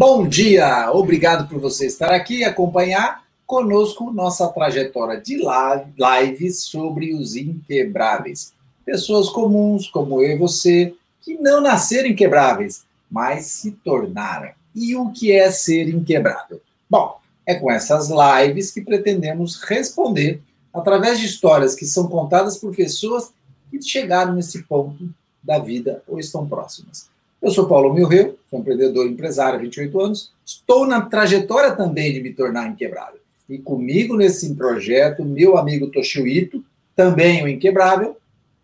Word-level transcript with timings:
Bom 0.00 0.26
dia, 0.26 0.90
obrigado 0.94 1.46
por 1.46 1.60
você 1.60 1.84
estar 1.84 2.10
aqui 2.10 2.38
e 2.38 2.44
acompanhar 2.44 3.22
conosco 3.46 4.10
nossa 4.10 4.48
trajetória 4.48 5.20
de 5.20 5.36
lives 5.36 6.62
sobre 6.62 7.12
os 7.12 7.36
inquebráveis. 7.36 8.54
Pessoas 8.82 9.28
comuns, 9.28 9.90
como 9.90 10.22
eu 10.22 10.30
e 10.30 10.38
você, 10.38 10.94
que 11.20 11.34
não 11.34 11.60
nasceram 11.60 12.08
inquebráveis, 12.08 12.86
mas 13.10 13.44
se 13.44 13.72
tornaram. 13.72 14.52
E 14.74 14.96
o 14.96 15.10
que 15.10 15.32
é 15.32 15.50
ser 15.50 15.90
inquebrável? 15.90 16.62
Bom, 16.88 17.20
é 17.44 17.54
com 17.56 17.70
essas 17.70 18.08
lives 18.08 18.70
que 18.70 18.80
pretendemos 18.80 19.62
responder 19.64 20.40
através 20.72 21.20
de 21.20 21.26
histórias 21.26 21.74
que 21.74 21.84
são 21.84 22.08
contadas 22.08 22.56
por 22.56 22.74
pessoas 22.74 23.34
que 23.70 23.82
chegaram 23.82 24.32
nesse 24.32 24.62
ponto 24.62 25.10
da 25.44 25.58
vida 25.58 26.02
ou 26.08 26.18
estão 26.18 26.48
próximas. 26.48 27.10
Eu 27.42 27.50
sou 27.50 27.66
Paulo 27.66 27.94
Milreu, 27.94 28.38
sou 28.50 28.60
empreendedor 28.60 29.06
empresário 29.06 29.58
há 29.58 29.62
28 29.62 29.98
anos, 29.98 30.30
estou 30.44 30.86
na 30.86 31.00
trajetória 31.00 31.74
também 31.74 32.12
de 32.12 32.20
me 32.20 32.34
tornar 32.34 32.68
inquebrável. 32.68 33.18
E 33.48 33.56
comigo 33.56 34.14
nesse 34.14 34.54
projeto, 34.54 35.24
meu 35.24 35.56
amigo 35.56 35.86
Toshio 35.86 36.26
Ito, 36.26 36.62
também 36.94 37.42
o 37.42 37.48
inquebrável, 37.48 38.18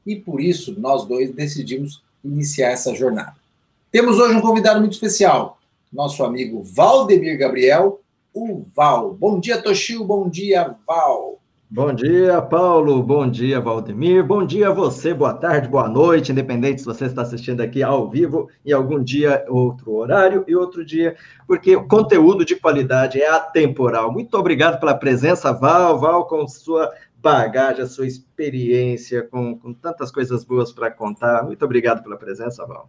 e 0.06 0.14
por 0.14 0.42
isso 0.42 0.78
nós 0.78 1.06
dois 1.06 1.30
decidimos 1.30 2.02
iniciar 2.22 2.68
essa 2.70 2.94
jornada. 2.94 3.34
Temos 3.90 4.18
hoje 4.18 4.34
um 4.34 4.42
convidado 4.42 4.78
muito 4.78 4.92
especial, 4.92 5.58
nosso 5.90 6.22
amigo 6.22 6.62
Valdemir 6.62 7.38
Gabriel, 7.38 8.00
o 8.34 8.62
Val. 8.74 9.14
Bom 9.14 9.40
dia, 9.40 9.56
Toshio, 9.56 10.04
bom 10.04 10.28
dia, 10.28 10.76
Val. 10.86 11.38
Bom 11.68 11.92
dia, 11.92 12.40
Paulo. 12.40 13.02
Bom 13.02 13.28
dia, 13.28 13.60
Valdemir. 13.60 14.24
Bom 14.24 14.46
dia 14.46 14.68
a 14.68 14.72
você. 14.72 15.12
Boa 15.12 15.34
tarde, 15.34 15.68
boa 15.68 15.88
noite, 15.88 16.30
independente 16.30 16.80
se 16.80 16.86
você 16.86 17.06
está 17.06 17.22
assistindo 17.22 17.60
aqui 17.60 17.82
ao 17.82 18.08
vivo 18.08 18.48
em 18.64 18.70
algum 18.70 19.02
dia, 19.02 19.44
outro 19.48 19.94
horário 19.94 20.44
e 20.46 20.54
outro 20.54 20.84
dia, 20.84 21.16
porque 21.44 21.74
o 21.74 21.88
conteúdo 21.88 22.44
de 22.44 22.54
qualidade 22.54 23.20
é 23.20 23.28
atemporal. 23.28 24.12
Muito 24.12 24.38
obrigado 24.38 24.78
pela 24.78 24.94
presença, 24.94 25.52
Val. 25.52 25.98
Val, 25.98 26.28
com 26.28 26.46
sua 26.46 26.88
bagagem, 27.20 27.82
a 27.82 27.88
sua 27.88 28.06
experiência, 28.06 29.24
com, 29.24 29.58
com 29.58 29.74
tantas 29.74 30.12
coisas 30.12 30.44
boas 30.44 30.70
para 30.72 30.88
contar. 30.88 31.42
Muito 31.42 31.64
obrigado 31.64 32.00
pela 32.00 32.16
presença, 32.16 32.64
Val. 32.64 32.88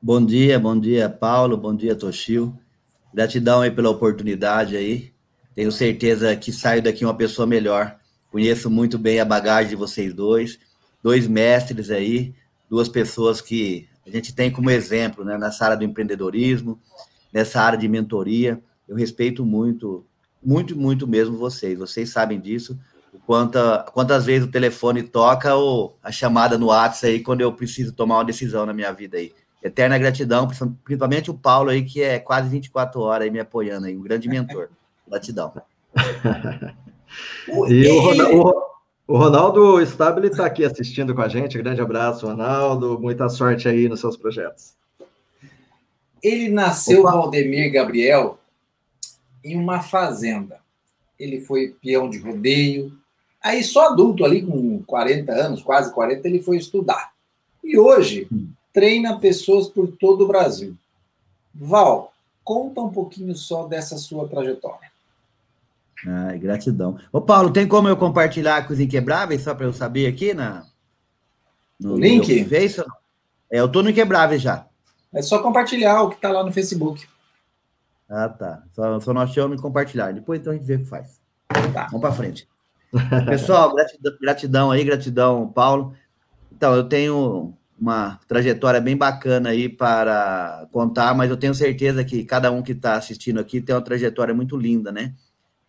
Bom 0.00 0.24
dia, 0.24 0.58
bom 0.58 0.80
dia, 0.80 1.10
Paulo. 1.10 1.58
Bom 1.58 1.76
dia, 1.76 1.94
Toshio. 1.94 2.58
Gratidão 3.12 3.60
aí 3.60 3.70
pela 3.70 3.90
oportunidade 3.90 4.78
aí 4.78 5.12
tenho 5.54 5.72
certeza 5.72 6.34
que 6.36 6.52
saio 6.52 6.82
daqui 6.82 7.04
uma 7.04 7.16
pessoa 7.16 7.46
melhor. 7.46 7.96
Conheço 8.30 8.70
muito 8.70 8.98
bem 8.98 9.20
a 9.20 9.24
bagagem 9.24 9.70
de 9.70 9.76
vocês 9.76 10.14
dois, 10.14 10.58
dois 11.02 11.26
mestres 11.26 11.90
aí, 11.90 12.34
duas 12.68 12.88
pessoas 12.88 13.40
que 13.40 13.88
a 14.06 14.10
gente 14.10 14.34
tem 14.34 14.50
como 14.50 14.70
exemplo 14.70 15.24
né, 15.24 15.36
nessa 15.36 15.64
área 15.64 15.76
do 15.76 15.84
empreendedorismo, 15.84 16.80
nessa 17.32 17.60
área 17.60 17.78
de 17.78 17.88
mentoria. 17.88 18.60
Eu 18.88 18.96
respeito 18.96 19.44
muito, 19.44 20.04
muito, 20.42 20.76
muito 20.76 21.06
mesmo 21.06 21.36
vocês. 21.36 21.78
Vocês 21.78 22.10
sabem 22.10 22.40
disso. 22.40 22.78
Quanta, 23.26 23.84
quantas 23.92 24.24
vezes 24.24 24.48
o 24.48 24.50
telefone 24.50 25.02
toca 25.02 25.54
ou 25.54 25.96
a 26.02 26.12
chamada 26.12 26.56
no 26.56 26.66
WhatsApp 26.66 27.06
aí 27.14 27.20
quando 27.20 27.40
eu 27.40 27.52
preciso 27.52 27.92
tomar 27.92 28.16
uma 28.16 28.24
decisão 28.24 28.64
na 28.64 28.72
minha 28.72 28.92
vida 28.92 29.16
aí. 29.16 29.32
Eterna 29.62 29.98
gratidão, 29.98 30.48
principalmente 30.84 31.30
o 31.30 31.34
Paulo 31.34 31.70
aí, 31.70 31.84
que 31.84 32.02
é 32.02 32.18
quase 32.18 32.48
24 32.48 33.00
horas 33.00 33.24
aí 33.26 33.30
me 33.30 33.40
apoiando 33.40 33.86
aí, 33.86 33.96
um 33.96 34.00
grande 34.00 34.28
mentor. 34.28 34.70
Gratidão. 35.10 35.52
e 37.68 37.88
o 37.88 38.00
Ronaldo, 38.00 38.54
o 39.10 39.18
Ronaldo 39.18 39.80
Stabile 39.82 40.28
está 40.28 40.46
aqui 40.46 40.64
assistindo 40.64 41.12
com 41.14 41.20
a 41.20 41.28
gente. 41.28 41.58
Grande 41.58 41.80
abraço, 41.80 42.28
Ronaldo. 42.28 42.96
Muita 43.00 43.28
sorte 43.28 43.68
aí 43.68 43.88
nos 43.88 43.98
seus 43.98 44.16
projetos. 44.16 44.74
Ele 46.22 46.48
nasceu, 46.48 47.00
Opa. 47.00 47.12
Valdemir 47.12 47.72
Gabriel, 47.72 48.38
em 49.42 49.56
uma 49.56 49.82
fazenda. 49.82 50.60
Ele 51.18 51.40
foi 51.40 51.74
peão 51.82 52.08
de 52.08 52.18
rodeio. 52.18 52.92
Aí, 53.42 53.64
só 53.64 53.88
adulto 53.88 54.24
ali, 54.24 54.42
com 54.42 54.82
40 54.84 55.32
anos, 55.32 55.62
quase 55.62 55.92
40, 55.92 56.28
ele 56.28 56.40
foi 56.40 56.58
estudar. 56.58 57.12
E 57.64 57.78
hoje, 57.78 58.28
hum. 58.30 58.48
treina 58.72 59.18
pessoas 59.18 59.68
por 59.68 59.88
todo 59.88 60.24
o 60.24 60.28
Brasil. 60.28 60.76
Val, 61.54 62.12
conta 62.44 62.80
um 62.80 62.90
pouquinho 62.90 63.34
só 63.34 63.66
dessa 63.66 63.96
sua 63.96 64.28
trajetória. 64.28 64.89
Ai, 66.06 66.38
gratidão. 66.38 66.98
Ô, 67.12 67.20
Paulo, 67.20 67.52
tem 67.52 67.66
como 67.66 67.88
eu 67.88 67.96
compartilhar 67.96 68.66
com 68.66 68.72
os 68.72 68.80
Inquebráveis, 68.80 69.42
só 69.42 69.54
para 69.54 69.66
eu 69.66 69.72
saber 69.72 70.06
aqui 70.06 70.32
na, 70.32 70.64
no 71.78 71.96
link? 71.96 72.44
Face? 72.44 72.82
É, 73.50 73.60
eu 73.60 73.68
tô 73.68 73.82
no 73.82 73.90
Inquebráveis 73.90 74.40
já. 74.40 74.66
É 75.12 75.20
só 75.22 75.42
compartilhar 75.42 76.02
o 76.02 76.10
que 76.10 76.16
está 76.16 76.30
lá 76.30 76.44
no 76.44 76.52
Facebook. 76.52 77.06
Ah, 78.08 78.28
tá. 78.28 78.62
Só, 78.72 79.00
só 79.00 79.12
nós 79.12 79.32
chamamos 79.32 79.60
compartilhar. 79.60 80.12
Depois 80.12 80.40
então 80.40 80.52
a 80.52 80.56
gente 80.56 80.66
vê 80.66 80.76
o 80.76 80.78
que 80.80 80.84
faz. 80.84 81.20
Tá. 81.72 81.86
Vamos 81.86 82.00
para 82.00 82.12
frente. 82.12 82.48
Pessoal, 83.26 83.72
gratidão, 83.74 84.16
gratidão 84.20 84.70
aí, 84.70 84.84
gratidão, 84.84 85.48
Paulo. 85.48 85.94
Então, 86.52 86.74
eu 86.74 86.84
tenho 86.84 87.54
uma 87.80 88.20
trajetória 88.28 88.80
bem 88.80 88.96
bacana 88.96 89.50
aí 89.50 89.68
para 89.68 90.68
contar, 90.70 91.14
mas 91.14 91.30
eu 91.30 91.36
tenho 91.36 91.54
certeza 91.54 92.04
que 92.04 92.24
cada 92.24 92.50
um 92.50 92.62
que 92.62 92.72
está 92.72 92.94
assistindo 92.94 93.40
aqui 93.40 93.60
tem 93.60 93.74
uma 93.74 93.80
trajetória 93.80 94.34
muito 94.34 94.56
linda, 94.56 94.92
né? 94.92 95.14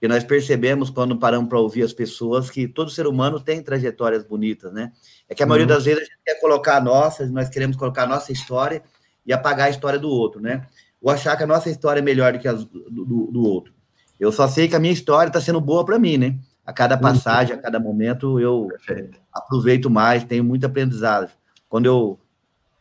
Que 0.02 0.08
nós 0.08 0.24
percebemos 0.24 0.90
quando 0.90 1.16
paramos 1.16 1.48
para 1.48 1.60
ouvir 1.60 1.84
as 1.84 1.94
pessoas 1.94 2.50
que 2.50 2.68
todo 2.68 2.90
ser 2.90 3.06
humano 3.06 3.40
tem 3.40 3.62
trajetórias 3.62 4.24
bonitas, 4.24 4.74
né? 4.74 4.92
É 5.30 5.36
que 5.36 5.44
a 5.44 5.46
maioria 5.46 5.68
uhum. 5.68 5.76
das 5.76 5.86
vezes 5.86 6.02
a 6.02 6.04
gente 6.06 6.18
quer 6.26 6.42
colocar 6.42 6.78
a 6.78 6.82
nossa, 6.82 7.24
nós 7.28 7.50
queremos 7.50 7.78
colocar 7.78 8.06
a 8.06 8.08
nossa 8.08 8.32
história 8.32 8.82
e 9.24 9.32
apagar 9.32 9.68
a 9.68 9.70
história 9.70 10.00
do 10.00 10.10
outro, 10.10 10.42
né? 10.42 10.66
Ou 11.00 11.12
achar 11.12 11.38
que 11.38 11.44
a 11.44 11.48
nossa 11.48 11.70
história 11.70 12.00
é 12.00 12.02
melhor 12.02 12.34
do 12.34 12.40
que 12.40 12.48
a 12.48 12.54
do, 12.54 12.66
do, 12.66 13.32
do 13.32 13.44
outro. 13.44 13.76
Eu 14.20 14.32
só 14.32 14.48
sei 14.48 14.68
que 14.68 14.76
a 14.76 14.80
minha 14.80 14.92
história 14.92 15.30
está 15.30 15.40
sendo 15.40 15.62
boa 15.62 15.86
para 15.86 16.00
mim, 16.00 16.18
né? 16.18 16.40
A 16.66 16.74
cada 16.74 16.96
uhum. 16.96 17.02
passagem, 17.02 17.54
a 17.54 17.60
cada 17.60 17.80
momento, 17.80 18.40
eu 18.40 18.70
Perfeito. 18.70 19.20
aproveito 19.32 19.88
mais, 19.88 20.24
tenho 20.24 20.44
muito 20.44 20.66
aprendizado. 20.66 21.30
Quando 21.70 21.86
eu, 21.86 22.20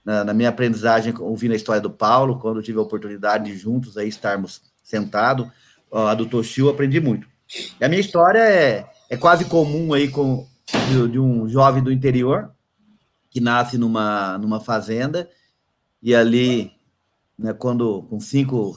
na, 0.02 0.24
na 0.24 0.32
minha 0.32 0.48
aprendizagem, 0.48 1.12
ouvindo 1.18 1.52
a 1.52 1.56
história 1.56 1.82
do 1.82 1.90
Paulo, 1.90 2.38
quando 2.38 2.62
tive 2.62 2.78
a 2.78 2.82
oportunidade 2.82 3.44
de 3.44 3.58
juntos 3.58 3.98
aí 3.98 4.08
estarmos 4.08 4.62
sentados, 4.82 5.46
a 5.92 6.14
do 6.14 6.26
Toshio, 6.26 6.68
aprendi 6.68 7.00
muito. 7.00 7.26
E 7.80 7.84
a 7.84 7.88
minha 7.88 8.00
história 8.00 8.38
é, 8.38 8.86
é 9.08 9.16
quase 9.16 9.44
comum 9.44 9.92
aí 9.92 10.08
com 10.08 10.46
de, 10.88 11.08
de, 11.08 11.18
um 11.18 11.48
jovem 11.48 11.82
do 11.82 11.92
interior 11.92 12.50
que 13.28 13.40
nasce 13.40 13.76
numa, 13.76 14.38
numa 14.38 14.60
fazenda 14.60 15.28
e 16.02 16.14
ali, 16.14 16.72
né, 17.38 17.52
quando 17.52 18.02
com 18.02 18.20
cinco 18.20 18.76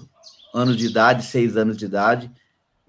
anos 0.54 0.76
de 0.76 0.88
idade, 0.88 1.24
seis 1.24 1.56
anos 1.56 1.78
de 1.78 1.86
idade, 1.86 2.32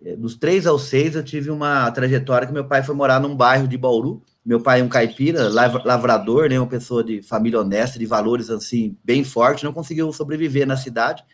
é, 0.03 0.17
dos 0.17 0.37
três 0.37 0.67
aos 0.67 0.85
seis 0.85 1.15
eu 1.15 1.23
tive 1.23 1.51
uma 1.51 1.91
trajetória 1.91 2.47
que 2.47 2.53
meu 2.53 2.67
pai 2.67 2.83
foi 2.83 2.95
morar 2.95 3.21
num 3.21 3.37
bairro 3.37 3.69
de 3.69 3.77
Bauru. 3.77 4.23
Meu 4.45 4.61
pai 4.61 4.81
é 4.81 4.85
um 4.85 4.89
caipira, 4.89 5.49
lavrador, 5.49 6.51
né, 6.51 6.59
uma 6.59 6.67
pessoa 6.67 7.03
de 7.03 7.23
família 7.23 7.61
honesta, 7.61 7.99
de 7.99 8.05
valores 8.05 8.51
assim 8.51 8.97
bem 9.03 9.25
fortes, 9.25 9.65
não 9.65 9.73
conseguiu 9.73 10.13
sobreviver 10.13 10.67
na 10.67 10.77
cidade 10.77 11.25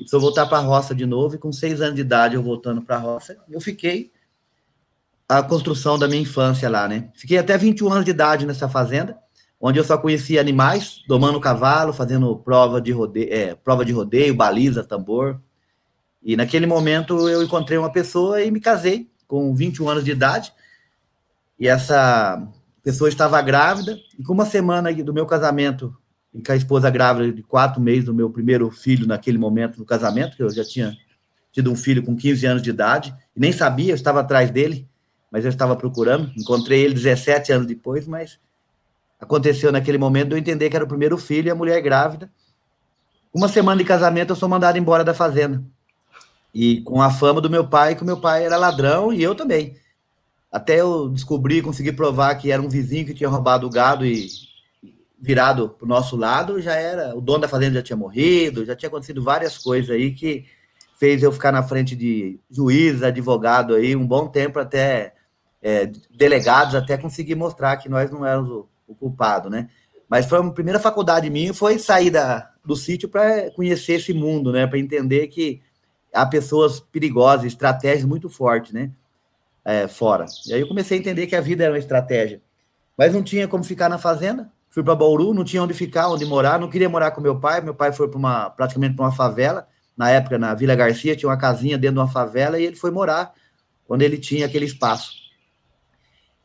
e 0.00 0.04
precisou 0.04 0.20
voltar 0.20 0.46
para 0.46 0.58
a 0.58 0.62
roça 0.62 0.94
de 0.94 1.04
novo, 1.04 1.34
e 1.34 1.38
com 1.38 1.52
seis 1.52 1.82
anos 1.82 1.94
de 1.94 2.00
idade, 2.00 2.34
eu 2.34 2.42
voltando 2.42 2.80
para 2.80 2.96
a 2.96 2.98
roça, 2.98 3.36
eu 3.50 3.60
fiquei 3.60 4.10
a 5.28 5.42
construção 5.42 5.98
da 5.98 6.08
minha 6.08 6.22
infância 6.22 6.68
lá, 6.68 6.88
né? 6.88 7.10
Fiquei 7.14 7.36
até 7.36 7.56
21 7.56 7.92
anos 7.92 8.04
de 8.06 8.10
idade 8.10 8.46
nessa 8.46 8.68
fazenda, 8.68 9.16
onde 9.60 9.78
eu 9.78 9.84
só 9.84 9.98
conhecia 9.98 10.40
animais, 10.40 11.02
domando 11.06 11.38
cavalo, 11.38 11.92
fazendo 11.92 12.34
prova 12.36 12.80
de 12.80 12.90
rodeio, 12.90 13.28
é, 13.30 13.54
prova 13.54 13.84
de 13.84 13.92
rodeio, 13.92 14.34
baliza, 14.34 14.82
tambor. 14.82 15.38
E 16.22 16.34
naquele 16.34 16.66
momento 16.66 17.28
eu 17.28 17.42
encontrei 17.42 17.76
uma 17.76 17.92
pessoa 17.92 18.42
e 18.42 18.50
me 18.50 18.58
casei 18.58 19.10
com 19.28 19.54
21 19.54 19.88
anos 19.90 20.04
de 20.04 20.10
idade. 20.10 20.52
E 21.58 21.68
essa 21.68 22.42
pessoa 22.82 23.10
estava 23.10 23.40
grávida, 23.42 23.98
e 24.18 24.22
com 24.22 24.32
uma 24.32 24.46
semana 24.46 24.92
do 24.92 25.12
meu 25.12 25.26
casamento, 25.26 25.94
e 26.32 26.42
com 26.42 26.52
a 26.52 26.56
esposa 26.56 26.88
grávida 26.90 27.32
de 27.32 27.42
quatro 27.42 27.80
meses 27.80 28.04
do 28.04 28.14
meu 28.14 28.30
primeiro 28.30 28.70
filho 28.70 29.06
naquele 29.06 29.38
momento 29.38 29.78
no 29.78 29.84
casamento, 29.84 30.36
que 30.36 30.42
eu 30.42 30.50
já 30.50 30.64
tinha 30.64 30.96
tido 31.52 31.70
um 31.70 31.76
filho 31.76 32.02
com 32.02 32.16
15 32.16 32.46
anos 32.46 32.62
de 32.62 32.70
idade, 32.70 33.14
e 33.34 33.40
nem 33.40 33.52
sabia, 33.52 33.90
eu 33.90 33.96
estava 33.96 34.20
atrás 34.20 34.50
dele, 34.50 34.88
mas 35.30 35.44
eu 35.44 35.50
estava 35.50 35.74
procurando, 35.76 36.30
encontrei 36.36 36.84
ele 36.84 36.94
17 36.94 37.52
anos 37.52 37.66
depois, 37.66 38.06
mas 38.06 38.38
aconteceu 39.18 39.72
naquele 39.72 39.98
momento 39.98 40.28
de 40.28 40.34
eu 40.34 40.38
entender 40.38 40.70
que 40.70 40.76
era 40.76 40.84
o 40.84 40.88
primeiro 40.88 41.18
filho 41.18 41.48
e 41.48 41.50
a 41.50 41.54
mulher 41.54 41.80
grávida. 41.82 42.30
Uma 43.32 43.48
semana 43.48 43.78
de 43.78 43.84
casamento 43.84 44.30
eu 44.30 44.36
sou 44.36 44.48
mandado 44.48 44.78
embora 44.78 45.04
da 45.04 45.14
fazenda. 45.14 45.62
E 46.52 46.80
com 46.82 47.00
a 47.00 47.10
fama 47.10 47.40
do 47.40 47.50
meu 47.50 47.68
pai, 47.68 47.94
que 47.94 48.02
o 48.02 48.06
meu 48.06 48.20
pai 48.20 48.44
era 48.44 48.56
ladrão 48.56 49.12
e 49.12 49.22
eu 49.22 49.34
também. 49.34 49.76
Até 50.50 50.80
eu 50.80 51.08
descobri, 51.08 51.62
consegui 51.62 51.92
provar 51.92 52.34
que 52.34 52.50
era 52.50 52.60
um 52.60 52.68
vizinho 52.68 53.06
que 53.06 53.14
tinha 53.14 53.28
roubado 53.28 53.66
o 53.66 53.70
gado 53.70 54.04
e 54.04 54.28
virado 55.20 55.68
para 55.68 55.84
o 55.84 55.88
nosso 55.88 56.16
lado, 56.16 56.60
já 56.60 56.74
era. 56.74 57.14
O 57.14 57.20
dono 57.20 57.40
da 57.40 57.48
fazenda 57.48 57.74
já 57.74 57.82
tinha 57.82 57.96
morrido, 57.96 58.64
já 58.64 58.74
tinha 58.74 58.88
acontecido 58.88 59.22
várias 59.22 59.58
coisas 59.58 59.90
aí 59.90 60.12
que 60.12 60.46
fez 60.98 61.22
eu 61.22 61.30
ficar 61.32 61.52
na 61.52 61.62
frente 61.62 61.94
de 61.94 62.40
juiz, 62.50 63.02
advogado 63.02 63.74
aí, 63.74 63.94
um 63.94 64.06
bom 64.06 64.28
tempo 64.28 64.58
até 64.58 65.14
é, 65.62 65.90
delegados, 66.10 66.74
até 66.74 66.96
conseguir 66.96 67.34
mostrar 67.34 67.76
que 67.76 67.88
nós 67.88 68.10
não 68.10 68.24
éramos 68.24 68.50
o, 68.50 68.68
o, 68.88 68.94
culpado, 68.94 69.50
né? 69.50 69.68
Mas 70.08 70.26
foi 70.26 70.38
a 70.38 70.50
primeira 70.50 70.80
faculdade 70.80 71.30
minha 71.30 71.54
foi 71.54 71.78
sair 71.78 72.10
da, 72.10 72.50
do 72.64 72.74
sítio 72.74 73.08
para 73.08 73.50
conhecer 73.52 73.94
esse 73.94 74.12
mundo, 74.12 74.50
né? 74.50 74.66
Para 74.66 74.78
entender 74.78 75.28
que 75.28 75.60
há 76.12 76.26
pessoas 76.26 76.80
perigosas, 76.80 77.46
estratégias 77.46 78.04
muito 78.04 78.28
fortes, 78.28 78.72
né? 78.72 78.90
É, 79.64 79.86
fora. 79.86 80.24
E 80.46 80.54
aí 80.54 80.60
eu 80.60 80.68
comecei 80.68 80.96
a 80.96 81.00
entender 81.00 81.26
que 81.26 81.36
a 81.36 81.40
vida 81.40 81.64
era 81.64 81.72
uma 81.72 81.78
estratégia. 81.78 82.40
Mas 82.96 83.14
não 83.14 83.22
tinha 83.22 83.46
como 83.46 83.62
ficar 83.62 83.88
na 83.88 83.98
fazenda. 83.98 84.50
Fui 84.70 84.84
para 84.84 84.94
Bauru, 84.94 85.34
não 85.34 85.42
tinha 85.42 85.62
onde 85.62 85.74
ficar, 85.74 86.08
onde 86.08 86.24
morar. 86.24 86.58
Não 86.58 86.70
queria 86.70 86.88
morar 86.88 87.10
com 87.10 87.20
meu 87.20 87.38
pai. 87.38 87.60
Meu 87.60 87.74
pai 87.74 87.92
foi 87.92 88.08
para 88.08 88.18
uma 88.18 88.50
praticamente 88.50 88.94
para 88.94 89.04
uma 89.04 89.12
favela. 89.12 89.66
Na 89.96 90.08
época, 90.10 90.38
na 90.38 90.54
Vila 90.54 90.76
Garcia, 90.76 91.16
tinha 91.16 91.28
uma 91.28 91.36
casinha 91.36 91.76
dentro 91.76 91.96
de 91.96 92.00
uma 92.00 92.08
favela 92.08 92.58
e 92.58 92.64
ele 92.64 92.76
foi 92.76 92.90
morar 92.90 93.34
quando 93.84 94.02
ele 94.02 94.16
tinha 94.16 94.46
aquele 94.46 94.64
espaço. 94.64 95.12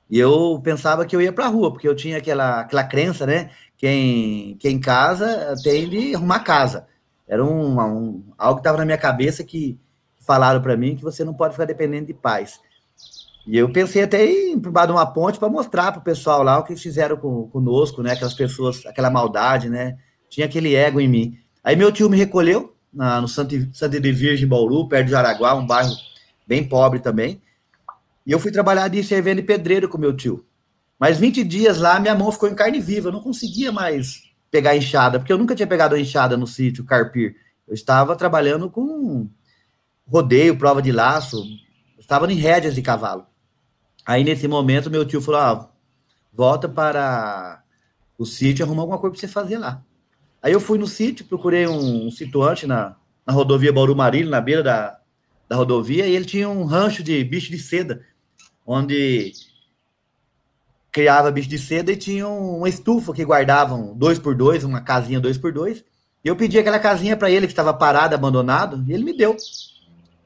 E 0.09 0.19
eu 0.19 0.59
pensava 0.63 1.05
que 1.05 1.15
eu 1.15 1.21
ia 1.21 1.31
para 1.31 1.45
a 1.45 1.49
rua, 1.49 1.71
porque 1.71 1.87
eu 1.87 1.95
tinha 1.95 2.17
aquela, 2.17 2.61
aquela 2.61 2.83
crença, 2.83 3.25
né? 3.25 3.51
Quem, 3.77 4.57
quem 4.59 4.79
casa 4.79 5.55
tem 5.63 5.87
de 5.87 6.15
arrumar 6.15 6.39
casa. 6.39 6.87
Era 7.27 7.43
um, 7.43 7.79
um 7.79 8.23
algo 8.37 8.55
que 8.55 8.61
estava 8.61 8.79
na 8.79 8.85
minha 8.85 8.97
cabeça 8.97 9.43
que 9.43 9.79
falaram 10.19 10.61
para 10.61 10.75
mim 10.75 10.95
que 10.95 11.03
você 11.03 11.23
não 11.23 11.33
pode 11.33 11.53
ficar 11.53 11.65
dependendo 11.65 12.07
de 12.07 12.13
pais. 12.13 12.59
E 13.47 13.57
eu 13.57 13.71
pensei 13.71 14.01
até 14.01 14.25
em 14.25 14.59
de 14.59 14.69
uma 14.69 15.05
ponte 15.05 15.37
para 15.37 15.49
mostrar 15.49 15.91
para 15.91 15.99
o 15.99 16.03
pessoal 16.03 16.41
lá 16.41 16.57
o 16.57 16.63
que 16.63 16.75
fizeram 16.75 17.15
com, 17.15 17.47
conosco, 17.49 18.01
né? 18.01 18.13
Aquelas 18.13 18.33
pessoas, 18.33 18.85
aquela 18.85 19.09
maldade, 19.09 19.69
né? 19.69 19.97
Tinha 20.29 20.47
aquele 20.47 20.73
ego 20.73 20.99
em 20.99 21.07
mim. 21.07 21.37
Aí 21.63 21.75
meu 21.75 21.91
tio 21.91 22.09
me 22.09 22.17
recolheu 22.17 22.75
na, 22.91 23.21
no 23.21 23.27
Santa, 23.27 23.55
Santa 23.71 23.99
de 23.99 24.11
Virgem, 24.11 24.47
Bauru, 24.47 24.87
perto 24.87 25.05
de 25.05 25.11
Jaraguá, 25.11 25.53
um 25.53 25.65
bairro 25.65 25.93
bem 26.47 26.67
pobre 26.67 26.99
também. 26.99 27.41
E 28.25 28.31
eu 28.31 28.39
fui 28.39 28.51
trabalhar 28.51 28.87
de 28.87 29.03
servendo 29.03 29.37
de 29.37 29.43
pedreiro 29.43 29.87
com 29.87 29.97
meu 29.97 30.15
tio. 30.15 30.43
Mas 30.99 31.19
20 31.19 31.43
dias 31.43 31.77
lá, 31.77 31.99
minha 31.99 32.15
mão 32.15 32.31
ficou 32.31 32.49
em 32.49 32.55
carne 32.55 32.79
viva. 32.79 33.09
Eu 33.09 33.13
não 33.13 33.21
conseguia 33.21 33.71
mais 33.71 34.23
pegar 34.49 34.75
enxada, 34.75 35.19
porque 35.19 35.31
eu 35.31 35.37
nunca 35.37 35.53
tinha 35.53 35.67
pegado 35.67 35.97
enxada 35.97 36.35
no 36.35 36.47
sítio, 36.47 36.85
carpir. 36.85 37.35
Eu 37.67 37.73
estava 37.73 38.15
trabalhando 38.15 38.69
com 38.69 39.29
rodeio, 40.07 40.57
prova 40.57 40.81
de 40.81 40.91
laço, 40.91 41.43
estava 41.99 42.31
em 42.31 42.35
rédeas 42.35 42.73
de 42.73 42.81
cavalo. 42.81 43.25
Aí, 44.05 44.23
nesse 44.23 44.47
momento, 44.47 44.91
meu 44.91 45.05
tio 45.05 45.21
falou: 45.21 45.39
ah, 45.41 45.69
volta 46.33 46.69
para 46.69 47.63
o 48.17 48.25
sítio, 48.25 48.65
arruma 48.65 48.83
alguma 48.83 48.99
coisa 48.99 49.13
para 49.13 49.21
você 49.21 49.27
fazer 49.27 49.57
lá. 49.57 49.81
Aí 50.41 50.53
eu 50.53 50.59
fui 50.59 50.77
no 50.77 50.87
sítio, 50.87 51.25
procurei 51.25 51.67
um, 51.67 52.07
um 52.07 52.11
situante 52.11 52.67
na, 52.67 52.95
na 53.25 53.33
rodovia 53.33 53.73
Bauru 53.73 53.95
Marília, 53.95 54.29
na 54.29 54.39
beira 54.39 54.61
da, 54.61 54.99
da 55.49 55.55
rodovia, 55.55 56.05
e 56.05 56.15
ele 56.15 56.25
tinha 56.25 56.47
um 56.47 56.65
rancho 56.65 57.01
de 57.01 57.23
bicho 57.23 57.49
de 57.49 57.57
seda 57.57 58.05
onde 58.65 59.33
criava 60.91 61.29
bicho 61.29 61.49
de 61.49 61.59
seda 61.59 61.91
e 61.91 61.95
tinha 61.95 62.27
uma 62.27 62.69
estufa 62.69 63.13
que 63.13 63.25
guardavam 63.25 63.93
dois 63.95 64.17
por 64.17 64.33
dois, 64.33 64.63
uma 64.63 64.81
casinha 64.81 65.19
dois 65.19 65.37
por 65.37 65.51
dois. 65.51 65.83
E 66.23 66.27
eu 66.27 66.35
pedi 66.35 66.57
aquela 66.57 66.79
casinha 66.79 67.15
para 67.15 67.29
ele 67.29 67.45
que 67.45 67.51
estava 67.51 67.73
parado, 67.73 68.15
abandonado, 68.15 68.83
e 68.87 68.93
ele 68.93 69.03
me 69.03 69.15
deu. 69.15 69.35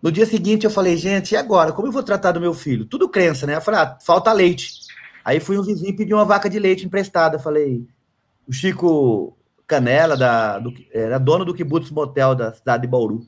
No 0.01 0.11
dia 0.11 0.25
seguinte 0.25 0.65
eu 0.65 0.71
falei, 0.71 0.95
gente, 0.97 1.33
e 1.33 1.37
agora? 1.37 1.71
Como 1.71 1.87
eu 1.87 1.91
vou 1.91 2.03
tratar 2.03 2.31
do 2.31 2.39
meu 2.39 2.53
filho? 2.53 2.85
Tudo 2.85 3.09
crença, 3.09 3.45
né? 3.45 3.55
Eu 3.55 3.61
falei, 3.61 3.81
ah, 3.81 3.97
falta 4.01 4.31
leite. 4.31 4.71
Aí 5.23 5.39
fui 5.39 5.57
um 5.57 5.63
vizinho 5.63 5.95
pedir 5.95 6.13
uma 6.13 6.25
vaca 6.25 6.49
de 6.49 6.57
leite 6.57 6.85
emprestada. 6.85 7.35
Eu 7.35 7.41
falei, 7.41 7.85
o 8.47 8.53
Chico 8.53 9.37
Canela, 9.67 10.15
da, 10.15 10.59
do, 10.59 10.73
era 10.93 11.17
dono 11.17 11.43
do 11.43 11.53
Kibbutz 11.53 11.91
Motel 11.91 12.33
da 12.33 12.53
cidade 12.53 12.83
de 12.83 12.87
Bauru. 12.87 13.25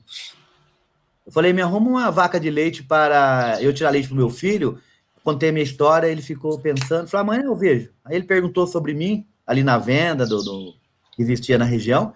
Eu 1.26 1.32
falei, 1.32 1.52
me 1.52 1.62
arruma 1.62 1.90
uma 1.90 2.10
vaca 2.10 2.40
de 2.40 2.50
leite 2.50 2.82
para 2.82 3.58
eu 3.60 3.72
tirar 3.72 3.90
leite 3.90 4.08
para 4.08 4.16
meu 4.16 4.30
filho 4.30 4.80
contei 5.22 5.50
a 5.50 5.52
minha 5.52 5.64
história, 5.64 6.06
ele 6.06 6.22
ficou 6.22 6.58
pensando, 6.58 7.08
falou, 7.08 7.22
amanhã 7.22 7.44
eu 7.44 7.54
vejo. 7.54 7.90
Aí 8.04 8.16
ele 8.16 8.24
perguntou 8.24 8.66
sobre 8.66 8.94
mim, 8.94 9.26
ali 9.46 9.62
na 9.62 9.78
venda 9.78 10.26
do, 10.26 10.42
do 10.42 10.74
que 11.12 11.22
existia 11.22 11.58
na 11.58 11.64
região, 11.64 12.14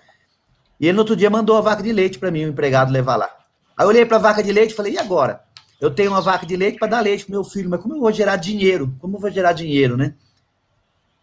e 0.81 0.87
ele 0.87 0.94
no 0.94 1.00
outro 1.00 1.17
dia 1.17 1.31
mandou 1.31 1.56
a 1.56 1.61
vaca 1.61 1.82
de 1.82 1.93
leite 1.93 2.19
para 2.19 2.31
mim, 2.31 2.44
o 2.44 2.49
empregado 2.49 2.93
levar 2.93 3.17
lá. 3.17 3.36
Aí 3.76 3.84
eu 3.84 3.88
olhei 3.88 4.06
para 4.06 4.17
a 4.17 4.20
vaca 4.20 4.43
de 4.43 4.52
leite 4.52 4.73
e 4.73 4.75
falei, 4.75 4.94
e 4.94 4.99
agora? 4.99 5.40
Eu 5.81 5.90
tenho 5.90 6.11
uma 6.11 6.20
vaca 6.23 6.46
de 6.46 6.56
leite 6.56 6.78
para 6.78 6.88
dar 6.88 7.00
leite 7.00 7.25
para 7.26 7.32
meu 7.32 7.44
filho, 7.44 7.69
mas 7.69 7.81
como 7.81 7.94
eu 7.94 8.00
vou 8.00 8.12
gerar 8.12 8.37
dinheiro? 8.37 8.94
Como 8.99 9.17
eu 9.17 9.20
vou 9.20 9.31
gerar 9.31 9.52
dinheiro, 9.52 9.96
né? 9.96 10.14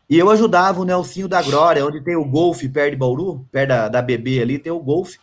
E 0.07 0.19
eu 0.19 0.29
ajudava 0.29 0.79
o 0.79 0.85
Nelsinho 0.85 1.27
da 1.27 1.41
Glória, 1.41 1.85
onde 1.85 2.03
tem 2.03 2.15
o 2.15 2.25
golfe 2.25 2.69
perto 2.69 2.91
de 2.91 2.97
Bauru, 2.97 3.47
perto 3.51 3.69
da, 3.69 3.89
da 3.89 4.01
BB 4.01 4.41
ali, 4.41 4.59
tem 4.59 4.71
o 4.71 4.79
golfe. 4.79 5.17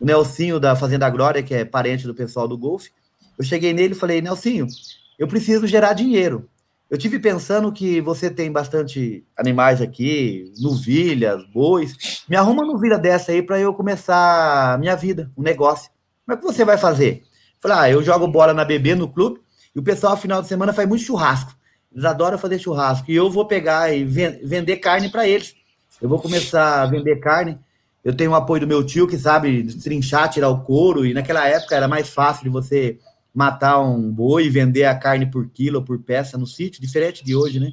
O 0.00 0.06
Nelsinho 0.06 0.58
da 0.58 0.74
Fazenda 0.74 1.10
Glória, 1.10 1.42
que 1.42 1.52
é 1.52 1.64
parente 1.64 2.06
do 2.06 2.14
pessoal 2.14 2.48
do 2.48 2.56
golfe. 2.56 2.90
Eu 3.38 3.44
cheguei 3.44 3.74
nele 3.74 3.92
e 3.92 3.98
falei, 3.98 4.22
Nelsinho, 4.22 4.66
eu 5.18 5.28
preciso 5.28 5.66
gerar 5.66 5.92
dinheiro. 5.92 6.48
Eu 6.90 6.98
tive 6.98 7.18
pensando 7.18 7.72
que 7.72 8.00
você 8.00 8.30
tem 8.30 8.50
bastante 8.52 9.24
animais 9.36 9.80
aqui, 9.80 10.52
novilhas, 10.58 11.44
bois. 11.52 12.24
Me 12.28 12.36
arruma 12.36 12.62
uma 12.62 12.72
novilha 12.72 12.98
dessa 12.98 13.32
aí 13.32 13.42
para 13.42 13.58
eu 13.58 13.72
começar 13.74 14.74
a 14.74 14.78
minha 14.78 14.94
vida, 14.94 15.30
um 15.36 15.42
negócio. 15.42 15.90
Como 16.24 16.36
é 16.36 16.40
que 16.40 16.42
você 16.42 16.64
vai 16.64 16.78
fazer? 16.78 17.22
Falei, 17.60 17.78
ah, 17.78 17.90
eu 17.90 18.02
jogo 18.02 18.26
bola 18.26 18.52
na 18.52 18.64
BB, 18.64 18.94
no 18.94 19.08
clube, 19.08 19.40
e 19.74 19.78
o 19.78 19.82
pessoal, 19.82 20.16
final 20.16 20.42
de 20.42 20.48
semana, 20.48 20.72
faz 20.72 20.88
muito 20.88 21.04
churrasco. 21.04 21.54
Eles 21.92 22.04
adoram 22.04 22.38
fazer 22.38 22.58
churrasco. 22.58 23.10
E 23.10 23.14
eu 23.14 23.30
vou 23.30 23.46
pegar 23.46 23.94
e 23.94 24.04
vender 24.04 24.78
carne 24.78 25.10
para 25.10 25.26
eles. 25.28 25.54
Eu 26.00 26.08
vou 26.08 26.18
começar 26.18 26.82
a 26.82 26.86
vender 26.86 27.16
carne. 27.20 27.58
Eu 28.04 28.14
tenho 28.14 28.32
o 28.32 28.34
apoio 28.34 28.62
do 28.62 28.66
meu 28.66 28.84
tio, 28.84 29.06
que 29.06 29.16
sabe 29.16 29.62
trinchar, 29.74 30.28
tirar 30.28 30.48
o 30.48 30.62
couro, 30.62 31.06
e 31.06 31.14
naquela 31.14 31.46
época 31.46 31.76
era 31.76 31.86
mais 31.86 32.08
fácil 32.08 32.44
de 32.44 32.50
você 32.50 32.98
matar 33.32 33.80
um 33.80 34.10
boi 34.10 34.46
e 34.46 34.50
vender 34.50 34.84
a 34.84 34.94
carne 34.94 35.30
por 35.30 35.48
quilo 35.48 35.78
ou 35.78 35.84
por 35.84 35.98
peça 36.00 36.36
no 36.36 36.46
sítio, 36.46 36.80
diferente 36.80 37.24
de 37.24 37.34
hoje, 37.34 37.60
né? 37.60 37.72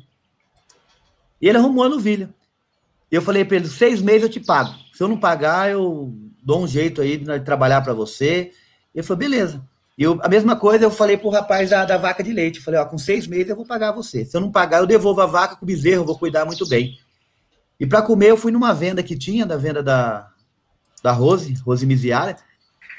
E 1.41 1.47
ele 1.47 1.57
arrumou 1.57 1.83
a 1.83 1.89
novilha. 1.89 2.29
Eu 3.11 3.21
falei 3.21 3.43
para 3.43 3.57
ele: 3.57 3.67
seis 3.67 4.01
meses 4.01 4.23
eu 4.23 4.29
te 4.29 4.39
pago. 4.39 4.73
Se 4.93 5.01
eu 5.01 5.07
não 5.07 5.17
pagar, 5.17 5.71
eu 5.71 6.13
dou 6.43 6.63
um 6.63 6.67
jeito 6.67 7.01
aí 7.01 7.17
de 7.17 7.39
trabalhar 7.41 7.81
para 7.81 7.93
você. 7.93 8.51
Ele 8.93 9.03
falou: 9.03 9.19
beleza. 9.19 9.61
E 9.97 10.03
eu, 10.03 10.17
a 10.21 10.29
mesma 10.29 10.55
coisa 10.55 10.85
eu 10.85 10.91
falei 10.91 11.17
pro 11.17 11.29
rapaz 11.29 11.69
da, 11.69 11.83
da 11.85 11.97
vaca 11.97 12.23
de 12.23 12.31
leite. 12.31 12.59
Eu 12.59 12.63
falei: 12.63 12.79
ó, 12.79 12.85
com 12.85 12.97
seis 12.97 13.27
meses 13.27 13.49
eu 13.49 13.55
vou 13.55 13.65
pagar 13.65 13.91
você. 13.91 14.25
Se 14.25 14.35
eu 14.35 14.41
não 14.41 14.51
pagar, 14.51 14.79
eu 14.79 14.87
devolvo 14.87 15.21
a 15.21 15.25
vaca 15.25 15.55
com 15.55 15.65
o 15.65 15.67
bezerro, 15.67 16.01
eu 16.01 16.05
vou 16.05 16.17
cuidar 16.17 16.45
muito 16.45 16.67
bem. 16.67 16.97
E 17.79 17.85
para 17.85 18.01
comer, 18.01 18.31
eu 18.31 18.37
fui 18.37 18.51
numa 18.51 18.73
venda 18.73 19.01
que 19.01 19.17
tinha, 19.17 19.45
da 19.45 19.55
venda 19.55 19.81
da, 19.81 20.29
da 21.01 21.11
Rose, 21.11 21.53
Rose 21.65 21.85
Miziara. 21.85 22.35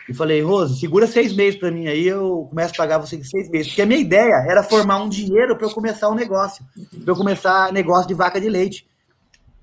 E 0.08 0.14
falei, 0.14 0.42
Rose, 0.42 0.80
segura 0.80 1.06
seis 1.06 1.32
meses 1.32 1.58
para 1.58 1.70
mim 1.70 1.86
aí, 1.86 2.06
eu 2.06 2.46
começo 2.48 2.72
a 2.74 2.76
pagar 2.76 2.98
você 2.98 3.16
em 3.16 3.22
seis 3.22 3.48
meses. 3.48 3.68
Porque 3.68 3.82
a 3.82 3.86
minha 3.86 4.00
ideia 4.00 4.44
era 4.48 4.62
formar 4.62 5.02
um 5.02 5.08
dinheiro 5.08 5.56
para 5.56 5.66
eu 5.66 5.70
começar 5.70 6.08
um 6.08 6.14
negócio, 6.14 6.64
para 7.04 7.12
eu 7.12 7.16
começar 7.16 7.72
negócio 7.72 8.08
de 8.08 8.14
vaca 8.14 8.40
de 8.40 8.48
leite. 8.48 8.88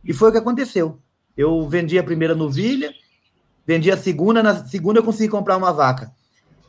E 0.04 0.14
foi 0.14 0.30
o 0.30 0.32
que 0.32 0.38
aconteceu. 0.38 1.00
Eu 1.36 1.68
vendi 1.68 2.00
a 2.00 2.04
primeira 2.04 2.34
novilha, 2.34 2.94
vendi 3.68 3.92
a 3.92 3.98
segunda, 3.98 4.42
na 4.42 4.66
segunda 4.66 5.00
eu 5.00 5.04
consegui 5.04 5.30
comprar 5.30 5.58
uma 5.58 5.74
vaca. 5.74 6.12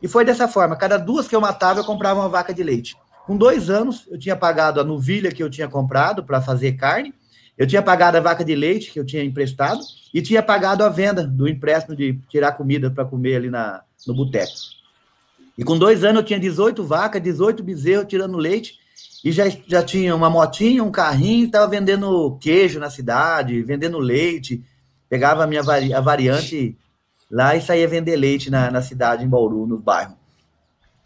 E 0.03 0.09
foi 0.09 0.25
dessa 0.25 0.49
forma, 0.49 0.77
cada 0.77 0.99
duas 0.99 1.29
que 1.29 1.37
eu 1.37 1.41
matava, 1.41 1.81
eu 1.81 1.85
comprava 1.85 2.21
uma 2.21 2.29
vaca 2.29 2.53
de 2.53 2.63
leite. 2.63 2.97
Com 3.27 3.37
dois 3.37 3.71
anos, 3.71 4.07
eu 4.11 4.19
tinha 4.19 4.35
pagado 4.35 4.81
a 4.81 4.85
novilha 4.85 5.31
que 5.31 5.43
eu 5.43 5.51
tinha 5.51 5.69
comprado 5.69 6.25
para 6.25 6.41
fazer 6.41 6.73
carne, 6.73 7.15
eu 7.57 7.67
tinha 7.67 7.83
pagado 7.83 8.17
a 8.17 8.21
vaca 8.21 8.45
de 8.45 8.55
leite 8.55 8.93
que 8.93 8.99
eu 8.99 9.05
tinha 9.05 9.23
emprestado 9.23 9.81
e 10.15 10.23
tinha 10.23 10.43
pagado 10.43 10.85
a 10.85 10.89
venda 10.89 11.25
do 11.25 11.49
empréstimo 11.49 11.97
de 11.97 12.19
tirar 12.29 12.53
comida 12.53 12.91
para 12.91 13.05
comer 13.05 13.37
ali 13.37 13.51
na, 13.51 13.83
no 14.07 14.15
boteco. 14.15 14.53
E 15.57 15.65
com 15.65 15.77
dois 15.77 16.05
anos 16.05 16.21
eu 16.21 16.27
tinha 16.27 16.39
18 16.39 16.85
vacas, 16.85 17.21
18 17.21 17.63
bezerros 17.65 18.07
tirando 18.09 18.39
leite 18.39 18.79
e 19.25 19.33
já, 19.33 19.45
já 19.67 19.83
tinha 19.83 20.15
uma 20.15 20.31
motinha, 20.31 20.85
um 20.85 20.91
carrinho, 20.91 21.47
estava 21.47 21.67
vendendo 21.67 22.39
queijo 22.41 22.79
na 22.79 22.89
cidade, 22.89 23.63
vendendo 23.63 23.99
leite. 23.99 24.63
Pegava 25.09 25.43
a 25.43 25.47
minha 25.47 25.63
vari, 25.63 25.93
a 25.93 26.01
variante 26.01 26.79
lá 27.31 27.55
e 27.57 27.61
saía 27.61 27.87
vender 27.87 28.17
leite 28.17 28.51
na, 28.51 28.71
na 28.71 28.83
cidade, 28.83 29.25
em 29.25 29.29
Bauru, 29.29 29.67
nos 29.67 29.81
bairros. 29.81 30.17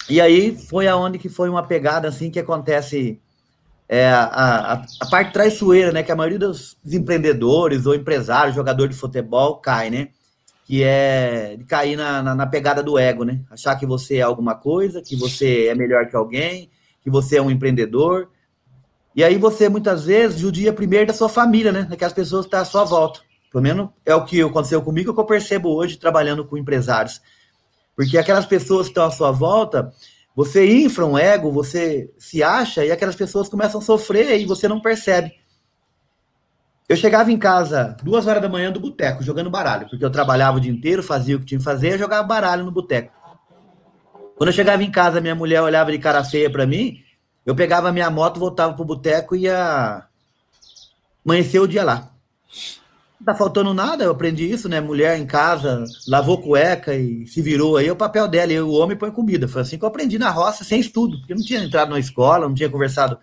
E 0.08 0.20
aí 0.20 0.56
foi 0.56 0.88
aonde 0.88 1.18
que 1.18 1.28
foi 1.28 1.48
uma 1.48 1.62
pegada 1.62 2.08
assim 2.08 2.30
que 2.30 2.38
acontece 2.38 3.20
é, 3.88 4.08
a, 4.08 4.24
a, 4.24 4.72
a, 5.00 5.10
parte 5.10 5.32
traiçoeira, 5.32 5.92
né? 5.92 6.02
Que 6.02 6.10
a 6.10 6.16
maioria 6.16 6.38
dos 6.38 6.76
empreendedores 6.84 7.86
ou 7.86 7.94
empresários, 7.94 8.54
jogador 8.54 8.88
de 8.88 8.96
futebol, 8.96 9.56
cai, 9.56 9.90
né? 9.90 10.08
Que 10.64 10.82
é 10.82 11.56
de 11.58 11.64
cair 11.64 11.96
na, 11.96 12.22
na, 12.22 12.34
na, 12.34 12.46
pegada 12.46 12.82
do 12.82 12.98
ego, 12.98 13.24
né? 13.24 13.40
Achar 13.50 13.76
que 13.76 13.86
você 13.86 14.16
é 14.16 14.22
alguma 14.22 14.54
coisa, 14.54 15.02
que 15.02 15.14
você 15.14 15.66
é 15.66 15.74
melhor 15.74 16.08
que 16.08 16.16
alguém, 16.16 16.70
que 17.02 17.10
você 17.10 17.36
é 17.36 17.42
um 17.42 17.50
empreendedor. 17.50 18.30
E 19.14 19.22
aí 19.22 19.36
você, 19.36 19.68
muitas 19.68 20.06
vezes, 20.06 20.40
judia 20.40 20.72
primeiro 20.72 21.08
da 21.08 21.12
sua 21.12 21.28
família, 21.28 21.70
né? 21.70 21.82
Daquelas 21.82 22.14
pessoas 22.14 22.46
que 22.46 22.48
estão 22.48 22.60
à 22.60 22.64
sua 22.64 22.84
volta. 22.84 23.20
Pelo 23.52 23.62
menos 23.62 23.90
é 24.04 24.14
o 24.14 24.24
que 24.24 24.40
aconteceu 24.40 24.80
comigo, 24.80 25.10
é 25.10 25.14
que 25.14 25.20
eu 25.20 25.26
percebo 25.26 25.68
hoje 25.68 25.98
trabalhando 25.98 26.44
com 26.44 26.56
empresários. 26.56 27.20
Porque 27.94 28.16
aquelas 28.16 28.46
pessoas 28.46 28.86
que 28.86 28.92
estão 28.92 29.04
à 29.04 29.10
sua 29.10 29.30
volta, 29.30 29.92
você 30.34 30.66
infra 30.66 31.04
um 31.04 31.18
ego, 31.18 31.52
você 31.52 32.10
se 32.18 32.42
acha 32.42 32.82
e 32.84 32.90
aquelas 32.90 33.14
pessoas 33.14 33.50
começam 33.50 33.80
a 33.80 33.84
sofrer 33.84 34.40
e 34.40 34.46
você 34.46 34.66
não 34.66 34.80
percebe. 34.80 35.34
Eu 36.88 36.96
chegava 36.96 37.30
em 37.30 37.38
casa 37.38 37.94
duas 38.02 38.26
horas 38.26 38.40
da 38.40 38.48
manhã 38.48 38.72
do 38.72 38.80
boteco, 38.80 39.22
jogando 39.22 39.50
baralho, 39.50 39.88
porque 39.88 40.04
eu 40.04 40.10
trabalhava 40.10 40.56
o 40.56 40.60
dia 40.60 40.72
inteiro, 40.72 41.02
fazia 41.02 41.36
o 41.36 41.40
que 41.40 41.46
tinha 41.46 41.58
que 41.58 41.64
fazer, 41.64 41.98
jogava 41.98 42.26
baralho 42.26 42.64
no 42.64 42.70
boteco. 42.70 43.12
Quando 44.34 44.48
eu 44.48 44.54
chegava 44.54 44.82
em 44.82 44.90
casa, 44.90 45.20
minha 45.20 45.34
mulher 45.34 45.60
olhava 45.60 45.92
de 45.92 45.98
cara 45.98 46.24
feia 46.24 46.50
para 46.50 46.66
mim, 46.66 47.02
eu 47.44 47.54
pegava 47.54 47.92
minha 47.92 48.10
moto, 48.10 48.40
voltava 48.40 48.72
pro 48.72 48.84
boteco 48.84 49.36
e 49.36 49.42
ia 49.42 50.04
amanhecer 51.24 51.60
o 51.60 51.68
dia 51.68 51.84
lá. 51.84 52.10
Tá 53.24 53.34
faltando 53.34 53.72
nada, 53.72 54.02
eu 54.02 54.10
aprendi 54.10 54.50
isso, 54.50 54.68
né? 54.68 54.80
Mulher 54.80 55.16
em 55.16 55.24
casa, 55.24 55.84
lavou 56.08 56.42
cueca 56.42 56.94
e 56.94 57.24
se 57.26 57.40
virou 57.40 57.76
aí, 57.76 57.86
é 57.86 57.92
o 57.92 57.96
papel 57.96 58.26
dela, 58.26 58.52
e 58.52 58.60
o 58.60 58.72
homem 58.72 58.96
põe 58.96 59.12
comida. 59.12 59.46
Foi 59.46 59.62
assim 59.62 59.78
que 59.78 59.84
eu 59.84 59.88
aprendi 59.88 60.18
na 60.18 60.28
roça, 60.28 60.64
sem 60.64 60.80
estudo, 60.80 61.18
porque 61.18 61.34
não 61.34 61.42
tinha 61.42 61.60
entrado 61.60 61.90
na 61.90 62.00
escola, 62.00 62.48
não 62.48 62.54
tinha 62.54 62.68
conversado. 62.68 63.16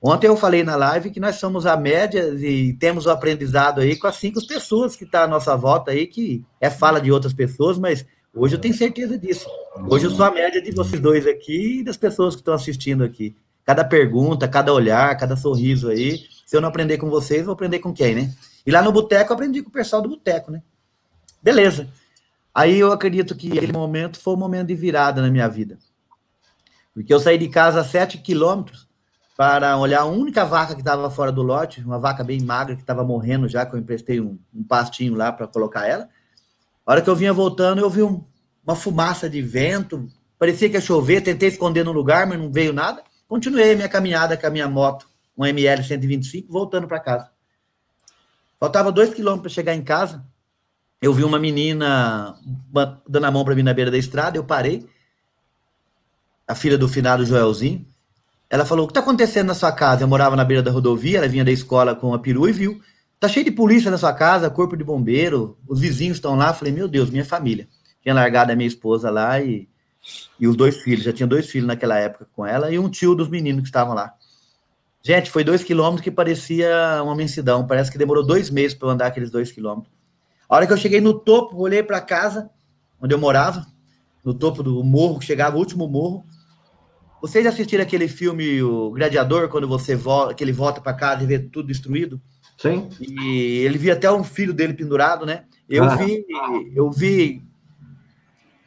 Ontem 0.00 0.28
eu 0.28 0.36
falei 0.36 0.62
na 0.62 0.76
live 0.76 1.10
que 1.10 1.18
nós 1.18 1.36
somos 1.36 1.66
a 1.66 1.76
média 1.76 2.22
e 2.38 2.74
temos 2.74 3.06
o 3.06 3.10
aprendizado 3.10 3.80
aí 3.80 3.96
com 3.96 4.06
as 4.06 4.14
cinco 4.14 4.46
pessoas 4.46 4.94
que 4.94 5.04
tá 5.04 5.24
à 5.24 5.26
nossa 5.26 5.56
volta 5.56 5.90
aí, 5.90 6.06
que 6.06 6.44
é 6.60 6.70
fala 6.70 7.00
de 7.00 7.10
outras 7.10 7.32
pessoas, 7.32 7.78
mas 7.78 8.06
hoje 8.32 8.54
eu 8.54 8.60
tenho 8.60 8.74
certeza 8.74 9.18
disso. 9.18 9.48
Hoje 9.88 10.04
eu 10.04 10.10
sou 10.10 10.24
a 10.24 10.30
média 10.30 10.62
de 10.62 10.70
vocês 10.70 11.00
dois 11.00 11.26
aqui 11.26 11.80
e 11.80 11.82
das 11.82 11.96
pessoas 11.96 12.36
que 12.36 12.42
estão 12.42 12.54
assistindo 12.54 13.02
aqui. 13.02 13.34
Cada 13.64 13.84
pergunta, 13.84 14.46
cada 14.46 14.72
olhar, 14.72 15.16
cada 15.16 15.34
sorriso 15.34 15.88
aí. 15.88 16.20
Se 16.46 16.56
eu 16.56 16.60
não 16.60 16.68
aprender 16.68 16.98
com 16.98 17.10
vocês, 17.10 17.44
vou 17.44 17.54
aprender 17.54 17.80
com 17.80 17.92
quem, 17.92 18.14
né? 18.14 18.32
E 18.66 18.70
lá 18.70 18.82
no 18.82 18.90
boteco 18.90 19.32
eu 19.32 19.34
aprendi 19.34 19.62
com 19.62 19.68
o 19.68 19.72
pessoal 19.72 20.02
do 20.02 20.08
boteco, 20.08 20.50
né? 20.50 20.62
Beleza. 21.40 21.88
Aí 22.52 22.78
eu 22.78 22.90
acredito 22.90 23.36
que 23.36 23.52
aquele 23.52 23.72
momento 23.72 24.18
foi 24.18 24.34
um 24.34 24.38
momento 24.38 24.68
de 24.68 24.74
virada 24.74 25.22
na 25.22 25.30
minha 25.30 25.48
vida. 25.48 25.78
Porque 26.92 27.12
eu 27.12 27.20
saí 27.20 27.38
de 27.38 27.48
casa 27.48 27.80
a 27.80 27.84
7 27.84 28.18
quilômetros 28.18 28.88
para 29.36 29.76
olhar 29.76 30.00
a 30.00 30.04
única 30.06 30.44
vaca 30.44 30.74
que 30.74 30.80
estava 30.80 31.10
fora 31.10 31.30
do 31.30 31.42
lote, 31.42 31.82
uma 31.82 31.98
vaca 31.98 32.24
bem 32.24 32.40
magra 32.40 32.74
que 32.74 32.80
estava 32.80 33.04
morrendo 33.04 33.46
já, 33.46 33.66
que 33.66 33.74
eu 33.74 33.78
emprestei 33.78 34.18
um, 34.18 34.38
um 34.52 34.64
pastinho 34.64 35.14
lá 35.14 35.30
para 35.30 35.46
colocar 35.46 35.86
ela. 35.86 36.08
A 36.84 36.92
hora 36.92 37.02
que 37.02 37.10
eu 37.10 37.14
vinha 37.14 37.32
voltando, 37.32 37.80
eu 37.82 37.90
vi 37.90 38.02
um, 38.02 38.24
uma 38.66 38.74
fumaça 38.74 39.28
de 39.28 39.42
vento, 39.42 40.08
parecia 40.38 40.70
que 40.70 40.76
ia 40.76 40.80
chover, 40.80 41.20
tentei 41.20 41.50
esconder 41.50 41.84
no 41.84 41.92
lugar, 41.92 42.26
mas 42.26 42.38
não 42.38 42.50
veio 42.50 42.72
nada. 42.72 43.04
Continuei 43.28 43.76
minha 43.76 43.88
caminhada 43.88 44.36
com 44.36 44.46
a 44.46 44.50
minha 44.50 44.68
moto, 44.68 45.06
um 45.36 45.44
ML 45.44 45.84
125, 45.84 46.50
voltando 46.50 46.88
para 46.88 46.98
casa. 46.98 47.35
Faltava 48.58 48.90
dois 48.90 49.12
quilômetros 49.12 49.52
para 49.52 49.54
chegar 49.54 49.74
em 49.74 49.82
casa. 49.82 50.24
Eu 51.00 51.12
vi 51.12 51.24
uma 51.24 51.38
menina 51.38 52.34
dando 53.06 53.24
a 53.24 53.30
mão 53.30 53.44
para 53.44 53.54
mim 53.54 53.62
na 53.62 53.74
beira 53.74 53.90
da 53.90 53.98
estrada. 53.98 54.36
Eu 54.36 54.44
parei. 54.44 54.86
A 56.48 56.54
filha 56.54 56.78
do 56.78 56.88
finado 56.88 57.24
Joelzinho. 57.24 57.86
Ela 58.48 58.64
falou: 58.64 58.84
O 58.84 58.88
que 58.88 58.92
está 58.92 59.00
acontecendo 59.00 59.48
na 59.48 59.54
sua 59.54 59.72
casa? 59.72 60.04
Eu 60.04 60.08
morava 60.08 60.36
na 60.36 60.44
beira 60.44 60.62
da 60.62 60.70
rodovia. 60.70 61.18
Ela 61.18 61.28
vinha 61.28 61.44
da 61.44 61.50
escola 61.50 61.94
com 61.94 62.14
a 62.14 62.18
perua 62.18 62.48
e 62.48 62.52
viu. 62.52 62.80
Tá 63.20 63.28
cheio 63.28 63.44
de 63.44 63.50
polícia 63.50 63.90
na 63.90 63.98
sua 63.98 64.12
casa, 64.12 64.48
corpo 64.48 64.76
de 64.76 64.84
bombeiro. 64.84 65.58
Os 65.68 65.80
vizinhos 65.80 66.16
estão 66.16 66.34
lá. 66.34 66.48
Eu 66.48 66.54
falei: 66.54 66.72
Meu 66.72 66.88
Deus, 66.88 67.10
minha 67.10 67.24
família. 67.24 67.68
Tinha 68.02 68.14
largado 68.14 68.52
a 68.52 68.56
minha 68.56 68.68
esposa 68.68 69.10
lá 69.10 69.40
e, 69.40 69.68
e 70.40 70.46
os 70.46 70.56
dois 70.56 70.78
filhos. 70.78 71.04
Já 71.04 71.12
tinha 71.12 71.26
dois 71.26 71.50
filhos 71.50 71.66
naquela 71.66 71.98
época 71.98 72.26
com 72.32 72.46
ela 72.46 72.70
e 72.70 72.78
um 72.78 72.88
tio 72.88 73.14
dos 73.14 73.28
meninos 73.28 73.62
que 73.62 73.68
estavam 73.68 73.94
lá. 73.94 74.14
Gente, 75.06 75.30
foi 75.30 75.44
dois 75.44 75.62
quilômetros 75.62 76.02
que 76.02 76.10
parecia 76.10 77.00
uma 77.00 77.14
imensidão. 77.14 77.64
Parece 77.64 77.92
que 77.92 77.96
demorou 77.96 78.26
dois 78.26 78.50
meses 78.50 78.76
para 78.76 78.88
eu 78.88 78.90
andar 78.90 79.06
aqueles 79.06 79.30
dois 79.30 79.52
quilômetros. 79.52 79.94
A 80.48 80.56
hora 80.56 80.66
que 80.66 80.72
eu 80.72 80.76
cheguei 80.76 81.00
no 81.00 81.14
topo, 81.14 81.56
olhei 81.58 81.80
para 81.80 82.00
casa, 82.00 82.50
onde 83.00 83.14
eu 83.14 83.18
morava, 83.18 83.64
no 84.24 84.34
topo 84.34 84.64
do 84.64 84.82
morro, 84.82 85.20
que 85.20 85.24
chegava 85.24 85.54
o 85.54 85.60
último 85.60 85.86
morro. 85.86 86.26
Vocês 87.22 87.44
já 87.44 87.50
assistiram 87.50 87.84
aquele 87.84 88.08
filme 88.08 88.60
O 88.60 88.90
Gladiador, 88.90 89.48
quando 89.48 89.68
você 89.68 89.94
volta, 89.94 90.34
que 90.34 90.42
ele 90.42 90.50
volta 90.50 90.80
para 90.80 90.92
casa 90.92 91.22
e 91.22 91.26
vê 91.26 91.38
tudo 91.38 91.68
destruído? 91.68 92.20
Sim. 92.58 92.88
E 93.00 93.58
ele 93.64 93.78
via 93.78 93.92
até 93.92 94.10
um 94.10 94.24
filho 94.24 94.52
dele 94.52 94.74
pendurado, 94.74 95.24
né? 95.24 95.44
Eu 95.68 95.84
ah. 95.84 95.94
vi, 95.94 96.26
eu 96.74 96.90
vi 96.90 97.44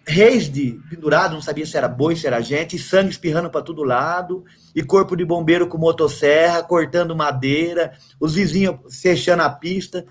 reis 0.10 0.50
de 0.50 0.80
pendurado, 0.89 1.34
não 1.34 1.42
sabia 1.42 1.66
se 1.66 1.78
era 1.78 1.88
boi, 1.88 2.16
se 2.16 2.25
era 2.25 2.42
gente, 2.42 2.75
e 2.75 2.80
sangue 2.80 3.12
espirrando 3.12 3.50
para 3.50 3.62
todo 3.62 3.84
lado, 3.84 4.44
e 4.75 4.84
corpo 4.84 5.16
de 5.16 5.24
bombeiro 5.24 5.68
com 5.68 5.78
motosserra, 5.78 6.63
cortando 6.63 7.16
madeira, 7.16 7.94
os 8.20 8.34
vizinhos 8.34 8.80
fechando 9.01 9.44
a 9.44 9.50
pista. 9.50 10.06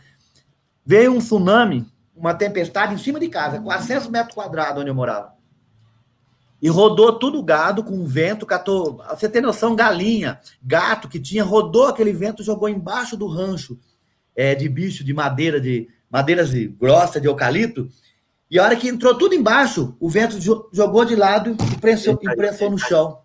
Veio 0.87 1.13
um 1.13 1.19
tsunami, 1.19 1.87
uma 2.15 2.35
tempestade 2.35 2.95
em 2.95 2.99
cima 2.99 3.19
de 3.19 3.29
casa, 3.29 3.61
400 3.61 4.09
metros 4.09 4.35
quadrados 4.35 4.81
onde 4.81 4.91
eu 4.91 4.95
morava. 4.95 5.33
E 6.61 6.69
rodou 6.69 7.19
tudo 7.19 7.39
o 7.39 7.43
gado 7.43 7.85
com 7.85 8.05
vento, 8.05 8.47
catou, 8.47 9.01
você 9.11 9.29
tem 9.29 9.41
noção, 9.41 9.77
galinha, 9.77 10.41
gato 10.63 11.09
que 11.09 11.21
tinha, 11.21 11.45
rodou 11.45 11.87
aquele 11.87 12.13
vento, 12.13 12.43
jogou 12.43 12.69
embaixo 12.69 13.17
do 13.17 13.29
rancho 13.29 13.79
é, 14.35 14.55
de 14.55 14.69
bicho, 14.69 15.05
de 15.05 15.15
madeira, 15.15 15.61
de 15.61 15.89
madeiras 16.11 16.51
de, 16.51 16.67
grossa, 16.69 17.21
de 17.21 17.29
eucalipto, 17.29 17.89
e 18.51 18.59
a 18.59 18.65
hora 18.65 18.77
que 18.77 18.89
entrou 18.89 19.15
tudo 19.15 19.35
embaixo, 19.35 19.95
o 20.01 20.09
vento 20.09 20.39
jogou 20.73 21.05
de 21.05 21.15
lado 21.15 21.57
e 21.73 21.79
prensou, 21.79 22.19
e 22.21 22.37
prensou 22.37 22.71
no 22.71 22.79
chão. 22.79 23.19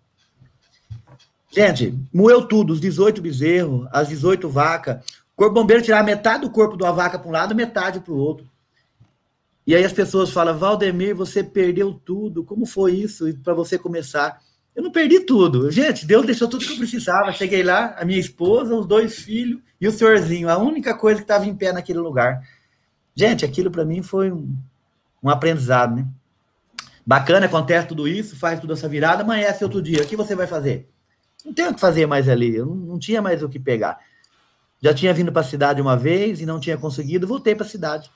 Gente, 1.50 1.96
moeu 2.12 2.46
tudo, 2.46 2.72
os 2.72 2.80
18 2.80 3.22
bezerros, 3.22 3.86
as 3.92 4.08
18 4.08 4.48
vacas. 4.48 4.96
O 5.32 5.36
corpo 5.36 5.54
bombeiro 5.54 5.82
tirar 5.82 6.02
metade 6.02 6.42
do 6.42 6.50
corpo 6.50 6.76
de 6.76 6.82
uma 6.82 6.92
vaca 6.92 7.18
para 7.18 7.28
um 7.28 7.32
lado, 7.32 7.54
metade 7.54 8.00
para 8.00 8.12
o 8.12 8.18
outro. 8.18 8.46
E 9.66 9.74
aí 9.74 9.84
as 9.84 9.92
pessoas 9.92 10.30
falam, 10.30 10.58
Valdemir, 10.58 11.14
você 11.14 11.42
perdeu 11.42 11.94
tudo. 11.94 12.44
Como 12.44 12.66
foi 12.66 12.96
isso 12.96 13.24
para 13.42 13.54
você 13.54 13.78
começar? 13.78 14.42
Eu 14.76 14.82
não 14.82 14.90
perdi 14.90 15.20
tudo. 15.20 15.70
Gente, 15.70 16.04
Deus 16.04 16.26
deixou 16.26 16.48
tudo 16.48 16.64
que 16.64 16.72
eu 16.72 16.76
precisava. 16.76 17.32
Cheguei 17.32 17.62
lá, 17.62 17.94
a 17.96 18.04
minha 18.04 18.18
esposa, 18.18 18.74
os 18.74 18.84
dois 18.84 19.14
filhos 19.20 19.60
e 19.80 19.88
o 19.88 19.92
senhorzinho. 19.92 20.50
A 20.50 20.58
única 20.58 20.94
coisa 20.94 21.18
que 21.18 21.24
estava 21.24 21.46
em 21.46 21.54
pé 21.54 21.72
naquele 21.72 22.00
lugar. 22.00 22.42
Gente, 23.14 23.44
aquilo 23.44 23.70
para 23.70 23.84
mim 23.84 24.02
foi 24.02 24.30
um, 24.30 24.54
um 25.24 25.30
aprendizado, 25.30 25.96
né? 25.96 26.06
Bacana, 27.06 27.46
acontece 27.46 27.88
tudo 27.88 28.06
isso, 28.06 28.36
faz 28.36 28.60
toda 28.60 28.74
essa 28.74 28.88
virada, 28.88 29.22
amanhece 29.22 29.64
outro 29.64 29.80
dia. 29.80 30.02
O 30.02 30.06
que 30.06 30.16
você 30.16 30.34
vai 30.34 30.46
fazer? 30.46 30.88
Não 31.44 31.52
tem 31.52 31.66
o 31.66 31.74
que 31.74 31.80
fazer 31.80 32.06
mais 32.06 32.28
ali, 32.28 32.54
eu 32.54 32.66
não, 32.66 32.74
não 32.74 32.98
tinha 32.98 33.20
mais 33.20 33.42
o 33.42 33.48
que 33.48 33.58
pegar. 33.58 33.98
Já 34.80 34.92
tinha 34.92 35.14
vindo 35.14 35.32
para 35.32 35.40
a 35.40 35.44
cidade 35.44 35.80
uma 35.80 35.96
vez 35.96 36.40
e 36.40 36.46
não 36.46 36.60
tinha 36.60 36.76
conseguido, 36.76 37.26
voltei 37.26 37.54
para 37.54 37.64
a 37.66 37.68
cidade. 37.68 38.10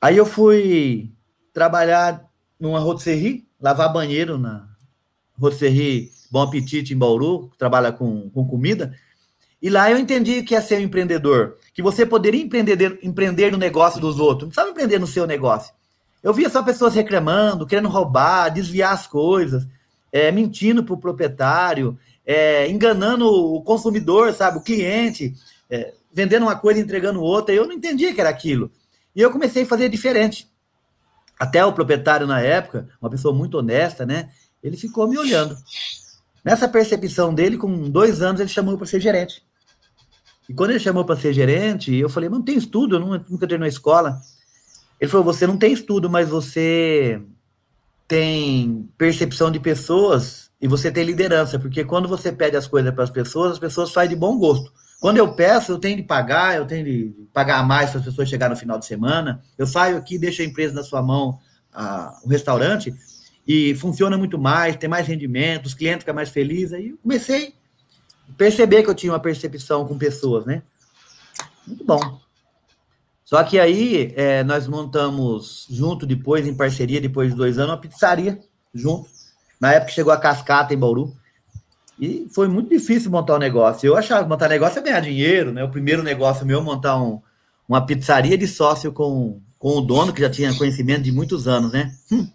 Aí 0.00 0.16
eu 0.16 0.26
fui 0.26 1.10
trabalhar 1.52 2.24
numa 2.58 2.80
rotisserie, 2.80 3.46
lavar 3.60 3.92
banheiro 3.92 4.38
na 4.38 4.68
rotisserie 5.38 6.10
Bom 6.30 6.42
Apetite 6.42 6.94
em 6.94 6.98
Bauru, 6.98 7.48
que 7.48 7.58
trabalha 7.58 7.92
com, 7.92 8.28
com 8.30 8.46
comida. 8.46 8.94
E 9.60 9.68
lá 9.70 9.90
eu 9.90 9.98
entendi 9.98 10.42
que 10.42 10.54
é 10.54 10.60
ser 10.60 10.78
um 10.78 10.82
empreendedor, 10.82 11.56
que 11.72 11.82
você 11.82 12.06
poderia 12.06 12.42
empreender, 12.42 12.98
empreender 13.02 13.50
no 13.50 13.58
negócio 13.58 14.00
dos 14.00 14.20
outros, 14.20 14.42
não 14.42 14.48
precisava 14.48 14.70
empreender 14.70 14.98
no 15.00 15.06
seu 15.06 15.26
negócio. 15.26 15.77
Eu 16.22 16.34
via 16.34 16.50
só 16.50 16.62
pessoas 16.62 16.94
reclamando, 16.94 17.66
querendo 17.66 17.88
roubar, 17.88 18.48
desviar 18.50 18.92
as 18.92 19.06
coisas, 19.06 19.66
é, 20.12 20.32
mentindo 20.32 20.82
para 20.82 20.94
o 20.94 20.98
proprietário, 20.98 21.98
é, 22.26 22.68
enganando 22.68 23.26
o 23.26 23.62
consumidor, 23.62 24.32
sabe, 24.32 24.58
o 24.58 24.62
cliente, 24.62 25.34
é, 25.70 25.94
vendendo 26.12 26.42
uma 26.42 26.56
coisa 26.56 26.80
e 26.80 26.82
entregando 26.82 27.22
outra. 27.22 27.54
Eu 27.54 27.66
não 27.66 27.74
entendia 27.74 28.12
que 28.12 28.20
era 28.20 28.30
aquilo. 28.30 28.70
E 29.14 29.20
eu 29.20 29.30
comecei 29.30 29.62
a 29.62 29.66
fazer 29.66 29.88
diferente. 29.88 30.48
Até 31.38 31.64
o 31.64 31.72
proprietário, 31.72 32.26
na 32.26 32.40
época, 32.40 32.88
uma 33.00 33.10
pessoa 33.10 33.32
muito 33.32 33.56
honesta, 33.58 34.04
né? 34.04 34.30
Ele 34.62 34.76
ficou 34.76 35.06
me 35.06 35.16
olhando. 35.16 35.56
Nessa 36.44 36.68
percepção 36.68 37.32
dele, 37.32 37.56
com 37.56 37.88
dois 37.88 38.22
anos, 38.22 38.40
ele 38.40 38.48
chamou 38.48 38.76
para 38.76 38.86
ser 38.86 39.00
gerente. 39.00 39.42
E 40.48 40.54
quando 40.54 40.70
ele 40.70 40.80
chamou 40.80 41.04
para 41.04 41.16
ser 41.16 41.32
gerente, 41.32 41.94
eu 41.94 42.08
falei, 42.08 42.28
não 42.28 42.42
tem 42.42 42.56
estudo, 42.56 42.96
eu 42.96 43.00
nunca 43.00 43.44
entrei 43.44 43.58
na 43.58 43.68
escola. 43.68 44.18
Ele 45.00 45.10
falou: 45.10 45.24
você 45.24 45.46
não 45.46 45.56
tem 45.56 45.72
estudo, 45.72 46.08
mas 46.10 46.28
você 46.28 47.20
tem 48.06 48.88
percepção 48.96 49.50
de 49.50 49.60
pessoas 49.60 50.50
e 50.60 50.66
você 50.66 50.90
tem 50.90 51.04
liderança, 51.04 51.58
porque 51.58 51.84
quando 51.84 52.08
você 52.08 52.32
pede 52.32 52.56
as 52.56 52.66
coisas 52.66 52.92
para 52.92 53.04
as 53.04 53.10
pessoas, 53.10 53.52
as 53.52 53.58
pessoas 53.58 53.92
fazem 53.92 54.10
de 54.10 54.16
bom 54.16 54.38
gosto. 54.38 54.72
Quando 55.00 55.18
eu 55.18 55.32
peço, 55.32 55.72
eu 55.72 55.78
tenho 55.78 55.96
de 55.96 56.02
pagar, 56.02 56.56
eu 56.56 56.66
tenho 56.66 56.84
de 56.84 57.28
pagar 57.32 57.64
mais 57.64 57.90
para 57.90 58.00
as 58.00 58.04
pessoas 58.04 58.28
chegarem 58.28 58.54
no 58.54 58.58
final 58.60 58.78
de 58.78 58.86
semana. 58.86 59.40
Eu 59.56 59.66
saio 59.66 59.96
aqui, 59.96 60.18
deixo 60.18 60.42
a 60.42 60.44
empresa 60.44 60.74
na 60.74 60.82
sua 60.82 61.00
mão, 61.00 61.38
a, 61.72 62.18
o 62.24 62.28
restaurante, 62.28 62.92
e 63.46 63.76
funciona 63.76 64.18
muito 64.18 64.36
mais, 64.36 64.74
tem 64.74 64.90
mais 64.90 65.06
rendimento, 65.06 65.66
os 65.66 65.74
clientes 65.74 66.00
ficam 66.00 66.14
mais 66.14 66.30
felizes. 66.30 66.72
Aí 66.72 66.88
eu 66.88 66.98
comecei 66.98 67.54
a 68.28 68.32
perceber 68.32 68.82
que 68.82 68.90
eu 68.90 68.94
tinha 68.94 69.12
uma 69.12 69.20
percepção 69.20 69.86
com 69.86 69.96
pessoas, 69.96 70.44
né? 70.44 70.62
Muito 71.64 71.84
bom. 71.84 72.20
Só 73.28 73.44
que 73.44 73.60
aí 73.60 74.10
é, 74.16 74.42
nós 74.42 74.66
montamos 74.66 75.66
junto 75.68 76.06
depois, 76.06 76.46
em 76.46 76.54
parceria, 76.54 76.98
depois 76.98 77.28
de 77.28 77.36
dois 77.36 77.58
anos, 77.58 77.72
uma 77.72 77.76
pizzaria 77.78 78.40
junto. 78.74 79.06
Na 79.60 79.70
época 79.74 79.92
chegou 79.92 80.10
a 80.10 80.16
Cascata 80.16 80.72
em 80.72 80.78
Bauru. 80.78 81.14
E 82.00 82.26
foi 82.34 82.48
muito 82.48 82.70
difícil 82.70 83.10
montar 83.10 83.34
um 83.34 83.38
negócio. 83.38 83.86
Eu 83.86 83.98
achava 83.98 84.22
que 84.22 84.30
montar 84.30 84.48
negócio 84.48 84.78
é 84.78 84.82
ganhar 84.82 85.00
dinheiro, 85.00 85.52
né? 85.52 85.62
O 85.62 85.68
primeiro 85.70 86.02
negócio 86.02 86.46
meu 86.46 86.62
montar 86.62 86.96
um, 86.96 87.20
uma 87.68 87.84
pizzaria 87.84 88.38
de 88.38 88.48
sócio 88.48 88.92
com, 88.92 89.42
com 89.58 89.76
o 89.76 89.82
dono, 89.82 90.10
que 90.10 90.22
já 90.22 90.30
tinha 90.30 90.56
conhecimento 90.56 91.02
de 91.02 91.12
muitos 91.12 91.46
anos, 91.46 91.70
né? 91.70 91.92
Hum, 92.10 92.26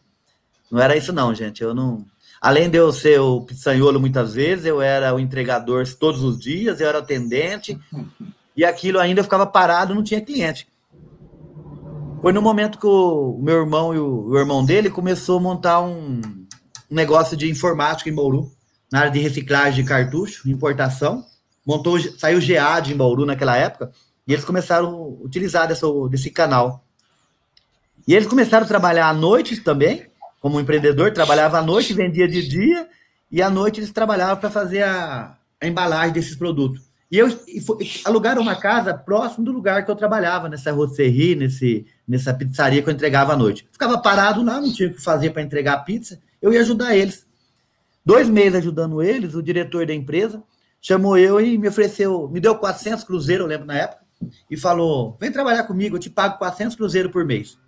não 0.70 0.80
era 0.80 0.96
isso 0.96 1.12
não, 1.12 1.34
gente. 1.34 1.64
Eu 1.64 1.74
não... 1.74 2.06
Além 2.40 2.70
de 2.70 2.78
eu 2.78 2.94
ser 2.94 3.20
o 3.20 3.42
pizzanholo 3.42 4.00
muitas 4.00 4.36
vezes, 4.36 4.68
eu 4.68 4.80
era 4.80 5.12
o 5.16 5.20
entregador 5.20 5.88
todos 5.96 6.22
os 6.22 6.38
dias, 6.38 6.80
eu 6.80 6.88
era 6.88 7.00
atendente, 7.00 7.80
e 8.56 8.64
aquilo 8.64 9.00
ainda 9.00 9.24
ficava 9.24 9.48
parado, 9.48 9.96
não 9.96 10.04
tinha 10.04 10.22
cliente. 10.22 10.72
Foi 12.24 12.32
no 12.32 12.42
momento 12.42 12.80
que 12.80 12.88
o 12.88 13.38
meu 13.42 13.58
irmão 13.58 13.94
e 13.94 14.00
o, 14.00 14.28
o 14.30 14.38
irmão 14.38 14.64
dele 14.64 14.90
começou 14.90 15.40
a 15.40 15.42
montar 15.42 15.82
um, 15.82 16.22
um 16.90 16.96
negócio 16.96 17.36
de 17.36 17.52
informática 17.52 18.10
em 18.10 18.16
Bauru, 18.16 18.50
na 18.90 19.00
área 19.00 19.12
de 19.12 19.20
reciclagem 19.20 19.84
de 19.84 19.90
cartucho, 19.90 20.50
importação. 20.50 21.26
Montou, 21.68 22.00
saiu 22.00 22.40
GA 22.40 22.80
de 22.80 22.94
em 22.94 22.96
Bauru 22.96 23.26
naquela 23.26 23.58
época. 23.58 23.92
E 24.26 24.32
eles 24.32 24.46
começaram 24.46 24.88
a 24.88 25.26
utilizar 25.26 25.68
dessa, 25.68 25.86
desse 26.10 26.30
canal. 26.32 26.86
E 28.08 28.16
eles 28.16 28.26
começaram 28.26 28.64
a 28.64 28.70
trabalhar 28.70 29.10
à 29.10 29.14
noite 29.14 29.58
também, 29.58 30.06
como 30.40 30.62
empreendedor, 30.62 31.12
trabalhava 31.12 31.60
à 31.60 31.62
noite, 31.62 31.94
vendia 31.94 32.26
de 32.26 32.48
dia, 32.48 32.88
e 33.30 33.42
à 33.42 33.50
noite 33.50 33.82
eles 33.82 33.92
trabalhavam 33.92 34.38
para 34.38 34.50
fazer 34.50 34.84
a, 34.84 35.36
a, 35.60 35.68
embalagem 35.68 36.14
desses 36.14 36.38
produtos. 36.38 36.90
E 37.14 37.18
eu 37.20 37.28
e 37.48 37.62
foi, 37.62 37.88
alugaram 38.06 38.42
uma 38.42 38.56
casa 38.56 38.92
próximo 38.92 39.46
do 39.46 39.52
lugar 39.52 39.86
que 39.86 39.92
eu 39.92 39.96
trabalhava, 39.96 40.50
nessa 40.50 40.72
rotisserie, 40.72 41.36
nesse, 41.36 41.86
nessa 42.08 42.34
pizzaria 42.34 42.82
que 42.82 42.90
eu 42.90 42.94
entregava 42.94 43.34
à 43.34 43.38
noite. 43.38 43.70
Ficava 43.72 44.00
parado 44.00 44.44
lá, 44.44 44.60
não 44.60 44.74
tinha 44.74 44.90
o 44.90 44.94
que 44.96 45.00
fazer 45.00 45.30
para 45.30 45.44
entregar 45.44 45.86
pizza, 45.86 46.20
eu 46.42 46.52
ia 46.52 46.62
ajudar 46.62 46.96
eles. 46.96 47.28
Dois 48.04 48.28
meses 48.28 48.56
ajudando 48.56 49.00
eles, 49.00 49.36
o 49.36 49.44
diretor 49.44 49.86
da 49.86 49.94
empresa 49.94 50.42
chamou 50.82 51.16
eu 51.16 51.40
e 51.40 51.56
me 51.56 51.68
ofereceu, 51.68 52.28
me 52.30 52.40
deu 52.40 52.56
400 52.56 53.04
cruzeiros, 53.04 53.44
eu 53.44 53.48
lembro 53.48 53.68
na 53.68 53.76
época, 53.76 54.02
e 54.50 54.58
falou: 54.58 55.16
vem 55.22 55.32
trabalhar 55.32 55.66
comigo, 55.66 55.96
eu 55.96 56.00
te 56.00 56.10
pago 56.10 56.40
400 56.40 56.76
cruzeiros 56.76 57.12
por 57.12 57.24
mês. 57.24 57.60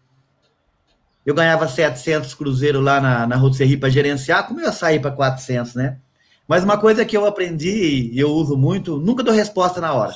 Eu 1.23 1.35
ganhava 1.35 1.67
700 1.67 2.33
cruzeiros 2.33 2.83
lá 2.83 2.99
na, 2.99 3.27
na 3.27 3.39
para 3.79 3.89
gerenciar, 3.89 4.47
como 4.47 4.59
eu 4.59 4.65
ia 4.65 4.71
sair 4.71 4.99
para 4.99 5.11
400, 5.11 5.75
né? 5.75 5.99
Mas 6.47 6.63
uma 6.63 6.77
coisa 6.77 7.05
que 7.05 7.17
eu 7.17 7.25
aprendi 7.25 8.11
e 8.13 8.19
eu 8.19 8.29
uso 8.29 8.55
muito, 8.55 8.97
nunca 8.97 9.23
dou 9.23 9.33
resposta 9.33 9.81
na 9.81 9.93
hora. 9.93 10.13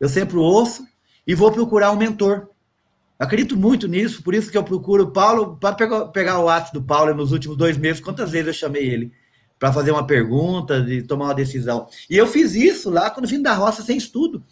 Eu 0.00 0.08
sempre 0.08 0.36
ouço 0.36 0.86
e 1.26 1.34
vou 1.34 1.52
procurar 1.52 1.92
um 1.92 1.96
mentor. 1.96 2.48
acredito 3.18 3.56
muito 3.56 3.86
nisso, 3.86 4.22
por 4.22 4.34
isso 4.34 4.50
que 4.50 4.58
eu 4.58 4.64
procuro 4.64 5.04
o 5.04 5.10
Paulo, 5.12 5.56
para 5.56 5.74
pegar, 6.08 6.40
o 6.40 6.48
ato 6.48 6.72
do 6.72 6.82
Paulo 6.82 7.14
nos 7.14 7.30
últimos 7.30 7.56
dois 7.56 7.76
meses, 7.76 8.00
quantas 8.00 8.30
vezes 8.30 8.48
eu 8.48 8.54
chamei 8.54 8.84
ele 8.84 9.12
para 9.58 9.72
fazer 9.72 9.92
uma 9.92 10.04
pergunta, 10.04 10.82
de 10.82 11.02
tomar 11.02 11.26
uma 11.26 11.34
decisão. 11.34 11.86
E 12.10 12.16
eu 12.16 12.26
fiz 12.26 12.56
isso 12.56 12.90
lá 12.90 13.10
quando 13.10 13.28
vim 13.28 13.40
da 13.40 13.54
roça 13.54 13.80
sem 13.80 13.96
estudo. 13.96 14.42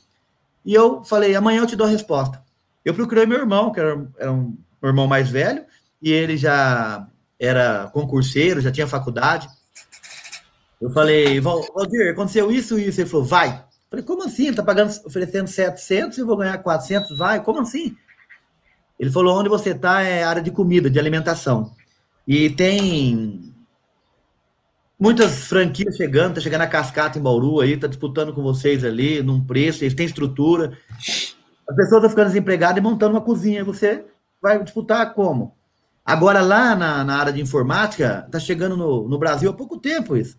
E 0.65 0.73
eu 0.73 1.03
falei, 1.03 1.35
amanhã 1.35 1.63
eu 1.63 1.67
te 1.67 1.75
dou 1.75 1.89
a 1.89 1.91
resposta. 1.91 2.41
Eu 2.85 2.95
procurei 2.95 3.27
meu 3.27 3.39
irmão, 3.39 3.73
que 3.73 3.81
era, 3.81 4.09
era 4.17 4.33
um 4.33 4.57
irmão 4.85 5.09
mais 5.09 5.29
velho, 5.29 5.65
e 6.01 6.13
ele 6.13 6.37
já 6.37 7.09
era 7.41 7.91
concurseiro, 7.93 8.61
já 8.61 8.71
tinha 8.71 8.87
faculdade. 8.87 9.49
Eu 10.81 10.91
falei, 10.91 11.41
Valdir, 11.41 12.11
aconteceu 12.11 12.51
isso 12.51 12.79
e 12.79 12.89
isso. 12.89 13.01
Ele 13.01 13.09
falou, 13.09 13.27
vai. 13.27 13.49
Eu 13.49 13.91
falei, 13.91 14.05
como 14.05 14.25
assim? 14.25 14.53
Tá 14.53 14.63
pagando, 14.63 14.91
oferecendo 15.05 15.49
700 15.49 16.19
e 16.19 16.23
vou 16.23 16.37
ganhar 16.37 16.57
400? 16.59 17.19
Vai, 17.19 17.43
como 17.43 17.61
assim? 17.61 17.95
Ele 18.99 19.11
falou, 19.11 19.39
onde 19.39 19.49
você 19.49 19.75
tá 19.75 20.03
é 20.03 20.25
área 20.25 20.43
de 20.43 20.51
comida, 20.51 20.89
de 20.89 20.99
alimentação. 20.99 21.73
E 22.27 22.49
tem 22.51 23.53
muitas 24.99 25.47
franquias 25.47 25.97
chegando, 25.97 26.35
tá 26.35 26.41
chegando 26.41 26.63
a 26.63 26.67
Cascata 26.67 27.19
em 27.19 27.23
Bauru 27.23 27.61
aí, 27.61 27.77
tá 27.77 27.87
disputando 27.87 28.35
com 28.35 28.43
vocês 28.43 28.85
ali, 28.85 29.23
num 29.23 29.43
preço, 29.43 29.83
eles 29.83 29.95
têm 29.95 30.07
estrutura. 30.07 30.79
As 30.99 31.77
pessoas 31.77 31.99
estão 31.99 32.11
ficando 32.11 32.27
desempregadas 32.27 32.79
e 32.79 32.81
montando 32.81 33.15
uma 33.15 33.21
cozinha. 33.21 33.65
Você 33.65 34.05
vai 34.41 34.63
disputar 34.63 35.15
como? 35.15 35.57
Agora, 36.05 36.41
lá 36.41 36.75
na, 36.75 37.05
na 37.05 37.17
área 37.17 37.33
de 37.33 37.41
informática, 37.41 38.25
está 38.27 38.39
chegando 38.39 38.77
no, 38.77 39.09
no 39.09 39.19
Brasil 39.19 39.51
há 39.51 39.53
pouco 39.53 39.79
tempo 39.79 40.17
isso. 40.17 40.39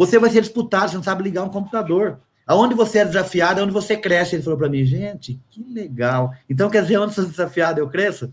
Você 0.00 0.18
vai 0.18 0.30
ser 0.30 0.40
disputado, 0.40 0.88
você 0.88 0.96
não 0.96 1.02
sabe 1.02 1.22
ligar 1.22 1.42
um 1.42 1.50
computador. 1.50 2.20
Aonde 2.46 2.74
você 2.74 3.00
é 3.00 3.04
desafiado, 3.04 3.60
é 3.60 3.62
onde 3.62 3.70
você 3.70 3.98
cresce. 3.98 4.34
Ele 4.34 4.42
falou 4.42 4.58
para 4.58 4.70
mim, 4.70 4.82
gente, 4.82 5.38
que 5.50 5.62
legal. 5.62 6.32
Então, 6.48 6.70
quer 6.70 6.80
dizer, 6.80 6.96
onde 6.96 7.14
você 7.14 7.20
é 7.20 7.24
desafiado, 7.24 7.80
eu 7.80 7.86
cresço? 7.86 8.32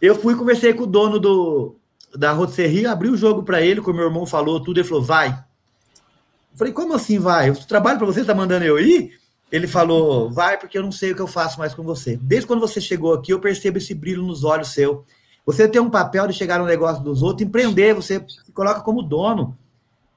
Eu 0.00 0.14
fui 0.14 0.34
conversei 0.34 0.72
com 0.72 0.84
o 0.84 0.86
dono 0.86 1.18
do, 1.18 1.76
da 2.16 2.32
rotisserie, 2.32 2.86
abri 2.86 3.10
o 3.10 3.18
jogo 3.18 3.42
para 3.42 3.60
ele, 3.60 3.82
como 3.82 3.98
meu 3.98 4.06
irmão 4.06 4.24
falou 4.24 4.60
tudo, 4.60 4.80
ele 4.80 4.88
falou, 4.88 5.02
vai. 5.04 5.28
Eu 5.28 6.56
falei, 6.56 6.72
como 6.72 6.94
assim 6.94 7.18
vai? 7.18 7.50
Eu 7.50 7.54
trabalho 7.54 7.98
para 7.98 8.06
você, 8.06 8.24
tá 8.24 8.34
mandando 8.34 8.64
eu 8.64 8.78
ir? 8.78 9.12
Ele 9.52 9.66
falou, 9.66 10.30
vai, 10.30 10.56
porque 10.56 10.78
eu 10.78 10.82
não 10.82 10.90
sei 10.90 11.12
o 11.12 11.14
que 11.14 11.20
eu 11.20 11.26
faço 11.26 11.58
mais 11.58 11.74
com 11.74 11.82
você. 11.82 12.16
Desde 12.16 12.46
quando 12.46 12.60
você 12.60 12.80
chegou 12.80 13.12
aqui, 13.12 13.30
eu 13.30 13.40
percebo 13.40 13.76
esse 13.76 13.92
brilho 13.92 14.22
nos 14.22 14.42
olhos 14.42 14.68
seu. 14.68 15.04
Você 15.44 15.68
tem 15.68 15.82
um 15.82 15.90
papel 15.90 16.26
de 16.26 16.32
chegar 16.32 16.58
no 16.58 16.64
negócio 16.64 17.04
dos 17.04 17.22
outros, 17.22 17.46
empreender, 17.46 17.92
você 17.92 18.24
se 18.26 18.52
coloca 18.52 18.80
como 18.80 19.02
dono. 19.02 19.58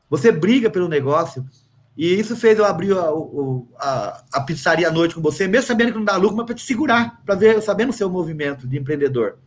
Você 0.10 0.32
briga 0.32 0.70
pelo 0.70 0.88
negócio. 0.88 1.46
E 1.98 2.14
isso 2.14 2.36
fez 2.36 2.58
eu 2.58 2.66
abrir 2.66 2.92
a, 2.94 3.10
a, 3.80 4.24
a 4.34 4.42
pizzaria 4.42 4.88
à 4.88 4.92
noite 4.92 5.16
com 5.16 5.22
você, 5.22 5.48
mesmo 5.48 5.68
sabendo 5.68 5.94
que 5.94 5.98
não 5.98 6.06
dá 6.06 6.18
lucro, 6.18 6.36
mas 6.36 6.46
para 6.46 6.56
te 6.56 6.66
segurar, 6.66 7.22
para 7.26 7.36
ver, 7.36 7.62
sabendo 7.62 7.92
o 7.92 7.94
seu 7.94 8.10
movimento 8.10 8.68
de 8.68 8.78
empreendedor. 8.78 9.38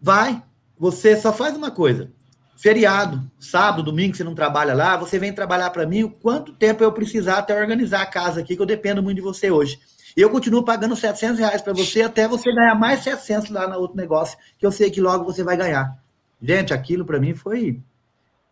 Vai, 0.00 0.42
você 0.78 1.16
só 1.16 1.32
faz 1.32 1.56
uma 1.56 1.70
coisa. 1.70 2.10
Feriado, 2.54 3.22
sábado, 3.38 3.82
domingo, 3.82 4.14
você 4.14 4.22
não 4.22 4.34
trabalha 4.34 4.74
lá, 4.74 4.96
você 4.96 5.18
vem 5.18 5.32
trabalhar 5.32 5.70
para 5.70 5.86
mim 5.86 6.04
o 6.04 6.10
quanto 6.10 6.52
tempo 6.52 6.84
eu 6.84 6.92
precisar 6.92 7.38
até 7.38 7.58
organizar 7.58 8.02
a 8.02 8.06
casa 8.06 8.40
aqui, 8.40 8.54
que 8.54 8.60
eu 8.60 8.66
dependo 8.66 9.02
muito 9.02 9.16
de 9.16 9.22
você 9.22 9.50
hoje. 9.50 9.80
E 10.16 10.20
eu 10.20 10.30
continuo 10.30 10.62
pagando 10.62 10.94
700 10.94 11.38
reais 11.38 11.62
para 11.62 11.72
você 11.72 12.02
até 12.02 12.28
você 12.28 12.54
ganhar 12.54 12.74
mais 12.74 13.02
700 13.02 13.50
lá 13.50 13.66
no 13.66 13.78
outro 13.78 13.96
negócio, 13.96 14.38
que 14.58 14.64
eu 14.64 14.70
sei 14.70 14.90
que 14.90 15.00
logo 15.00 15.24
você 15.24 15.42
vai 15.42 15.56
ganhar. 15.56 15.98
Gente, 16.40 16.72
aquilo 16.72 17.04
para 17.04 17.18
mim 17.18 17.34
foi 17.34 17.80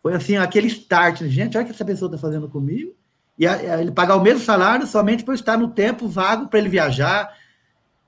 foi 0.03 0.13
assim, 0.13 0.35
aquele 0.35 0.67
start. 0.67 1.23
Gente, 1.23 1.55
olha 1.55 1.63
o 1.63 1.67
que 1.67 1.73
essa 1.73 1.85
pessoa 1.85 2.09
está 2.13 2.17
fazendo 2.17 2.49
comigo. 2.49 2.93
E 3.39 3.47
a, 3.47 3.53
a, 3.53 3.81
ele 3.81 3.91
pagar 3.91 4.17
o 4.17 4.21
mesmo 4.21 4.41
salário 4.41 4.85
somente 4.85 5.23
por 5.23 5.33
estar 5.33 5.57
no 5.57 5.69
tempo 5.69 6.09
vago 6.09 6.49
para 6.49 6.59
ele 6.59 6.67
viajar. 6.67 7.33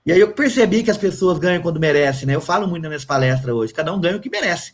E 0.06 0.12
aí 0.12 0.20
eu 0.20 0.34
percebi 0.34 0.84
que 0.84 0.92
as 0.92 0.98
pessoas 0.98 1.40
ganham 1.40 1.62
quando 1.62 1.80
merecem, 1.80 2.28
né? 2.28 2.36
Eu 2.36 2.42
falo 2.42 2.68
muito 2.68 2.84
nas 2.84 2.90
minhas 2.90 3.06
palestras 3.06 3.56
hoje, 3.56 3.74
cada 3.74 3.94
um 3.94 4.00
ganha 4.00 4.18
o 4.18 4.20
que 4.20 4.30
merece. 4.30 4.74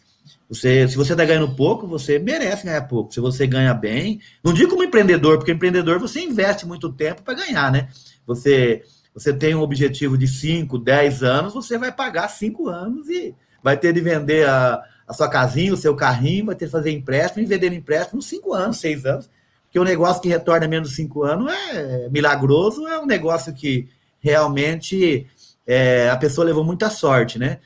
Você, 0.50 0.88
se 0.88 0.98
você 0.98 1.14
está 1.14 1.24
ganhando 1.24 1.56
pouco, 1.56 1.88
você 1.88 2.20
merece 2.20 2.66
ganhar 2.66 2.82
pouco. 2.82 3.14
Se 3.14 3.20
você 3.20 3.48
ganha 3.48 3.74
bem, 3.74 4.20
não 4.44 4.52
digo 4.52 4.72
como 4.72 4.84
empreendedor, 4.84 5.38
porque 5.38 5.52
empreendedor 5.52 6.00
você 6.00 6.20
investe 6.22 6.66
muito 6.66 6.92
tempo 6.92 7.22
para 7.22 7.36
ganhar, 7.36 7.72
né? 7.72 7.88
Você, 8.26 8.84
você 9.14 9.32
tem 9.32 9.56
um 9.56 9.62
objetivo 9.62 10.18
de 10.18 10.28
5, 10.28 10.78
10 10.78 11.24
anos, 11.24 11.54
você 11.54 11.78
vai 11.78 11.92
pagar 11.92 12.28
5 12.28 12.68
anos 12.68 13.08
e 13.08 13.34
vai 13.64 13.78
ter 13.78 13.94
de 13.94 14.02
vender 14.02 14.50
a, 14.50 14.82
a 15.08 15.14
sua 15.14 15.28
casinha, 15.28 15.74
o 15.74 15.78
seu 15.78 15.96
carrinho, 15.96 16.46
vai 16.46 16.56
ter 16.56 16.66
de 16.66 16.72
fazer 16.72 16.92
empréstimo 16.92 17.44
e 17.44 17.46
vender 17.46 17.74
empréstimo 17.74 18.22
5 18.22 18.54
anos, 18.54 18.78
6 18.80 19.06
anos. 19.06 19.30
Porque 19.66 19.80
um 19.80 19.84
negócio 19.84 20.22
que 20.22 20.28
retorna 20.28 20.68
menos 20.68 20.90
de 20.90 20.96
5 20.96 21.24
anos 21.24 21.54
é 21.54 22.10
milagroso, 22.10 22.88
é 22.88 23.00
um 23.00 23.06
negócio 23.06 23.54
que 23.54 23.88
realmente 24.20 25.28
é, 25.66 26.10
a 26.10 26.18
pessoa 26.18 26.46
levou 26.46 26.64
muita 26.64 26.90
sorte, 26.90 27.40
né? 27.40 27.60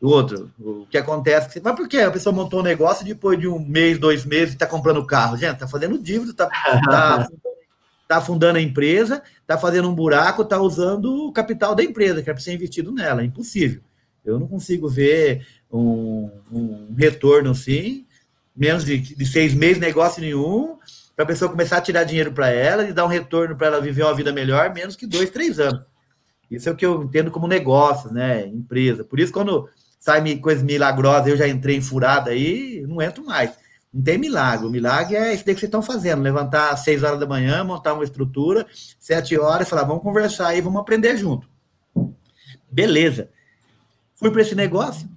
O 0.00 0.08
outro, 0.08 0.52
o 0.60 0.86
que 0.90 0.98
acontece, 0.98 1.58
mas 1.64 1.74
por 1.74 1.88
que 1.88 1.96
a 1.96 2.10
pessoa 2.10 2.34
montou 2.34 2.60
um 2.60 2.62
negócio 2.62 3.02
e 3.02 3.08
depois 3.08 3.38
de 3.40 3.48
um 3.48 3.58
mês, 3.58 3.98
dois 3.98 4.26
meses, 4.26 4.52
está 4.52 4.66
comprando 4.66 5.04
carro? 5.06 5.38
Gente, 5.38 5.54
está 5.54 5.66
fazendo 5.66 5.98
dívida, 5.98 6.32
está 6.32 6.46
tá 6.48 7.26
está 8.02 8.16
afundando 8.18 8.58
a 8.58 8.62
empresa, 8.62 9.22
está 9.40 9.56
fazendo 9.56 9.88
um 9.88 9.94
buraco, 9.94 10.42
está 10.42 10.60
usando 10.60 11.26
o 11.26 11.32
capital 11.32 11.74
da 11.74 11.82
empresa, 11.82 12.22
que 12.22 12.28
é 12.28 12.32
para 12.34 12.42
ser 12.42 12.52
investido 12.52 12.92
nela. 12.92 13.22
É 13.22 13.24
impossível. 13.24 13.80
Eu 14.22 14.38
não 14.38 14.46
consigo 14.46 14.88
ver 14.88 15.46
um, 15.72 16.30
um 16.50 16.94
retorno 16.96 17.50
assim, 17.50 18.06
menos 18.54 18.84
de, 18.84 18.98
de, 18.98 19.26
seis 19.26 19.54
meses, 19.54 19.78
negócio 19.78 20.20
nenhum, 20.20 20.78
para 21.14 21.24
a 21.24 21.28
pessoa 21.28 21.50
começar 21.50 21.78
a 21.78 21.80
tirar 21.80 22.04
dinheiro 22.04 22.32
para 22.32 22.48
ela 22.50 22.84
e 22.84 22.92
dar 22.92 23.04
um 23.04 23.08
retorno 23.08 23.56
para 23.56 23.68
ela 23.68 23.80
viver 23.80 24.02
uma 24.02 24.14
vida 24.14 24.32
melhor, 24.32 24.72
menos 24.72 24.96
que 24.96 25.06
dois, 25.06 25.30
três 25.30 25.58
anos. 25.58 25.82
Isso 26.50 26.68
é 26.68 26.72
o 26.72 26.76
que 26.76 26.86
eu 26.86 27.02
entendo 27.02 27.30
como 27.30 27.46
negócio, 27.46 28.12
né? 28.12 28.46
Empresa. 28.46 29.02
Por 29.04 29.18
isso, 29.18 29.32
quando 29.32 29.68
sai 29.98 30.36
coisa 30.38 30.64
milagrosa, 30.64 31.28
eu 31.28 31.36
já 31.36 31.48
entrei 31.48 31.76
em 31.76 31.82
furada 31.82 32.30
aí, 32.30 32.84
não 32.86 33.02
entro 33.02 33.24
mais. 33.24 33.50
Não 33.92 34.02
tem 34.02 34.18
milagre. 34.18 34.66
O 34.66 34.70
milagre 34.70 35.16
é 35.16 35.32
isso 35.34 35.42
que 35.42 35.52
vocês 35.52 35.64
estão 35.64 35.82
fazendo: 35.82 36.22
levantar 36.22 36.70
às 36.70 36.80
seis 36.80 37.02
horas 37.02 37.18
da 37.18 37.26
manhã, 37.26 37.64
montar 37.64 37.94
uma 37.94 38.04
estrutura, 38.04 38.66
sete 39.00 39.36
horas, 39.38 39.68
falar, 39.68 39.84
vamos 39.84 40.02
conversar 40.02 40.48
aí, 40.48 40.60
vamos 40.60 40.80
aprender 40.80 41.16
junto. 41.16 41.48
Beleza. 42.70 43.30
Fui 44.14 44.30
para 44.30 44.42
esse 44.42 44.54
negócio. 44.54 45.08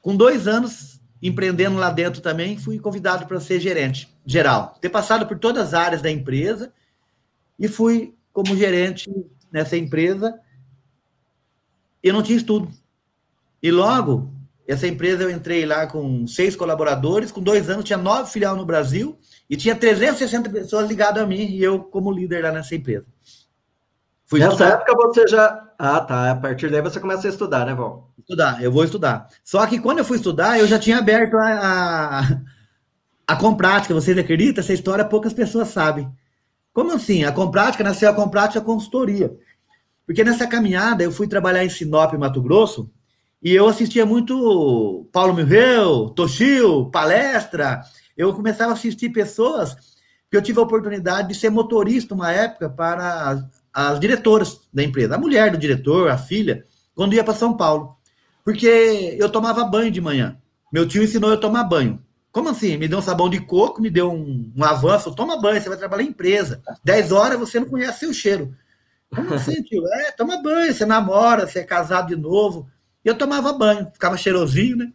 Com 0.00 0.16
dois 0.16 0.48
anos 0.48 1.00
empreendendo 1.22 1.76
lá 1.76 1.90
dentro 1.90 2.22
também, 2.22 2.56
fui 2.56 2.78
convidado 2.78 3.26
para 3.26 3.40
ser 3.40 3.60
gerente 3.60 4.08
geral. 4.24 4.78
Ter 4.80 4.88
passado 4.88 5.26
por 5.26 5.38
todas 5.38 5.68
as 5.68 5.74
áreas 5.74 6.02
da 6.02 6.10
empresa 6.10 6.72
e 7.58 7.68
fui 7.68 8.14
como 8.32 8.56
gerente 8.56 9.10
nessa 9.52 9.76
empresa. 9.76 10.40
Eu 12.02 12.14
não 12.14 12.22
tinha 12.22 12.38
estudo. 12.38 12.70
E 13.62 13.70
logo 13.70 14.32
essa 14.66 14.86
empresa 14.86 15.24
eu 15.24 15.30
entrei 15.30 15.66
lá 15.66 15.86
com 15.86 16.26
seis 16.26 16.54
colaboradores, 16.54 17.32
com 17.32 17.42
dois 17.42 17.68
anos 17.68 17.84
tinha 17.84 17.98
nove 17.98 18.30
filiais 18.30 18.56
no 18.56 18.64
Brasil 18.64 19.18
e 19.48 19.56
tinha 19.56 19.74
360 19.74 20.48
pessoas 20.48 20.88
ligadas 20.88 21.22
a 21.22 21.26
mim 21.26 21.44
e 21.44 21.62
eu 21.62 21.80
como 21.80 22.12
líder 22.12 22.44
lá 22.44 22.52
nessa 22.52 22.74
empresa. 22.74 23.04
Fui 24.24 24.38
Nessa 24.38 24.68
época 24.68 24.94
você 24.94 25.26
já. 25.26 25.69
Ah, 25.82 25.98
tá. 25.98 26.32
A 26.32 26.36
partir 26.36 26.70
daí 26.70 26.82
você 26.82 27.00
começa 27.00 27.26
a 27.26 27.30
estudar, 27.30 27.64
né, 27.64 27.74
Val? 27.74 28.12
Estudar, 28.18 28.62
eu 28.62 28.70
vou 28.70 28.84
estudar. 28.84 29.28
Só 29.42 29.66
que 29.66 29.80
quando 29.80 29.96
eu 29.96 30.04
fui 30.04 30.18
estudar, 30.18 30.58
eu 30.58 30.66
já 30.66 30.78
tinha 30.78 30.98
aberto 30.98 31.38
a, 31.38 32.20
a, 32.20 32.40
a 33.26 33.36
Comprática. 33.36 33.94
Vocês 33.94 34.18
acreditam? 34.18 34.62
Essa 34.62 34.74
história 34.74 35.06
poucas 35.06 35.32
pessoas 35.32 35.68
sabem. 35.68 36.06
Como 36.74 36.92
assim? 36.92 37.24
A 37.24 37.32
Comprática 37.32 37.82
nasceu 37.82 38.10
a 38.10 38.14
Comprática 38.14 38.60
Consultoria. 38.60 39.34
Porque 40.04 40.22
nessa 40.22 40.46
caminhada 40.46 41.02
eu 41.02 41.10
fui 41.10 41.26
trabalhar 41.26 41.64
em 41.64 41.70
Sinop, 41.70 42.12
Mato 42.12 42.42
Grosso, 42.42 42.90
e 43.42 43.54
eu 43.54 43.66
assistia 43.66 44.04
muito 44.04 45.08
Paulo 45.10 45.32
Milreu, 45.32 46.10
Toshio, 46.10 46.90
palestra. 46.90 47.80
Eu 48.14 48.34
começava 48.34 48.72
a 48.72 48.74
assistir 48.74 49.08
pessoas 49.08 49.74
que 50.30 50.36
eu 50.36 50.42
tive 50.42 50.58
a 50.58 50.62
oportunidade 50.62 51.28
de 51.28 51.34
ser 51.34 51.48
motorista 51.48 52.14
uma 52.14 52.30
época 52.30 52.68
para 52.68 53.48
as 53.72 54.00
diretoras 54.00 54.60
da 54.72 54.82
empresa, 54.82 55.14
a 55.14 55.18
mulher 55.18 55.50
do 55.50 55.58
diretor, 55.58 56.10
a 56.10 56.18
filha, 56.18 56.64
quando 56.94 57.14
ia 57.14 57.24
para 57.24 57.34
São 57.34 57.56
Paulo. 57.56 57.96
Porque 58.44 59.16
eu 59.18 59.28
tomava 59.28 59.64
banho 59.64 59.90
de 59.90 60.00
manhã. 60.00 60.36
Meu 60.72 60.86
tio 60.86 61.02
ensinou 61.02 61.30
eu 61.30 61.36
a 61.36 61.40
tomar 61.40 61.64
banho. 61.64 62.02
Como 62.32 62.48
assim? 62.48 62.76
Me 62.76 62.86
deu 62.86 62.98
um 62.98 63.02
sabão 63.02 63.28
de 63.28 63.40
coco, 63.40 63.82
me 63.82 63.90
deu 63.90 64.12
um, 64.12 64.52
um 64.56 64.64
avanço, 64.64 65.14
toma 65.14 65.40
banho, 65.40 65.60
você 65.60 65.68
vai 65.68 65.78
trabalhar 65.78 66.04
em 66.04 66.08
empresa. 66.08 66.62
10 66.84 67.12
horas 67.12 67.38
você 67.38 67.58
não 67.58 67.68
conhece 67.68 68.00
seu 68.00 68.14
cheiro. 68.14 68.54
Como 69.14 69.34
assim, 69.34 69.60
tio? 69.62 69.86
É, 69.88 70.12
toma 70.12 70.40
banho, 70.40 70.72
você 70.72 70.86
namora, 70.86 71.46
você 71.46 71.60
é 71.60 71.64
casado 71.64 72.08
de 72.08 72.16
novo. 72.16 72.68
E 73.04 73.08
eu 73.08 73.18
tomava 73.18 73.52
banho, 73.52 73.90
ficava 73.92 74.16
cheirosinho, 74.16 74.76
né? 74.76 74.92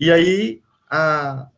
E 0.00 0.10
aí 0.10 0.62
a, 0.90 1.48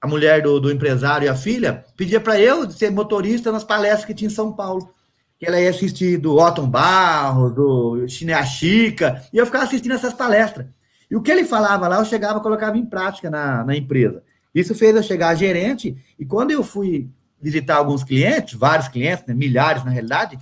a 0.00 0.06
mulher 0.06 0.42
do, 0.42 0.58
do 0.58 0.70
empresário 0.70 1.26
e 1.26 1.28
a 1.28 1.34
filha 1.34 1.84
pedia 1.96 2.20
para 2.20 2.40
eu 2.40 2.70
ser 2.70 2.90
motorista 2.90 3.52
nas 3.52 3.64
palestras 3.64 4.06
que 4.06 4.14
tinha 4.14 4.30
em 4.30 4.34
São 4.34 4.52
Paulo. 4.52 4.94
Que 5.40 5.46
ela 5.46 5.60
ia 5.60 5.70
assistir 5.70 6.18
do 6.18 6.36
Otton 6.36 6.68
Barro, 6.68 7.50
do 7.50 8.06
Chinea 8.06 8.44
Chica, 8.44 9.22
e 9.32 9.38
eu 9.38 9.46
ficava 9.46 9.64
assistindo 9.64 9.94
essas 9.94 10.14
palestras. 10.14 10.66
E 11.10 11.16
o 11.16 11.22
que 11.22 11.32
ele 11.32 11.44
falava 11.44 11.88
lá, 11.88 11.96
eu 11.98 12.04
chegava 12.04 12.38
e 12.38 12.42
colocava 12.42 12.78
em 12.78 12.86
prática 12.86 13.28
na, 13.28 13.64
na 13.64 13.76
empresa. 13.76 14.22
Isso 14.54 14.74
fez 14.74 14.94
eu 14.94 15.02
chegar 15.02 15.30
a 15.30 15.34
gerente, 15.34 15.96
e 16.18 16.24
quando 16.24 16.52
eu 16.52 16.62
fui 16.62 17.08
visitar 17.40 17.76
alguns 17.76 18.04
clientes, 18.04 18.54
vários 18.54 18.86
clientes, 18.86 19.24
né, 19.26 19.34
milhares 19.34 19.82
na 19.82 19.90
realidade, 19.90 20.38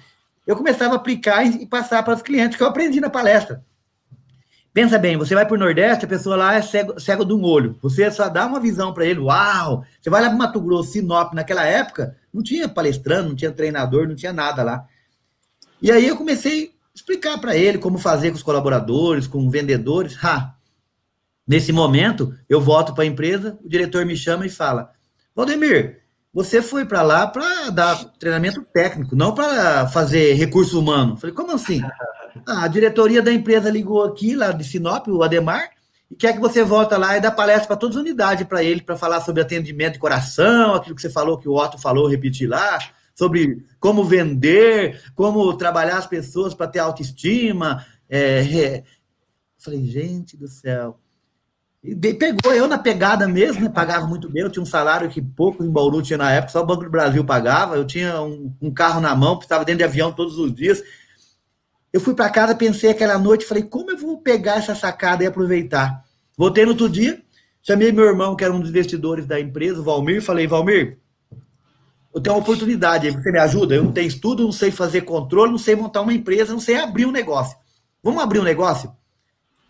eu 0.46 0.56
começava 0.56 0.94
a 0.94 0.96
aplicar 0.96 1.44
e 1.44 1.64
passar 1.64 2.02
para 2.02 2.14
os 2.14 2.22
clientes, 2.22 2.56
que 2.56 2.62
eu 2.62 2.66
aprendi 2.66 3.00
na 3.00 3.08
palestra. 3.08 3.62
Pensa 4.72 4.98
bem, 4.98 5.16
você 5.16 5.34
vai 5.34 5.44
para 5.44 5.56
o 5.56 5.58
Nordeste, 5.58 6.04
a 6.04 6.08
pessoa 6.08 6.37
lá 6.37 6.54
é 6.54 6.62
cego, 6.62 7.00
cego 7.00 7.24
de 7.24 7.32
um 7.32 7.42
olho. 7.42 7.76
Você 7.82 8.11
só 8.11 8.28
dá 8.28 8.46
uma 8.46 8.61
visão 8.61 8.92
para 8.92 9.06
ele, 9.06 9.20
uau! 9.20 9.84
Você 10.00 10.08
vai 10.08 10.22
lá 10.22 10.28
para 10.28 10.38
Mato 10.38 10.61
Grosso, 10.61 10.92
Sinop, 10.92 11.34
naquela 11.34 11.64
época, 11.64 12.16
não 12.32 12.42
tinha 12.42 12.68
palestrando, 12.68 13.30
não 13.30 13.36
tinha 13.36 13.52
treinador, 13.52 14.08
não 14.08 14.14
tinha 14.14 14.32
nada 14.32 14.62
lá. 14.62 14.86
E 15.80 15.90
aí 15.90 16.06
eu 16.06 16.16
comecei 16.16 16.66
a 16.66 16.68
explicar 16.94 17.38
para 17.38 17.56
ele 17.56 17.78
como 17.78 17.98
fazer 17.98 18.30
com 18.30 18.36
os 18.36 18.42
colaboradores, 18.42 19.26
com 19.26 19.48
vendedores. 19.48 20.16
Ha! 20.22 20.54
Nesse 21.46 21.72
momento, 21.72 22.34
eu 22.48 22.60
volto 22.60 22.94
para 22.94 23.04
a 23.04 23.06
empresa, 23.06 23.58
o 23.64 23.68
diretor 23.68 24.04
me 24.04 24.16
chama 24.16 24.44
e 24.44 24.50
fala: 24.50 24.92
Valdemir, 25.34 26.02
você 26.32 26.60
foi 26.60 26.84
para 26.84 27.02
lá 27.02 27.26
para 27.26 27.70
dar 27.70 28.04
treinamento 28.18 28.62
técnico, 28.72 29.16
não 29.16 29.34
para 29.34 29.88
fazer 29.88 30.34
recurso 30.34 30.78
humano. 30.78 31.16
falei, 31.16 31.34
como 31.34 31.52
assim? 31.52 31.82
Ah, 32.46 32.64
a 32.64 32.68
diretoria 32.68 33.20
da 33.20 33.32
empresa 33.32 33.68
ligou 33.68 34.04
aqui, 34.04 34.36
lá 34.36 34.52
de 34.52 34.62
Sinop, 34.62 35.08
o 35.08 35.24
Ademar, 35.24 35.70
e 36.10 36.16
quer 36.16 36.32
que 36.32 36.40
você 36.40 36.62
volta 36.62 36.96
lá 36.96 37.16
e 37.16 37.20
dá 37.20 37.30
palestra 37.30 37.68
para 37.68 37.76
todas 37.76 37.96
as 37.96 38.02
unidades 38.02 38.46
para 38.46 38.62
ele, 38.62 38.80
para 38.80 38.96
falar 38.96 39.20
sobre 39.20 39.42
atendimento 39.42 39.94
de 39.94 39.98
coração, 39.98 40.74
aquilo 40.74 40.96
que 40.96 41.02
você 41.02 41.10
falou, 41.10 41.38
que 41.38 41.48
o 41.48 41.54
Otto 41.54 41.78
falou, 41.78 42.08
repetir 42.08 42.48
lá, 42.48 42.78
sobre 43.14 43.66
como 43.78 44.04
vender, 44.04 45.02
como 45.14 45.54
trabalhar 45.56 45.98
as 45.98 46.06
pessoas 46.06 46.54
para 46.54 46.68
ter 46.68 46.78
autoestima. 46.78 47.84
É, 48.08 48.40
é. 48.40 48.84
Falei, 49.58 49.84
gente 49.84 50.36
do 50.36 50.48
céu. 50.48 50.98
E 51.82 51.94
pegou 51.94 52.52
eu 52.52 52.66
na 52.66 52.78
pegada 52.78 53.28
mesmo, 53.28 53.62
né? 53.62 53.68
pagava 53.68 54.06
muito 54.06 54.28
bem. 54.28 54.42
Eu 54.42 54.50
tinha 54.50 54.62
um 54.62 54.66
salário 54.66 55.08
que 55.08 55.22
pouco 55.22 55.62
em 55.62 55.70
Bauru 55.70 56.02
tinha 56.02 56.16
na 56.16 56.30
época, 56.32 56.52
só 56.52 56.62
o 56.62 56.66
Banco 56.66 56.84
do 56.84 56.90
Brasil 56.90 57.24
pagava. 57.24 57.76
Eu 57.76 57.86
tinha 57.86 58.20
um, 58.20 58.52
um 58.60 58.72
carro 58.72 59.00
na 59.00 59.14
mão, 59.14 59.38
estava 59.38 59.64
dentro 59.64 59.78
de 59.78 59.84
avião 59.84 60.12
todos 60.12 60.38
os 60.38 60.54
dias. 60.54 60.82
Eu 61.98 62.00
fui 62.00 62.14
para 62.14 62.30
casa, 62.30 62.54
pensei 62.54 62.90
aquela 62.90 63.18
noite, 63.18 63.44
falei, 63.44 63.64
como 63.64 63.90
eu 63.90 63.98
vou 63.98 64.18
pegar 64.18 64.58
essa 64.58 64.72
sacada 64.72 65.24
e 65.24 65.26
aproveitar? 65.26 66.04
Voltei 66.37 66.64
no 66.64 66.70
outro 66.70 66.88
dia, 66.88 67.20
chamei 67.61 67.90
meu 67.90 68.04
irmão, 68.04 68.37
que 68.37 68.44
era 68.44 68.52
um 68.52 68.61
dos 68.61 68.70
investidores 68.70 69.26
da 69.26 69.40
empresa, 69.40 69.80
o 69.80 69.82
Valmir, 69.82 70.22
falei, 70.22 70.46
Valmir, 70.46 70.96
eu 72.14 72.20
tenho 72.20 72.37
uma 72.37 72.40
oportunidade, 72.40 73.11
você 73.11 73.32
me 73.32 73.40
ajuda? 73.40 73.74
Eu 73.74 73.82
não 73.82 73.90
tenho 73.90 74.06
estudo, 74.06 74.44
não 74.44 74.52
sei 74.52 74.70
fazer 74.70 75.00
controle, 75.00 75.50
não 75.50 75.58
sei 75.58 75.74
montar 75.74 76.02
uma 76.02 76.14
empresa, 76.14 76.52
não 76.52 76.61
sei 76.61 76.76
abrir 76.76 77.04
um 77.04 77.11
negócio. 77.11 77.58
Vamos 78.00 78.22
abrir 78.22 78.38
um 78.38 78.44
negócio? 78.44 78.92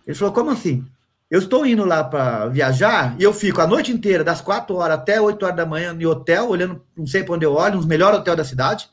Ele 0.07 0.15
falou, 0.15 0.35
como 0.35 0.51
assim? 0.51 0.85
Eu 1.31 1.39
estou 1.39 1.65
indo 1.65 1.87
lá 1.87 2.05
para 2.05 2.49
viajar 2.49 3.17
e 3.19 3.23
eu 3.23 3.33
fico 3.33 3.63
a 3.63 3.67
noite 3.67 3.91
inteira, 3.91 4.23
das 4.23 4.43
4 4.43 4.77
horas 4.77 4.99
até 4.99 5.19
8 5.19 5.43
horas 5.43 5.57
da 5.57 5.65
manhã, 5.65 5.97
em 5.99 6.05
hotel, 6.05 6.51
olhando, 6.51 6.83
não 6.95 7.07
sei 7.07 7.25
para 7.25 7.37
onde 7.37 7.47
eu 7.47 7.55
olho, 7.55 7.77
nos 7.77 7.87
melhores 7.87 8.19
hotéis 8.19 8.37
da 8.37 8.45
cidade. 8.45 8.87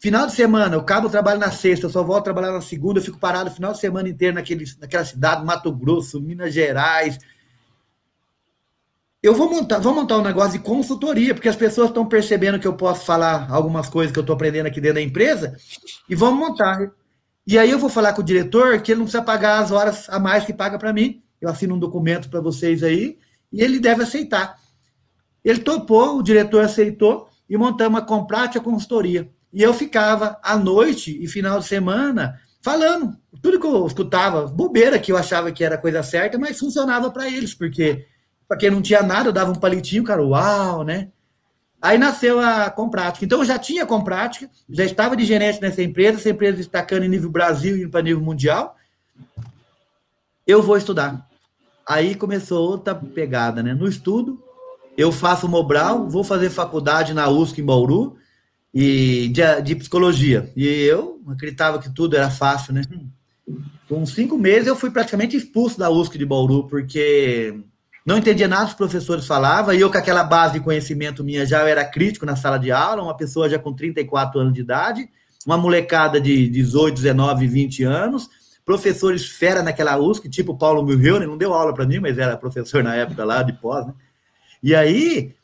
Final 0.00 0.26
de 0.26 0.32
semana, 0.32 0.74
eu 0.74 0.80
acabo 0.80 1.08
o 1.08 1.10
trabalho 1.10 1.38
na 1.38 1.50
sexta, 1.50 1.86
eu 1.86 1.90
só 1.90 2.02
volto 2.02 2.24
trabalhar 2.24 2.52
na 2.52 2.60
segunda, 2.60 2.98
eu 2.98 3.04
fico 3.04 3.18
parado 3.18 3.50
o 3.50 3.52
final 3.52 3.72
de 3.72 3.78
semana 3.78 4.08
inteiro 4.08 4.34
naquele, 4.34 4.64
naquela 4.80 5.04
cidade, 5.04 5.44
Mato 5.44 5.70
Grosso, 5.72 6.20
Minas 6.20 6.54
Gerais. 6.54 7.18
Eu 9.22 9.34
vou 9.34 9.50
montar, 9.50 9.78
vou 9.78 9.94
montar 9.94 10.16
um 10.16 10.22
negócio 10.22 10.52
de 10.52 10.60
consultoria, 10.60 11.34
porque 11.34 11.48
as 11.48 11.56
pessoas 11.56 11.88
estão 11.88 12.06
percebendo 12.06 12.58
que 12.58 12.66
eu 12.66 12.74
posso 12.74 13.04
falar 13.04 13.50
algumas 13.50 13.90
coisas 13.90 14.10
que 14.10 14.18
eu 14.18 14.22
estou 14.22 14.34
aprendendo 14.34 14.66
aqui 14.66 14.80
dentro 14.80 14.94
da 14.94 15.02
empresa, 15.02 15.54
e 16.08 16.14
vamos 16.14 16.40
montar. 16.40 16.90
E 17.46 17.58
aí 17.58 17.70
eu 17.70 17.78
vou 17.78 17.90
falar 17.90 18.14
com 18.14 18.22
o 18.22 18.24
diretor 18.24 18.80
que 18.80 18.92
ele 18.92 19.00
não 19.00 19.04
precisa 19.04 19.22
pagar 19.22 19.58
as 19.58 19.70
horas 19.70 20.08
a 20.08 20.18
mais 20.18 20.44
que 20.44 20.54
paga 20.54 20.78
para 20.78 20.92
mim 20.92 21.22
eu 21.40 21.48
assino 21.48 21.74
um 21.74 21.78
documento 21.78 22.28
para 22.28 22.40
vocês 22.40 22.82
aí, 22.82 23.18
e 23.52 23.62
ele 23.62 23.80
deve 23.80 24.02
aceitar. 24.02 24.58
Ele 25.42 25.60
topou, 25.60 26.18
o 26.18 26.22
diretor 26.22 26.62
aceitou, 26.62 27.28
e 27.48 27.56
montamos 27.56 28.00
a 28.00 28.04
Comprática 28.04 28.62
Consultoria. 28.62 29.30
E 29.52 29.62
eu 29.62 29.74
ficava 29.74 30.38
à 30.42 30.56
noite 30.56 31.18
e 31.22 31.26
final 31.26 31.58
de 31.58 31.66
semana 31.66 32.40
falando 32.62 33.16
tudo 33.42 33.58
que 33.58 33.66
eu 33.66 33.86
escutava, 33.86 34.46
bobeira 34.46 34.98
que 34.98 35.10
eu 35.10 35.16
achava 35.16 35.50
que 35.50 35.64
era 35.64 35.78
coisa 35.78 36.02
certa, 36.02 36.38
mas 36.38 36.58
funcionava 36.58 37.10
para 37.10 37.26
eles, 37.26 37.54
porque 37.54 38.06
para 38.46 38.56
quem 38.56 38.70
não 38.70 38.82
tinha 38.82 39.02
nada, 39.02 39.28
eu 39.28 39.32
dava 39.32 39.50
um 39.50 39.56
palitinho, 39.56 40.04
cara, 40.04 40.22
uau, 40.22 40.84
né? 40.84 41.08
Aí 41.80 41.96
nasceu 41.96 42.38
a 42.38 42.68
Comprática. 42.68 43.24
Então 43.24 43.38
eu 43.38 43.44
já 43.44 43.58
tinha 43.58 43.86
Comprática, 43.86 44.50
já 44.68 44.84
estava 44.84 45.16
de 45.16 45.24
gerente 45.24 45.60
nessa 45.60 45.82
empresa, 45.82 46.18
essa 46.18 46.30
empresa 46.30 46.58
destacando 46.58 47.04
em 47.04 47.08
nível 47.08 47.30
Brasil 47.30 47.76
e 47.78 47.88
para 47.88 48.02
nível 48.02 48.22
mundial. 48.22 48.76
Eu 50.46 50.62
vou 50.62 50.76
estudar. 50.76 51.26
Aí 51.88 52.14
começou 52.14 52.68
outra 52.68 52.94
pegada, 52.94 53.62
né? 53.62 53.72
No 53.72 53.88
estudo, 53.88 54.42
eu 54.96 55.10
faço 55.10 55.48
Mobral, 55.48 56.08
vou 56.08 56.22
fazer 56.22 56.50
faculdade 56.50 57.14
na 57.14 57.28
USC 57.28 57.60
em 57.60 57.64
Bauru 57.64 58.16
e 58.72 59.28
de, 59.28 59.62
de 59.62 59.76
psicologia. 59.76 60.50
E 60.56 60.66
eu 60.66 61.20
acreditava 61.28 61.78
que 61.78 61.92
tudo 61.92 62.16
era 62.16 62.30
fácil, 62.30 62.72
né? 62.72 62.82
Com 63.88 64.06
cinco 64.06 64.38
meses 64.38 64.68
eu 64.68 64.76
fui 64.76 64.90
praticamente 64.90 65.36
expulso 65.36 65.78
da 65.78 65.90
USC 65.90 66.16
de 66.16 66.24
Bauru, 66.24 66.68
porque 66.68 67.54
não 68.06 68.18
entendia 68.18 68.46
nada 68.46 68.64
que 68.64 68.70
os 68.70 68.76
professores 68.76 69.26
falavam, 69.26 69.74
e 69.74 69.80
eu 69.80 69.90
com 69.90 69.98
aquela 69.98 70.22
base 70.22 70.54
de 70.54 70.60
conhecimento 70.60 71.24
minha 71.24 71.44
já 71.44 71.68
era 71.68 71.84
crítico 71.84 72.24
na 72.24 72.36
sala 72.36 72.58
de 72.58 72.70
aula, 72.70 73.02
uma 73.02 73.16
pessoa 73.16 73.48
já 73.48 73.58
com 73.58 73.72
34 73.72 74.40
anos 74.40 74.54
de 74.54 74.60
idade, 74.60 75.08
uma 75.44 75.58
molecada 75.58 76.20
de 76.20 76.48
18, 76.48 76.94
19, 76.94 77.46
20 77.48 77.82
anos, 77.82 78.28
professores 78.64 79.26
fera 79.26 79.62
naquela 79.62 79.98
USC, 79.98 80.28
tipo 80.28 80.56
Paulo 80.56 80.84
Milheuner, 80.84 81.26
não 81.26 81.36
deu 81.36 81.52
aula 81.52 81.74
para 81.74 81.86
mim, 81.86 81.98
mas 81.98 82.16
era 82.18 82.36
professor 82.36 82.84
na 82.84 82.94
época 82.94 83.24
lá 83.24 83.42
de 83.42 83.52
pós, 83.54 83.86
né? 83.86 83.94
E 84.62 84.74
aí 84.74 85.34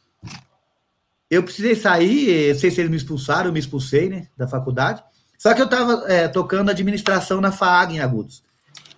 eu 1.30 1.42
precisei 1.42 1.74
sair, 1.74 2.52
não 2.52 2.60
sei 2.60 2.70
se 2.70 2.80
eles 2.80 2.90
me 2.90 2.96
expulsaram, 2.96 3.46
eu 3.46 3.52
me 3.52 3.58
expulsei, 3.58 4.08
né, 4.08 4.28
da 4.36 4.46
faculdade. 4.46 5.02
Só 5.38 5.52
que 5.52 5.60
eu 5.60 5.66
estava 5.66 6.04
é, 6.10 6.28
tocando 6.28 6.70
administração 6.70 7.40
na 7.40 7.52
FAAG 7.52 7.94
em 7.94 8.00
Agudos. 8.00 8.42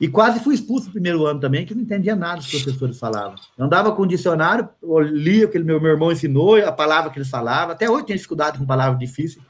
E 0.01 0.07
quase 0.07 0.38
fui 0.38 0.55
expulso 0.55 0.87
no 0.87 0.93
primeiro 0.93 1.27
ano 1.27 1.41
também, 1.41 1.67
que 1.67 1.75
não 1.75 1.83
entendia 1.83 2.14
nada 2.14 2.37
dos 2.37 2.49
professores 2.49 2.99
falavam. 2.99 3.35
Eu 3.57 3.64
andava 3.64 3.91
com 3.93 4.03
o 4.03 4.07
dicionário, 4.07 4.69
lia 5.11 5.47
o 5.47 5.51
que 5.51 5.59
meu, 5.59 5.81
meu 5.81 5.91
irmão 5.91 6.12
ensinou, 6.12 6.57
a 6.57 6.71
palavra 6.71 7.11
que 7.11 7.19
eles 7.19 7.29
falavam. 7.29 7.73
Até 7.73 7.91
hoje 7.91 8.07
tinha 8.07 8.17
dificuldade 8.17 8.59
com 8.59 8.67
palavras 8.67 8.99
difíceis. 8.99 9.45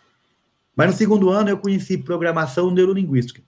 Mas 0.75 0.91
no 0.91 0.97
segundo 0.97 1.29
ano 1.29 1.51
eu 1.51 1.59
conheci 1.59 1.99
programação 1.99 2.71
neurolinguística 2.71 3.43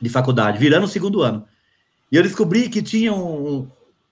de 0.00 0.08
faculdade, 0.08 0.58
virando 0.58 0.84
o 0.84 0.88
segundo 0.88 1.22
ano. 1.22 1.44
E 2.12 2.16
eu 2.16 2.22
descobri 2.22 2.68
que 2.68 2.82
tinha 2.82 3.12
um, 3.12 3.66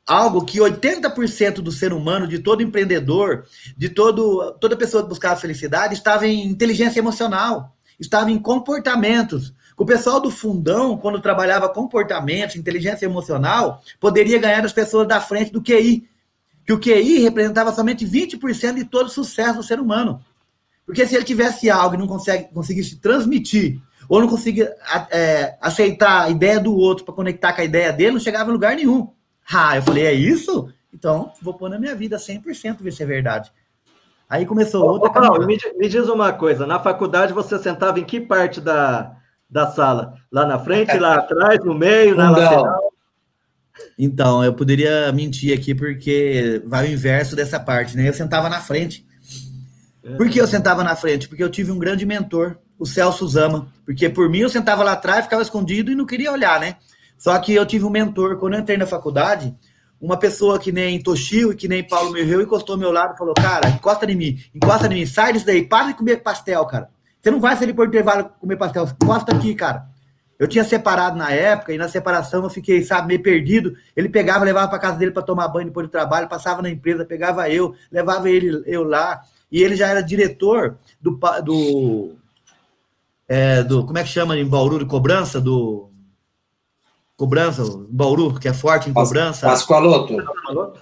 algo 0.07 0.45
que 0.45 0.59
80% 0.59 1.55
do 1.55 1.73
ser 1.73 1.93
humano, 1.93 2.29
de 2.29 2.39
todo 2.39 2.63
empreendedor, 2.63 3.45
de 3.77 3.89
todo, 3.89 4.53
toda 4.61 4.77
pessoa 4.77 5.03
que 5.03 5.09
buscava 5.09 5.41
felicidade, 5.41 5.95
estava 5.95 6.27
em 6.27 6.47
inteligência 6.47 7.01
emocional, 7.01 7.75
estava 7.99 8.31
em 8.31 8.39
comportamentos. 8.39 9.53
O 9.77 9.85
pessoal 9.85 10.21
do 10.21 10.31
fundão, 10.31 10.97
quando 10.97 11.21
trabalhava 11.21 11.69
comportamentos, 11.69 12.57
inteligência 12.57 13.05
emocional, 13.05 13.83
poderia 13.99 14.39
ganhar 14.39 14.63
das 14.63 14.73
pessoas 14.73 15.09
da 15.09 15.21
frente 15.21 15.51
do 15.53 15.63
QI. 15.63 16.09
Que 16.65 16.73
o 16.73 16.81
QI 16.81 17.19
representava 17.19 17.73
somente 17.73 18.07
20% 18.07 18.75
de 18.75 18.85
todo 18.85 19.07
o 19.07 19.11
sucesso 19.11 19.59
do 19.59 19.63
ser 19.63 19.81
humano. 19.81 20.25
Porque 20.87 21.05
se 21.05 21.17
ele 21.17 21.25
tivesse 21.25 21.69
algo 21.69 21.97
e 21.97 21.99
não 21.99 22.07
consegue, 22.07 22.49
conseguisse 22.55 22.97
transmitir 22.97 23.81
ou 24.09 24.21
não 24.21 24.29
conseguia 24.29 24.73
é, 25.11 25.57
aceitar 25.61 26.23
a 26.23 26.31
ideia 26.31 26.61
do 26.61 26.75
outro 26.75 27.05
para 27.05 27.15
conectar 27.15 27.53
com 27.53 27.61
a 27.61 27.65
ideia 27.65 27.93
dele, 27.93 28.13
não 28.13 28.21
chegava 28.21 28.49
em 28.49 28.53
lugar 28.53 28.77
nenhum. 28.77 29.11
Ah, 29.53 29.77
eu 29.77 29.83
falei, 29.83 30.07
é 30.07 30.13
isso? 30.13 30.73
Então, 30.93 31.33
vou 31.43 31.55
pôr 31.55 31.69
na 31.69 31.79
minha 31.79 31.95
vida 31.95 32.17
100% 32.17 32.79
ver 32.81 32.93
se 32.93 33.03
é 33.03 33.07
verdade. 33.07 33.53
Aí 34.29 34.45
começou 34.45 34.85
ô, 34.85 34.93
outra. 34.93 35.09
Ô, 35.09 35.13
Paulo, 35.13 35.47
me, 35.47 35.59
me, 35.77 35.89
diz 35.89 36.09
uma 36.09 36.33
coisa: 36.33 36.67
na 36.67 36.81
faculdade 36.81 37.33
você 37.33 37.59
sentava 37.59 38.01
em 38.01 38.05
que 38.05 38.21
parte 38.21 38.61
da, 38.61 39.17
da 39.49 39.69
sala? 39.69 40.15
Lá 40.33 40.45
na 40.45 40.59
frente, 40.59 40.99
lá 40.99 41.17
atrás, 41.21 41.65
no 41.65 41.75
meio, 41.75 42.17
na 42.17 42.31
lateral? 42.31 42.93
Então, 43.99 44.43
eu 44.43 44.55
poderia 44.55 45.13
mentir 45.13 45.57
aqui 45.57 45.75
porque 45.75 46.63
vai 46.65 46.87
o 46.89 46.93
inverso 46.93 47.37
dessa 47.37 47.61
parte, 47.61 47.97
né? 47.97 48.09
Eu 48.09 48.15
sentava 48.15 48.49
na 48.49 48.61
frente. 48.61 49.07
Por 50.17 50.29
que 50.31 50.41
eu 50.41 50.47
sentava 50.47 50.85
na 50.85 50.95
frente? 50.95 51.29
Porque 51.29 51.43
eu 51.43 51.51
tive 51.51 51.73
um 51.73 51.79
grande 51.79 52.07
mentor, 52.07 52.57
o 52.79 52.87
Celso 52.87 53.27
Zama. 53.27 53.69
Porque 53.85 54.09
por 54.09 54.31
mim 54.31 54.39
eu 54.39 54.49
sentava 54.49 54.85
lá 54.85 54.93
atrás, 54.93 55.25
ficava 55.25 55.43
escondido 55.43 55.91
e 55.91 55.95
não 55.95 56.07
queria 56.07 56.33
olhar, 56.33 56.61
né? 56.61 56.77
Só 57.19 57.39
que 57.39 57.55
eu 57.55 57.67
tive 57.67 57.85
um 57.85 57.91
mentor. 57.91 58.39
Quando 58.39 58.55
eu 58.55 58.61
entrei 58.61 58.77
na 58.77 58.87
faculdade, 58.87 59.55
uma 60.01 60.19
pessoa 60.19 60.59
que 60.59 60.71
nem 60.71 61.03
Toshio 61.03 61.53
e 61.53 61.57
que 61.57 61.69
nem 61.69 61.87
Paulo 61.87 62.13
Mirreu 62.13 62.43
encostou 62.43 62.75
ao 62.75 62.81
meu 62.81 62.93
lado 62.93 63.15
e 63.15 63.19
falou: 63.19 63.35
Cara, 63.35 63.69
encosta 63.69 64.11
em 64.11 64.15
mim, 64.15 64.39
encosta 64.55 64.87
em 64.87 64.91
mim, 64.91 65.07
sai 65.07 65.33
disso 65.33 65.47
daí, 65.47 65.67
para 65.67 65.89
de 65.89 65.95
comer 65.95 66.23
pastel, 66.23 66.65
cara. 66.67 66.91
Você 67.21 67.31
não 67.31 67.41
vai 67.41 67.57
sair 67.57 67.73
por 67.73 67.89
intervalo 67.89 68.31
comer 68.41 68.57
pastel, 68.57 68.89
encosta 69.03 69.35
aqui, 69.35 69.55
cara. 69.55 69.87
Eu 70.39 70.47
tinha 70.47 70.63
separado 70.65 71.17
na 71.17 71.33
época 71.33 71.73
e 71.73 71.79
na 71.79 71.89
separação 71.89 72.45
eu 72.45 72.51
fiquei, 72.51 72.85
sabe, 72.85 73.09
meio 73.09 73.23
perdido. 73.23 73.75
Ele 73.97 74.09
pegava, 74.09 74.45
levava 74.45 74.69
para 74.69 74.79
casa 74.79 74.99
dele 74.99 75.11
para 75.11 75.23
tomar 75.23 75.49
banho 75.49 75.69
depois 75.69 75.87
do 75.87 75.91
trabalho, 75.91 76.29
passava 76.29 76.61
na 76.61 76.69
empresa, 76.69 77.07
pegava 77.07 77.49
eu, 77.49 77.75
levava 77.91 78.29
ele 78.29 78.63
eu 78.67 78.85
lá. 78.85 79.23
E 79.51 79.63
ele 79.63 79.77
já 79.77 79.89
era 79.89 80.03
diretor 80.03 80.77
do, 81.01 81.19
do, 81.43 82.15
é, 83.27 83.63
do 83.63 83.87
como 83.87 83.97
é 83.97 84.03
que 84.03 84.11
chama 84.11 84.37
em 84.37 84.47
Bauru 84.47 84.79
de 84.79 84.85
cobrança 84.85 85.41
do 85.41 85.91
cobrança, 87.17 87.65
Bauru, 87.89 88.39
que 88.39 88.47
é 88.47 88.53
forte 88.53 88.91
em 88.91 88.93
cobrança. 88.93 89.47
Pascoaloto. 89.47 90.15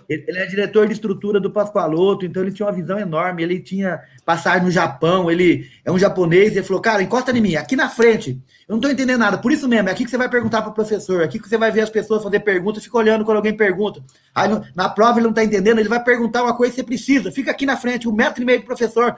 Ele 0.09 0.39
é 0.39 0.47
diretor 0.47 0.89
de 0.89 0.93
estrutura 0.93 1.39
do 1.39 1.51
Pascoaloto, 1.51 2.27
então 2.27 2.43
ele 2.43 2.51
tinha 2.51 2.67
uma 2.67 2.73
visão 2.73 2.99
enorme, 2.99 3.43
ele 3.43 3.61
tinha 3.61 4.01
passagem 4.25 4.65
no 4.65 4.71
Japão, 4.71 5.31
ele 5.31 5.71
é 5.85 5.93
um 5.93 5.99
japonês, 5.99 6.57
ele 6.57 6.65
falou, 6.65 6.83
cara, 6.83 7.03
encosta 7.03 7.31
em 7.31 7.41
mim, 7.41 7.55
aqui 7.55 7.77
na 7.77 7.89
frente, 7.89 8.43
eu 8.67 8.73
não 8.73 8.77
estou 8.79 8.91
entendendo 8.91 9.21
nada, 9.21 9.39
por 9.39 9.53
isso 9.53 9.69
mesmo, 9.69 9.89
é 9.89 9.93
aqui 9.93 10.05
que 10.05 10.11
você 10.11 10.19
vai 10.19 10.29
perguntar 10.29 10.63
para 10.63 10.73
o 10.73 10.75
professor, 10.75 11.23
é 11.23 11.25
aqui 11.25 11.39
que 11.39 11.49
você 11.49 11.57
vai 11.57 11.71
ver 11.71 11.83
as 11.83 11.91
pessoas 11.91 12.23
fazer 12.23 12.41
perguntas, 12.41 12.83
fica 12.83 12.99
olhando 12.99 13.25
quando 13.25 13.37
alguém 13.37 13.57
pergunta. 13.57 14.03
Aí 14.35 14.49
na 14.75 14.89
prova 14.89 15.19
ele 15.19 15.25
não 15.25 15.31
está 15.31 15.45
entendendo, 15.45 15.79
ele 15.79 15.89
vai 15.89 16.03
perguntar 16.03 16.43
uma 16.43 16.57
coisa 16.57 16.73
que 16.73 16.81
você 16.81 16.85
precisa, 16.85 17.31
fica 17.31 17.53
aqui 17.53 17.65
na 17.65 17.77
frente, 17.77 18.09
um 18.09 18.13
metro 18.13 18.43
e 18.43 18.47
meio 18.47 18.61
do 18.61 18.67
professor. 18.67 19.15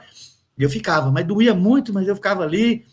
E 0.55 0.61
eu 0.61 0.69
ficava, 0.69 1.11
mas 1.11 1.25
doía 1.25 1.55
muito, 1.55 1.91
mas 1.91 2.07
eu 2.07 2.15
ficava 2.15 2.43
ali, 2.43 2.85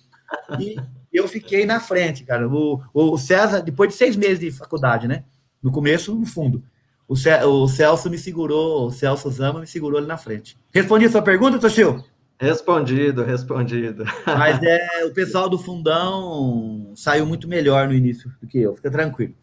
e 0.58 0.76
eu 1.14 1.29
fiquei 1.29 1.64
na 1.64 1.79
frente, 1.79 2.24
cara. 2.24 2.48
O, 2.48 2.83
o 2.92 3.16
César, 3.16 3.61
depois 3.61 3.90
de 3.90 3.96
seis 3.96 4.16
meses 4.16 4.40
de 4.40 4.50
faculdade, 4.50 5.07
né? 5.07 5.24
No 5.62 5.70
começo, 5.70 6.14
no 6.14 6.27
fundo. 6.27 6.62
O, 7.07 7.14
o 7.14 7.68
Celso 7.68 8.11
me 8.11 8.18
segurou, 8.18 8.87
o 8.87 8.90
Celso 8.90 9.31
Zama 9.31 9.61
me 9.61 9.66
segurou 9.66 9.98
ali 9.98 10.07
na 10.07 10.16
frente. 10.16 10.59
Respondi 10.72 11.07
a 11.07 11.11
sua 11.11 11.22
pergunta, 11.22 11.59
Toshio? 11.59 12.05
Respondido, 12.38 13.22
respondido. 13.22 14.05
Mas 14.27 14.61
é, 14.64 15.05
o 15.05 15.14
pessoal 15.14 15.48
do 15.48 15.59
fundão 15.59 16.92
saiu 16.96 17.24
muito 17.24 17.46
melhor 17.46 17.87
no 17.87 17.94
início 17.94 18.31
do 18.40 18.46
que 18.46 18.59
eu, 18.59 18.74
fica 18.74 18.90
tranquilo. 18.90 19.35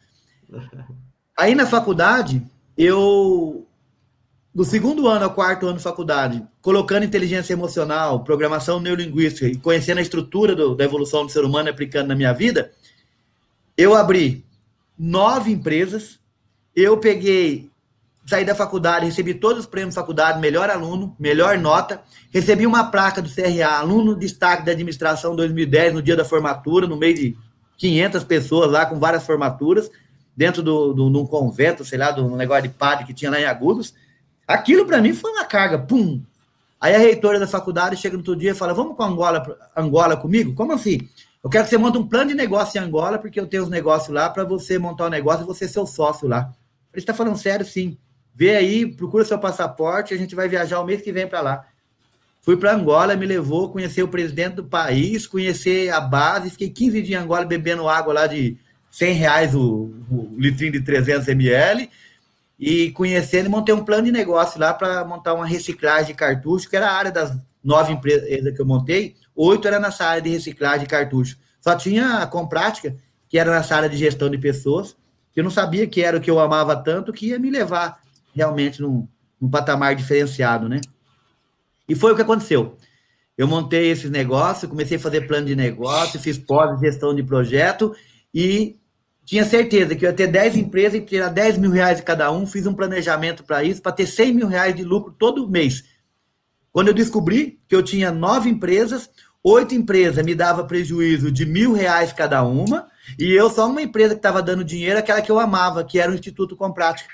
Aí 1.37 1.55
na 1.55 1.65
faculdade, 1.65 2.45
eu 2.77 3.65
do 4.53 4.65
segundo 4.65 5.07
ano 5.07 5.25
ao 5.25 5.33
quarto 5.33 5.65
ano 5.65 5.77
de 5.77 5.83
faculdade, 5.83 6.45
colocando 6.61 7.05
inteligência 7.05 7.53
emocional, 7.53 8.23
programação 8.23 8.79
neurolinguística 8.79 9.47
e 9.47 9.55
conhecendo 9.55 9.99
a 9.99 10.01
estrutura 10.01 10.53
do, 10.53 10.75
da 10.75 10.83
evolução 10.83 11.25
do 11.25 11.31
ser 11.31 11.45
humano 11.45 11.69
aplicando 11.69 12.07
na 12.07 12.15
minha 12.15 12.33
vida, 12.33 12.71
eu 13.77 13.95
abri 13.95 14.45
nove 14.97 15.51
empresas, 15.51 16.19
eu 16.75 16.97
peguei, 16.97 17.69
saí 18.25 18.43
da 18.43 18.53
faculdade, 18.53 19.05
recebi 19.05 19.33
todos 19.33 19.59
os 19.59 19.65
prêmios 19.65 19.95
da 19.95 20.01
faculdade, 20.01 20.41
melhor 20.41 20.69
aluno, 20.69 21.15
melhor 21.17 21.57
nota, 21.57 22.01
recebi 22.29 22.67
uma 22.67 22.83
placa 22.91 23.21
do 23.21 23.29
CRA, 23.29 23.77
aluno 23.77 24.15
destaque 24.15 24.65
da 24.65 24.73
administração 24.73 25.33
2010, 25.33 25.93
no 25.93 26.01
dia 26.01 26.15
da 26.15 26.25
formatura, 26.25 26.87
no 26.87 26.97
meio 26.97 27.15
de 27.15 27.37
500 27.77 28.23
pessoas 28.25 28.69
lá, 28.69 28.85
com 28.85 28.99
várias 28.99 29.25
formaturas, 29.25 29.89
dentro 30.35 30.61
do, 30.61 30.93
do, 30.93 31.09
de 31.09 31.17
um 31.17 31.25
convento, 31.25 31.85
sei 31.85 31.97
lá, 31.97 32.11
de 32.11 32.19
um 32.19 32.35
negócio 32.35 32.63
de 32.63 32.69
padre 32.69 33.05
que 33.05 33.13
tinha 33.13 33.31
lá 33.31 33.39
em 33.39 33.45
Agudos, 33.45 33.93
Aquilo 34.53 34.85
para 34.85 35.01
mim 35.01 35.13
foi 35.13 35.31
uma 35.31 35.45
carga, 35.45 35.79
pum. 35.79 36.21
Aí 36.79 36.95
a 36.95 36.97
reitora 36.97 37.39
da 37.39 37.47
faculdade 37.47 37.95
chega 37.95 38.13
no 38.13 38.19
outro 38.19 38.35
dia 38.35 38.51
e 38.51 38.55
fala: 38.55 38.73
Vamos 38.73 38.97
com 38.97 39.03
Angola, 39.03 39.57
Angola 39.75 40.17
comigo? 40.17 40.53
Como 40.53 40.73
assim? 40.73 41.07
Eu 41.43 41.49
quero 41.49 41.63
que 41.63 41.69
você 41.69 41.77
monte 41.77 41.97
um 41.97 42.07
plano 42.07 42.29
de 42.29 42.35
negócio 42.35 42.79
em 42.79 42.83
Angola, 42.83 43.17
porque 43.17 43.39
eu 43.39 43.47
tenho 43.47 43.63
os 43.63 43.69
negócios 43.69 44.13
lá 44.13 44.29
para 44.29 44.43
você 44.43 44.77
montar 44.77 45.07
um 45.07 45.09
negócio 45.09 45.43
e 45.43 45.45
você 45.45 45.67
ser 45.67 45.73
seu 45.73 45.87
sócio 45.87 46.27
lá. 46.27 46.51
Ele 46.93 47.01
está 47.01 47.13
falando 47.13 47.37
sério, 47.37 47.65
sim. 47.65 47.97
Vê 48.33 48.55
aí, 48.55 48.85
procura 48.85 49.25
seu 49.25 49.39
passaporte, 49.39 50.13
a 50.13 50.17
gente 50.17 50.35
vai 50.35 50.47
viajar 50.47 50.79
o 50.79 50.85
mês 50.85 51.01
que 51.01 51.11
vem 51.11 51.27
para 51.27 51.41
lá. 51.41 51.65
Fui 52.41 52.57
para 52.57 52.73
Angola, 52.73 53.15
me 53.15 53.25
levou, 53.25 53.71
conhecer 53.71 54.03
o 54.03 54.07
presidente 54.07 54.55
do 54.55 54.63
país, 54.63 55.27
conhecer 55.27 55.89
a 55.89 56.01
base, 56.01 56.49
fiquei 56.49 56.69
15 56.69 57.01
dias 57.01 57.19
em 57.19 57.23
Angola 57.23 57.45
bebendo 57.45 57.87
água 57.87 58.13
lá 58.13 58.27
de 58.27 58.57
100 58.89 59.13
reais 59.13 59.55
o, 59.55 59.93
o 60.09 60.35
litrinho 60.37 60.71
de 60.71 60.81
300 60.81 61.27
ml 61.27 61.89
e 62.61 62.91
conhecendo, 62.91 63.49
montei 63.49 63.73
um 63.73 63.83
plano 63.83 64.03
de 64.03 64.11
negócio 64.11 64.59
lá 64.59 64.71
para 64.71 65.03
montar 65.03 65.33
uma 65.33 65.47
reciclagem 65.47 66.09
de 66.09 66.13
cartucho, 66.13 66.69
que 66.69 66.75
era 66.75 66.91
a 66.91 66.93
área 66.93 67.11
das 67.11 67.35
nove 67.63 67.91
empresas 67.91 68.29
que 68.55 68.61
eu 68.61 68.65
montei, 68.67 69.15
oito 69.35 69.67
era 69.67 69.79
nessa 69.79 70.05
área 70.05 70.21
de 70.21 70.29
reciclagem 70.29 70.81
de 70.81 70.85
cartucho. 70.85 71.39
Só 71.59 71.75
tinha 71.75 72.19
a 72.19 72.27
Comprática, 72.27 72.95
que 73.27 73.39
era 73.39 73.49
nessa 73.49 73.75
área 73.75 73.89
de 73.89 73.97
gestão 73.97 74.29
de 74.29 74.37
pessoas, 74.37 74.95
que 75.33 75.39
eu 75.39 75.43
não 75.43 75.49
sabia 75.49 75.87
que 75.87 76.03
era 76.03 76.17
o 76.17 76.21
que 76.21 76.29
eu 76.29 76.39
amava 76.39 76.75
tanto, 76.75 77.11
que 77.11 77.29
ia 77.29 77.39
me 77.39 77.49
levar 77.49 77.99
realmente 78.31 78.79
num, 78.79 79.07
num 79.39 79.49
patamar 79.49 79.95
diferenciado, 79.95 80.69
né? 80.69 80.81
E 81.89 81.95
foi 81.95 82.11
o 82.11 82.15
que 82.15 82.21
aconteceu. 82.21 82.77
Eu 83.35 83.47
montei 83.47 83.89
esses 83.89 84.11
negócios, 84.11 84.69
comecei 84.69 84.97
a 84.97 84.99
fazer 84.99 85.21
plano 85.21 85.47
de 85.47 85.55
negócio, 85.55 86.19
fiz 86.19 86.37
pós-gestão 86.37 87.15
de 87.15 87.23
projeto 87.23 87.95
e 88.31 88.79
tinha 89.25 89.45
certeza 89.45 89.95
que 89.95 90.05
eu 90.05 90.09
ia 90.09 90.15
ter 90.15 90.27
10 90.27 90.57
empresas 90.57 90.95
e 90.95 91.01
tirar 91.01 91.29
10 91.29 91.57
mil 91.57 91.71
reais 91.71 91.97
de 91.97 92.03
cada 92.03 92.31
um, 92.31 92.45
fiz 92.45 92.65
um 92.65 92.73
planejamento 92.73 93.43
para 93.43 93.63
isso, 93.63 93.81
para 93.81 93.91
ter 93.91 94.07
100 94.07 94.33
mil 94.33 94.47
reais 94.47 94.75
de 94.75 94.83
lucro 94.83 95.13
todo 95.17 95.49
mês. 95.49 95.83
Quando 96.71 96.87
eu 96.87 96.93
descobri 96.93 97.59
que 97.67 97.75
eu 97.75 97.83
tinha 97.83 98.11
nove 98.11 98.49
empresas, 98.49 99.09
oito 99.43 99.75
empresas 99.75 100.25
me 100.25 100.33
dava 100.33 100.63
prejuízo 100.63 101.31
de 101.31 101.45
mil 101.45 101.73
reais 101.73 102.13
cada 102.13 102.43
uma, 102.43 102.87
e 103.19 103.31
eu 103.31 103.49
só 103.49 103.67
uma 103.67 103.81
empresa 103.81 104.15
que 104.15 104.19
estava 104.19 104.41
dando 104.41 104.63
dinheiro, 104.63 104.97
aquela 104.97 105.21
que 105.21 105.31
eu 105.31 105.39
amava, 105.39 105.83
que 105.83 105.99
era 105.99 106.11
o 106.11 106.15
Instituto 106.15 106.55
Com 106.55 106.71
Prática. 106.71 107.09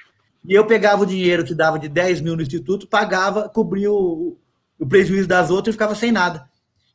E 0.45 0.53
eu 0.53 0.65
pegava 0.65 1.03
o 1.03 1.05
dinheiro 1.05 1.43
que 1.43 1.55
dava 1.55 1.79
de 1.79 1.89
10 1.89 2.21
mil 2.21 2.35
no 2.35 2.41
Instituto, 2.41 2.87
pagava, 2.87 3.49
cobria 3.49 3.91
o, 3.91 4.37
o 4.79 4.87
prejuízo 4.87 5.27
das 5.27 5.49
outras 5.49 5.73
e 5.73 5.77
ficava 5.77 5.95
sem 5.95 6.11
nada. 6.11 6.47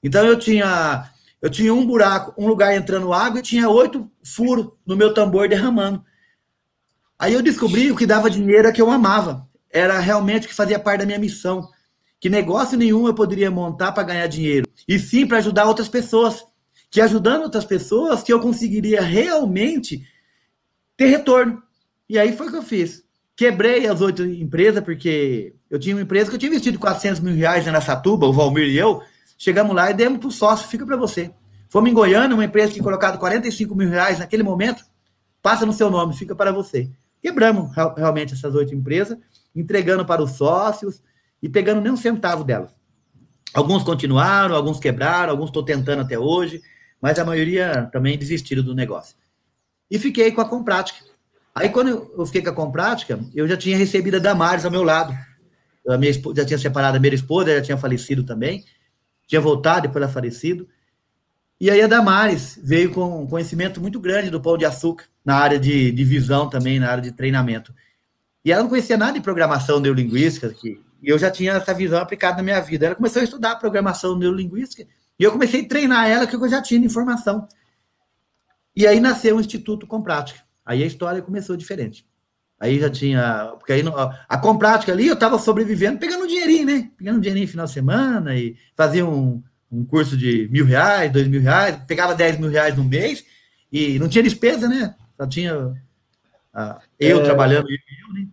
Então 0.03 0.25
eu 0.25 0.39
tinha 0.39 1.12
eu 1.43 1.51
tinha 1.51 1.75
um 1.75 1.85
buraco, 1.85 2.33
um 2.41 2.47
lugar 2.47 2.73
entrando 2.73 3.13
água 3.13 3.41
e 3.41 3.43
tinha 3.43 3.69
oito 3.69 4.09
furos 4.25 4.69
no 4.87 4.97
meu 4.97 5.13
tambor 5.13 5.49
derramando. 5.49 6.05
Aí 7.19 7.35
eu 7.35 7.43
descobri 7.43 7.91
o 7.91 7.97
que 7.97 8.07
dava 8.07 8.31
dinheiro 8.31 8.69
é 8.69 8.73
que 8.73 8.81
eu 8.81 8.89
amava. 8.89 9.49
Era 9.69 9.99
realmente 9.99 10.47
o 10.47 10.49
que 10.49 10.55
fazia 10.55 10.79
parte 10.79 11.01
da 11.01 11.07
minha 11.07 11.19
missão. 11.19 11.69
Que 12.21 12.29
negócio 12.29 12.79
nenhum 12.79 13.09
eu 13.09 13.15
poderia 13.15 13.51
montar 13.51 13.91
para 13.91 14.05
ganhar 14.05 14.27
dinheiro. 14.29 14.69
E 14.87 14.99
sim 15.01 15.27
para 15.27 15.39
ajudar 15.39 15.67
outras 15.67 15.89
pessoas. 15.89 16.45
Que 16.89 17.01
ajudando 17.01 17.43
outras 17.43 17.65
pessoas 17.65 18.23
que 18.23 18.33
eu 18.33 18.39
conseguiria 18.39 19.03
realmente 19.03 20.07
ter 20.97 21.07
retorno. 21.07 21.61
E 22.09 22.19
aí 22.21 22.37
foi 22.37 22.47
o 22.47 22.51
que 22.51 22.57
eu 22.59 22.63
fiz. 22.63 23.03
Quebrei 23.35 23.89
as 23.89 24.01
oito 24.01 24.23
empresas, 24.25 24.85
porque 24.85 25.55
eu 25.69 25.79
tinha 25.79 25.97
uma 25.97 26.03
empresa 26.03 26.31
que 26.31 26.37
eu 26.37 26.39
tinha 26.39 26.51
investido 26.51 26.79
400 26.79 27.21
mil 27.21 27.35
reais 27.35 27.67
na 27.67 27.81
Satuba, 27.81 28.27
o 28.27 28.33
Valmir 28.33 28.69
e 28.69 28.79
eu, 28.79 29.03
Chegamos 29.43 29.75
lá 29.75 29.91
e 29.91 29.95
demos 29.95 30.21
para 30.21 30.29
o 30.29 30.31
sócio, 30.31 30.69
fica 30.69 30.87
para 30.87 30.97
você. 30.97 31.33
Fomos 31.69 31.91
em 31.91 31.93
Goiânia, 31.93 32.33
uma 32.33 32.45
empresa 32.45 32.69
que 32.69 32.75
tinha 32.75 32.85
colocado 32.85 33.19
45 33.19 33.75
mil 33.75 33.89
reais 33.89 34.21
naquele 34.21 34.45
momento, 34.45 34.85
passa 35.43 35.67
no 35.67 35.73
seu 35.73 35.91
nome, 35.91 36.15
fica 36.15 36.33
para 36.33 36.53
você. 36.53 36.89
Quebramos 37.21 37.75
realmente 37.97 38.35
essas 38.35 38.55
oito 38.55 38.73
empresas, 38.73 39.19
entregando 39.53 40.07
para 40.07 40.23
os 40.23 40.37
sócios 40.37 41.03
e 41.43 41.49
pegando 41.49 41.81
nem 41.81 41.91
um 41.91 41.97
centavo 41.97 42.45
delas. 42.45 42.71
Alguns 43.53 43.83
continuaram, 43.83 44.55
alguns 44.55 44.79
quebraram, 44.79 45.33
alguns 45.33 45.49
estou 45.49 45.65
tentando 45.65 46.03
até 46.03 46.17
hoje, 46.17 46.63
mas 47.01 47.19
a 47.19 47.25
maioria 47.25 47.91
também 47.93 48.17
desistiram 48.17 48.63
do 48.63 48.77
negócio. 48.77 49.17
E 49.91 49.99
fiquei 49.99 50.31
com 50.31 50.41
a 50.41 50.49
Comprática. 50.49 51.05
Aí, 51.53 51.69
quando 51.69 52.13
eu 52.17 52.27
fiquei 52.27 52.43
com 52.43 52.51
a 52.51 52.55
Comprática, 52.55 53.19
eu 53.35 53.49
já 53.49 53.57
tinha 53.57 53.77
recebido 53.77 54.19
a 54.19 54.21
Damares 54.21 54.65
ao 54.65 54.71
meu 54.71 54.85
lado. 54.85 55.13
A 55.89 55.99
minha 55.99 56.13
esposa, 56.13 56.43
já 56.43 56.47
tinha 56.47 56.59
separado 56.61 56.97
a 56.97 57.01
minha 57.01 57.13
esposa, 57.13 57.57
já 57.57 57.61
tinha 57.61 57.77
falecido 57.77 58.23
também 58.23 58.65
tinha 59.33 59.41
voltado 59.41 59.83
depois 59.83 60.03
era 60.03 60.13
falecido. 60.13 60.69
E 61.59 61.71
aí 61.71 61.81
a 61.81 61.87
Damares 61.87 62.61
veio 62.63 62.93
com 62.93 63.23
um 63.23 63.27
conhecimento 63.27 63.81
muito 63.81 63.99
grande 63.99 64.29
do 64.29 64.41
pão 64.41 64.59
de 64.59 64.67
açúcar, 64.67 65.07
na 65.25 65.37
área 65.37 65.59
de, 65.59 65.91
de 65.91 66.05
visão 66.05 66.51
também, 66.51 66.79
na 66.79 66.91
área 66.91 67.03
de 67.03 67.13
treinamento. 67.13 67.75
E 68.45 68.53
ela 68.53 68.63
não 68.63 68.69
conhecia 68.69 68.99
nada 68.99 69.13
de 69.13 69.21
programação 69.21 69.81
neurolinguística, 69.81 70.51
que 70.51 70.79
eu 71.03 71.19
já 71.19 71.31
tinha 71.31 71.53
essa 71.53 71.73
visão 71.73 71.99
aplicada 71.99 72.37
na 72.39 72.43
minha 72.43 72.61
vida. 72.61 72.87
Ela 72.87 72.95
começou 72.95 73.21
a 73.21 73.25
estudar 73.25 73.57
programação 73.57 74.19
neurolinguística 74.19 74.87
e 75.19 75.25
eu 75.25 75.33
comecei 75.33 75.63
a 75.63 75.69
treinar 75.69 76.11
ela, 76.11 76.27
que 76.27 76.37
eu 76.37 76.49
já 76.49 76.61
tinha 76.61 76.85
informação. 76.85 77.49
E 78.77 78.87
aí 78.87 79.01
nasceu 79.01 79.37
o 79.37 79.41
Instituto 79.41 79.87
Com 79.87 80.03
Prática. 80.03 80.41
Aí 80.67 80.83
a 80.83 80.87
história 80.87 81.23
começou 81.23 81.57
diferente. 81.57 82.07
Aí 82.63 82.79
já 82.79 82.89
tinha. 82.89 83.55
Porque 83.59 83.73
aí 83.73 83.83
a, 83.85 84.25
a 84.29 84.39
comprática 84.39 84.93
ali 84.93 85.09
eu 85.09 85.15
estava 85.15 85.37
sobrevivendo, 85.37 85.99
pegando 85.99 86.23
um 86.23 86.29
dinheirinho, 86.29 86.65
né? 86.65 86.91
Pegando 86.97 87.17
um 87.17 87.21
dinheirinho 87.21 87.47
no 87.47 87.51
final 87.51 87.67
de 87.67 87.73
semana 87.73 88.37
e 88.37 88.57
fazia 88.77 89.05
um, 89.05 89.43
um 89.69 89.85
curso 89.85 90.17
de 90.17 90.49
mil 90.49 90.65
reais, 90.65 91.11
dois 91.11 91.27
mil 91.27 91.41
reais, 91.41 91.77
pegava 91.89 92.15
dez 92.15 92.39
mil 92.39 92.49
reais 92.49 92.77
no 92.77 92.85
mês 92.85 93.25
e 93.73 93.99
não 93.99 94.09
tinha 94.09 94.23
despesa, 94.23 94.69
né? 94.69 94.95
Só 95.17 95.27
tinha 95.27 95.75
eu 97.01 97.21
é... 97.21 97.25
trabalhando 97.25 97.69
e 97.69 97.75
eu, 97.75 98.15
né? 98.15 98.29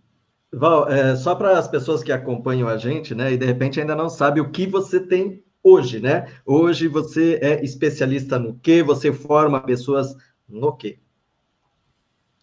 Val, 0.52 0.88
é, 0.88 1.16
só 1.16 1.34
para 1.34 1.58
as 1.58 1.66
pessoas 1.66 2.00
que 2.00 2.12
acompanham 2.12 2.68
a 2.68 2.76
gente, 2.76 3.14
né, 3.14 3.32
e 3.32 3.36
de 3.36 3.46
repente 3.46 3.80
ainda 3.80 3.94
não 3.94 4.10
sabe 4.10 4.40
o 4.40 4.50
que 4.50 4.66
você 4.66 4.98
tem 4.98 5.42
hoje, 5.62 5.98
né? 5.98 6.26
Hoje 6.46 6.86
você 6.86 7.38
é 7.42 7.64
especialista 7.64 8.38
no 8.38 8.54
que? 8.54 8.80
Você 8.82 9.12
forma 9.12 9.60
pessoas 9.60 10.14
no 10.48 10.72
quê? 10.72 10.98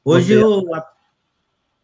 Hoje 0.03 0.35
você... 0.35 0.43
eu. 0.43 0.96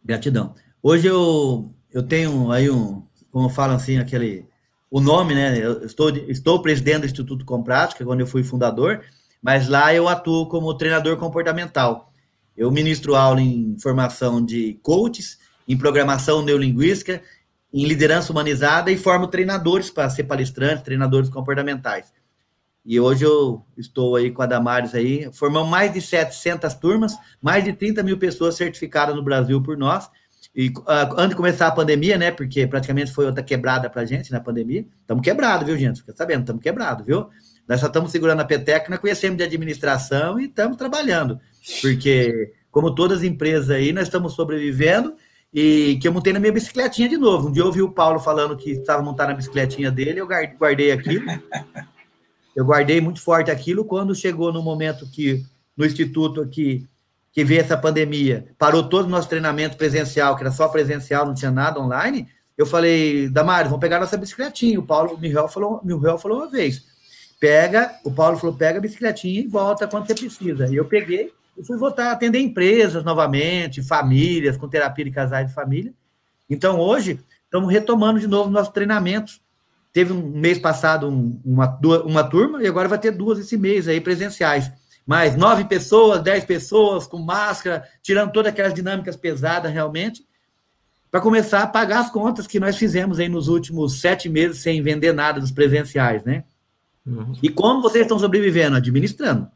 Gratidão. 0.04 0.54
Hoje 0.82 1.06
eu, 1.06 1.74
eu 1.92 2.02
tenho 2.02 2.52
aí 2.52 2.70
um, 2.70 3.02
como 3.30 3.48
falam 3.48 3.76
assim, 3.76 3.98
aquele. 3.98 4.46
O 4.90 5.00
nome, 5.00 5.34
né? 5.34 5.58
Eu 5.58 5.84
estou, 5.84 6.10
estou 6.10 6.62
presidente 6.62 7.00
do 7.00 7.06
Instituto 7.06 7.44
Com 7.44 7.62
Prática, 7.62 8.04
quando 8.04 8.20
eu 8.20 8.26
fui 8.26 8.44
fundador, 8.44 9.02
mas 9.42 9.68
lá 9.68 9.92
eu 9.92 10.08
atuo 10.08 10.46
como 10.46 10.72
treinador 10.74 11.16
comportamental. 11.16 12.12
Eu 12.56 12.70
ministro 12.70 13.16
aula 13.16 13.40
em 13.40 13.76
formação 13.80 14.44
de 14.44 14.78
coaches, 14.82 15.38
em 15.66 15.76
programação 15.76 16.42
neurolinguística, 16.42 17.20
em 17.72 17.84
liderança 17.86 18.30
humanizada 18.30 18.92
e 18.92 18.96
formo 18.96 19.26
treinadores 19.26 19.90
para 19.90 20.08
ser 20.08 20.24
palestrantes, 20.24 20.84
treinadores 20.84 21.28
comportamentais. 21.28 22.12
E 22.84 23.00
hoje 23.00 23.24
eu 23.24 23.64
estou 23.78 24.14
aí 24.14 24.30
com 24.30 24.42
a 24.42 24.46
Damares 24.46 24.94
aí, 24.94 25.30
formamos 25.32 25.70
mais 25.70 25.92
de 25.92 26.02
700 26.02 26.74
turmas, 26.74 27.16
mais 27.40 27.64
de 27.64 27.72
30 27.72 28.02
mil 28.02 28.18
pessoas 28.18 28.56
certificadas 28.56 29.16
no 29.16 29.22
Brasil 29.22 29.62
por 29.62 29.76
nós. 29.76 30.10
E 30.54 30.68
uh, 30.68 31.14
antes 31.16 31.30
de 31.30 31.36
começar 31.36 31.66
a 31.66 31.72
pandemia, 31.72 32.18
né? 32.18 32.30
Porque 32.30 32.66
praticamente 32.66 33.10
foi 33.10 33.26
outra 33.26 33.42
quebrada 33.42 33.88
para 33.88 34.02
a 34.02 34.04
gente 34.04 34.30
na 34.30 34.38
pandemia. 34.38 34.84
Estamos 35.00 35.24
quebrados, 35.24 35.66
viu, 35.66 35.76
gente? 35.78 36.00
Fica 36.00 36.14
sabendo, 36.14 36.40
estamos 36.40 36.62
quebrados, 36.62 37.06
viu? 37.06 37.28
Nós 37.66 37.80
só 37.80 37.86
estamos 37.86 38.12
segurando 38.12 38.40
a 38.40 38.44
peteca, 38.44 38.90
nós 38.90 38.98
conhecemos 38.98 39.38
de 39.38 39.44
administração 39.44 40.38
e 40.38 40.44
estamos 40.44 40.76
trabalhando. 40.76 41.40
Porque, 41.80 42.52
como 42.70 42.94
todas 42.94 43.18
as 43.18 43.24
empresas 43.24 43.70
aí, 43.70 43.92
nós 43.92 44.04
estamos 44.04 44.34
sobrevivendo 44.34 45.14
e 45.52 45.98
que 46.02 46.06
eu 46.06 46.12
montei 46.12 46.32
na 46.32 46.40
minha 46.40 46.52
bicicletinha 46.52 47.08
de 47.08 47.16
novo. 47.16 47.48
Um 47.48 47.52
dia 47.52 47.62
eu 47.62 47.66
ouvi 47.66 47.80
o 47.80 47.90
Paulo 47.90 48.20
falando 48.20 48.56
que 48.56 48.72
estava 48.72 49.02
montando 49.02 49.30
na 49.30 49.36
bicicletinha 49.36 49.90
dele, 49.90 50.20
eu 50.20 50.28
guardei 50.58 50.92
aquilo. 50.92 51.24
Eu 52.54 52.64
guardei 52.64 53.00
muito 53.00 53.20
forte 53.20 53.50
aquilo. 53.50 53.84
Quando 53.84 54.14
chegou 54.14 54.52
no 54.52 54.62
momento 54.62 55.06
que, 55.10 55.44
no 55.76 55.84
instituto 55.84 56.40
aqui, 56.40 56.86
que 57.32 57.44
veio 57.44 57.60
essa 57.60 57.76
pandemia, 57.76 58.46
parou 58.56 58.88
todo 58.88 59.06
o 59.06 59.10
nosso 59.10 59.28
treinamento 59.28 59.76
presencial, 59.76 60.36
que 60.36 60.42
era 60.42 60.52
só 60.52 60.68
presencial, 60.68 61.26
não 61.26 61.34
tinha 61.34 61.50
nada 61.50 61.80
online, 61.80 62.28
eu 62.56 62.64
falei, 62.64 63.28
Damares, 63.28 63.68
vamos 63.68 63.80
pegar 63.80 63.98
nossa 63.98 64.16
bicicletinha. 64.16 64.78
O 64.78 64.86
Paulo, 64.86 65.18
Miguel 65.18 65.48
falou, 65.48 65.80
Miguel 65.82 66.18
falou 66.18 66.38
uma 66.38 66.48
vez, 66.48 66.84
pega, 67.40 67.92
o 68.04 68.12
Paulo 68.12 68.38
falou, 68.38 68.54
pega 68.54 68.78
a 68.78 68.80
bicicletinha 68.80 69.40
e 69.40 69.46
volta 69.48 69.88
quando 69.88 70.06
você 70.06 70.14
precisa. 70.14 70.68
E 70.68 70.76
eu 70.76 70.84
peguei 70.84 71.32
e 71.58 71.64
fui 71.64 71.76
voltar 71.76 72.08
a 72.08 72.12
atender 72.12 72.38
empresas 72.38 73.02
novamente, 73.02 73.82
famílias, 73.82 74.56
com 74.56 74.68
terapia 74.68 75.04
de 75.04 75.10
casais 75.10 75.48
de 75.48 75.54
família. 75.54 75.92
Então, 76.48 76.78
hoje, 76.78 77.18
estamos 77.44 77.72
retomando 77.72 78.20
de 78.20 78.28
novo 78.28 78.50
nossos 78.50 78.72
treinamentos. 78.72 79.40
Teve 79.94 80.12
um 80.12 80.28
mês 80.28 80.58
passado 80.58 81.08
um, 81.08 81.40
uma, 81.42 81.78
uma 82.04 82.24
turma 82.24 82.62
e 82.62 82.66
agora 82.66 82.88
vai 82.88 82.98
ter 82.98 83.12
duas 83.12 83.38
esse 83.38 83.56
mês 83.56 83.88
aí 83.88 83.98
presenciais 83.98 84.70
mais 85.06 85.36
nove 85.36 85.64
pessoas, 85.64 86.22
dez 86.22 86.44
pessoas 86.44 87.06
com 87.06 87.18
máscara, 87.18 87.84
tirando 88.02 88.32
todas 88.32 88.52
aquelas 88.52 88.72
dinâmicas 88.72 89.16
pesadas 89.16 89.72
realmente, 89.72 90.24
para 91.10 91.20
começar 91.20 91.62
a 91.62 91.66
pagar 91.66 92.00
as 92.00 92.10
contas 92.10 92.46
que 92.46 92.58
nós 92.58 92.76
fizemos 92.76 93.20
aí 93.20 93.28
nos 93.28 93.46
últimos 93.48 94.00
sete 94.00 94.28
meses 94.28 94.62
sem 94.62 94.82
vender 94.82 95.12
nada 95.12 95.40
dos 95.40 95.52
presenciais, 95.52 96.24
né? 96.24 96.44
Uhum. 97.06 97.34
E 97.42 97.48
como 97.48 97.82
vocês 97.82 98.02
estão 98.02 98.18
sobrevivendo? 98.18 98.76
Administrando. 98.76 99.48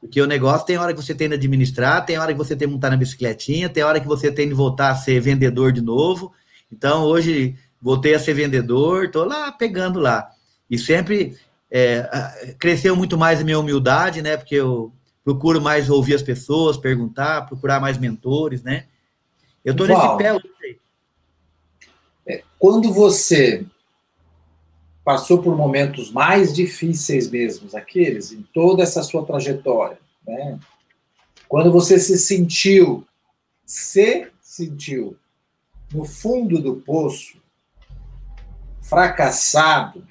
Porque 0.00 0.20
o 0.20 0.26
negócio 0.26 0.66
tem 0.66 0.78
hora 0.78 0.92
que 0.94 1.02
você 1.02 1.14
tem 1.14 1.28
de 1.28 1.34
administrar, 1.34 2.04
tem 2.04 2.18
hora 2.18 2.32
que 2.32 2.38
você 2.38 2.56
tem 2.56 2.66
de 2.66 2.74
montar 2.74 2.90
na 2.90 2.96
bicicletinha, 2.96 3.68
tem 3.68 3.82
hora 3.82 4.00
que 4.00 4.06
você 4.06 4.32
tem 4.32 4.48
de 4.48 4.54
voltar 4.54 4.90
a 4.90 4.96
ser 4.96 5.20
vendedor 5.20 5.70
de 5.70 5.82
novo. 5.82 6.32
Então, 6.72 7.04
hoje, 7.04 7.56
voltei 7.80 8.14
a 8.14 8.18
ser 8.18 8.34
vendedor, 8.34 9.04
estou 9.04 9.24
lá 9.24 9.50
pegando 9.52 10.00
lá. 10.00 10.30
E 10.70 10.78
sempre 10.78 11.36
é, 11.70 12.54
cresceu 12.58 12.96
muito 12.96 13.16
mais 13.16 13.40
a 13.40 13.44
minha 13.44 13.58
humildade, 13.58 14.22
né? 14.22 14.36
Porque 14.36 14.54
eu 14.54 14.92
procuro 15.24 15.60
mais 15.60 15.90
ouvir 15.90 16.14
as 16.14 16.22
pessoas, 16.22 16.76
perguntar, 16.76 17.46
procurar 17.46 17.80
mais 17.80 17.98
mentores, 17.98 18.62
né? 18.62 18.86
Eu 19.64 19.72
estou 19.72 19.86
nesse 19.86 20.16
pé 20.16 20.32
hoje. 20.32 20.78
É, 22.26 22.42
quando 22.58 22.92
você 22.92 23.64
passou 25.04 25.42
por 25.42 25.56
momentos 25.56 26.10
mais 26.10 26.52
difíceis 26.52 27.30
mesmo, 27.30 27.68
aqueles, 27.74 28.32
em 28.32 28.42
toda 28.52 28.82
essa 28.82 29.02
sua 29.02 29.24
trajetória, 29.24 29.98
né? 30.26 30.58
Quando 31.48 31.72
você 31.72 31.98
se 31.98 32.18
sentiu, 32.18 33.06
se 33.64 34.30
sentiu 34.42 35.16
no 35.92 36.04
fundo 36.04 36.60
do 36.60 36.76
poço, 36.76 37.38
fracassado, 38.88 40.02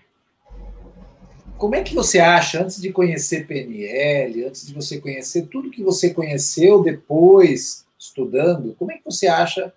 como 1.58 1.74
é 1.74 1.82
que 1.82 1.96
você 1.96 2.20
acha, 2.20 2.62
antes 2.62 2.80
de 2.80 2.92
conhecer 2.92 3.48
PNL, 3.48 4.46
antes 4.46 4.68
de 4.68 4.74
você 4.74 5.00
conhecer 5.00 5.48
tudo 5.48 5.72
que 5.72 5.84
você 5.84 6.14
conheceu 6.14 6.84
depois, 6.84 7.84
estudando, 7.98 8.76
como 8.78 8.92
é 8.92 8.98
que 8.98 9.06
você 9.06 9.28
acha 9.28 9.74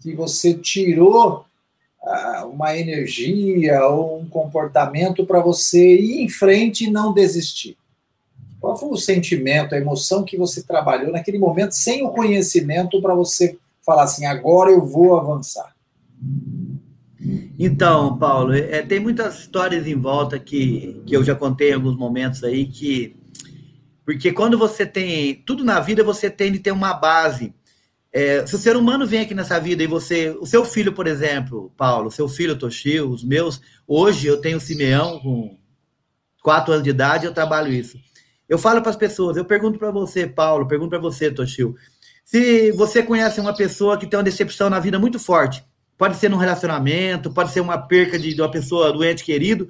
que 0.00 0.12
você 0.14 0.52
tirou 0.52 1.46
uh, 2.02 2.46
uma 2.48 2.76
energia 2.76 3.86
ou 3.86 4.20
um 4.20 4.28
comportamento 4.28 5.24
para 5.24 5.40
você 5.40 5.96
ir 5.96 6.22
em 6.22 6.28
frente 6.28 6.86
e 6.86 6.90
não 6.90 7.14
desistir? 7.14 7.76
Qual 8.60 8.76
foi 8.76 8.88
o 8.88 8.96
sentimento, 8.96 9.76
a 9.76 9.78
emoção 9.78 10.24
que 10.24 10.36
você 10.36 10.62
trabalhou 10.62 11.12
naquele 11.12 11.38
momento, 11.38 11.72
sem 11.72 12.04
o 12.04 12.10
conhecimento, 12.10 13.00
para 13.00 13.14
você 13.14 13.56
falar 13.84 14.02
assim: 14.02 14.26
agora 14.26 14.72
eu 14.72 14.84
vou 14.84 15.16
avançar? 15.16 15.76
Então, 17.58 18.18
Paulo, 18.18 18.52
é, 18.54 18.82
tem 18.82 19.00
muitas 19.00 19.40
histórias 19.40 19.86
em 19.86 19.94
volta 19.94 20.38
que, 20.38 21.02
que 21.06 21.16
eu 21.16 21.24
já 21.24 21.34
contei 21.34 21.70
em 21.70 21.74
alguns 21.74 21.96
momentos 21.96 22.44
aí 22.44 22.66
que. 22.66 23.16
Porque 24.04 24.32
quando 24.32 24.58
você 24.58 24.84
tem. 24.84 25.42
Tudo 25.46 25.64
na 25.64 25.80
vida 25.80 26.04
você 26.04 26.30
tem 26.30 26.52
de 26.52 26.58
ter 26.58 26.72
uma 26.72 26.92
base. 26.92 27.54
É, 28.12 28.46
se 28.46 28.54
o 28.54 28.58
ser 28.58 28.76
humano 28.76 29.06
vem 29.06 29.20
aqui 29.20 29.34
nessa 29.34 29.58
vida 29.58 29.82
e 29.82 29.86
você. 29.86 30.36
O 30.40 30.46
seu 30.46 30.64
filho, 30.64 30.92
por 30.92 31.06
exemplo, 31.06 31.72
Paulo, 31.76 32.10
seu 32.10 32.28
filho 32.28 32.58
Toshio, 32.58 33.10
os 33.10 33.24
meus. 33.24 33.60
Hoje 33.86 34.26
eu 34.26 34.40
tenho 34.40 34.60
Simeão 34.60 35.18
com 35.20 35.58
quatro 36.42 36.72
anos 36.72 36.84
de 36.84 36.90
idade 36.90 37.26
eu 37.26 37.34
trabalho 37.34 37.72
isso. 37.72 37.98
Eu 38.48 38.58
falo 38.58 38.80
para 38.80 38.90
as 38.90 38.96
pessoas, 38.96 39.36
eu 39.36 39.44
pergunto 39.44 39.78
para 39.78 39.90
você, 39.90 40.26
Paulo, 40.26 40.68
pergunto 40.68 40.90
para 40.90 41.00
você, 41.00 41.30
Toshio, 41.30 41.74
se 42.24 42.70
você 42.72 43.02
conhece 43.02 43.40
uma 43.40 43.52
pessoa 43.52 43.98
que 43.98 44.06
tem 44.06 44.16
uma 44.16 44.22
decepção 44.22 44.70
na 44.70 44.78
vida 44.78 44.98
muito 44.98 45.18
forte, 45.18 45.64
pode 45.96 46.16
ser 46.16 46.28
num 46.28 46.36
relacionamento, 46.36 47.32
pode 47.32 47.52
ser 47.52 47.60
uma 47.60 47.78
perca 47.78 48.18
de, 48.18 48.34
de 48.34 48.40
uma 48.40 48.50
pessoa 48.50 48.92
doente 48.92 49.24
querido. 49.24 49.68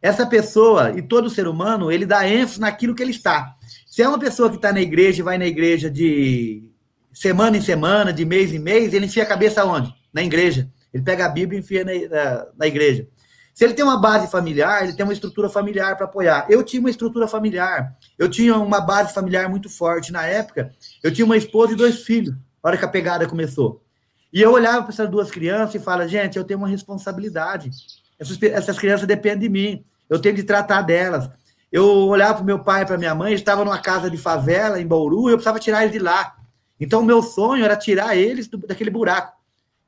Essa 0.00 0.26
pessoa 0.26 0.92
e 0.96 1.02
todo 1.02 1.30
ser 1.30 1.48
humano, 1.48 1.90
ele 1.90 2.04
dá 2.04 2.28
ênfase 2.28 2.60
naquilo 2.60 2.94
que 2.94 3.02
ele 3.02 3.12
está. 3.12 3.54
Se 3.86 4.02
é 4.02 4.08
uma 4.08 4.18
pessoa 4.18 4.50
que 4.50 4.56
está 4.56 4.72
na 4.72 4.80
igreja 4.80 5.20
e 5.20 5.24
vai 5.24 5.38
na 5.38 5.46
igreja 5.46 5.90
de 5.90 6.68
semana 7.12 7.56
em 7.56 7.62
semana, 7.62 8.12
de 8.12 8.24
mês 8.24 8.52
em 8.52 8.58
mês, 8.58 8.92
ele 8.92 9.06
enfia 9.06 9.22
a 9.22 9.26
cabeça 9.26 9.64
onde? 9.64 9.94
Na 10.12 10.22
igreja. 10.22 10.68
Ele 10.92 11.02
pega 11.02 11.26
a 11.26 11.28
Bíblia 11.28 11.58
e 11.58 11.62
enfia 11.62 11.84
na, 11.84 11.92
na, 11.92 12.46
na 12.58 12.66
igreja. 12.66 13.06
Se 13.54 13.64
ele 13.64 13.72
tem 13.72 13.84
uma 13.84 13.96
base 13.96 14.28
familiar, 14.28 14.82
ele 14.82 14.94
tem 14.94 15.04
uma 15.04 15.12
estrutura 15.12 15.48
familiar 15.48 15.96
para 15.96 16.06
apoiar. 16.06 16.46
Eu 16.48 16.64
tinha 16.64 16.80
uma 16.80 16.90
estrutura 16.90 17.28
familiar. 17.28 17.96
Eu 18.18 18.28
tinha 18.28 18.56
uma 18.56 18.80
base 18.80 19.14
familiar 19.14 19.48
muito 19.48 19.70
forte. 19.70 20.12
Na 20.12 20.26
época, 20.26 20.72
eu 21.02 21.12
tinha 21.12 21.24
uma 21.24 21.36
esposa 21.36 21.72
e 21.72 21.76
dois 21.76 22.02
filhos, 22.02 22.34
na 22.34 22.70
hora 22.70 22.76
que 22.76 22.84
a 22.84 22.88
pegada 22.88 23.28
começou. 23.28 23.83
E 24.34 24.42
eu 24.42 24.50
olhava 24.50 24.82
para 24.82 24.92
essas 24.92 25.08
duas 25.08 25.30
crianças 25.30 25.76
e 25.76 25.78
falava, 25.78 26.08
gente, 26.08 26.36
eu 26.36 26.42
tenho 26.42 26.58
uma 26.58 26.66
responsabilidade. 26.66 27.70
Essas, 28.18 28.42
essas 28.42 28.76
crianças 28.76 29.06
dependem 29.06 29.38
de 29.38 29.48
mim. 29.48 29.84
Eu 30.10 30.18
tenho 30.18 30.34
de 30.34 30.42
tratar 30.42 30.82
delas. 30.82 31.30
Eu 31.70 31.86
olhava 32.08 32.34
para 32.34 32.44
meu 32.44 32.58
pai 32.58 32.82
e 32.82 32.86
para 32.86 32.98
minha 32.98 33.14
mãe, 33.14 33.32
estava 33.32 33.64
numa 33.64 33.78
casa 33.78 34.10
de 34.10 34.16
favela 34.16 34.80
em 34.80 34.86
Bauru, 34.86 35.28
e 35.28 35.32
eu 35.32 35.36
precisava 35.36 35.60
tirar 35.60 35.82
eles 35.82 35.92
de 35.92 36.00
lá. 36.00 36.34
Então, 36.80 37.00
o 37.00 37.04
meu 37.04 37.22
sonho 37.22 37.64
era 37.64 37.76
tirar 37.76 38.16
eles 38.16 38.48
do, 38.48 38.58
daquele 38.58 38.90
buraco. 38.90 39.36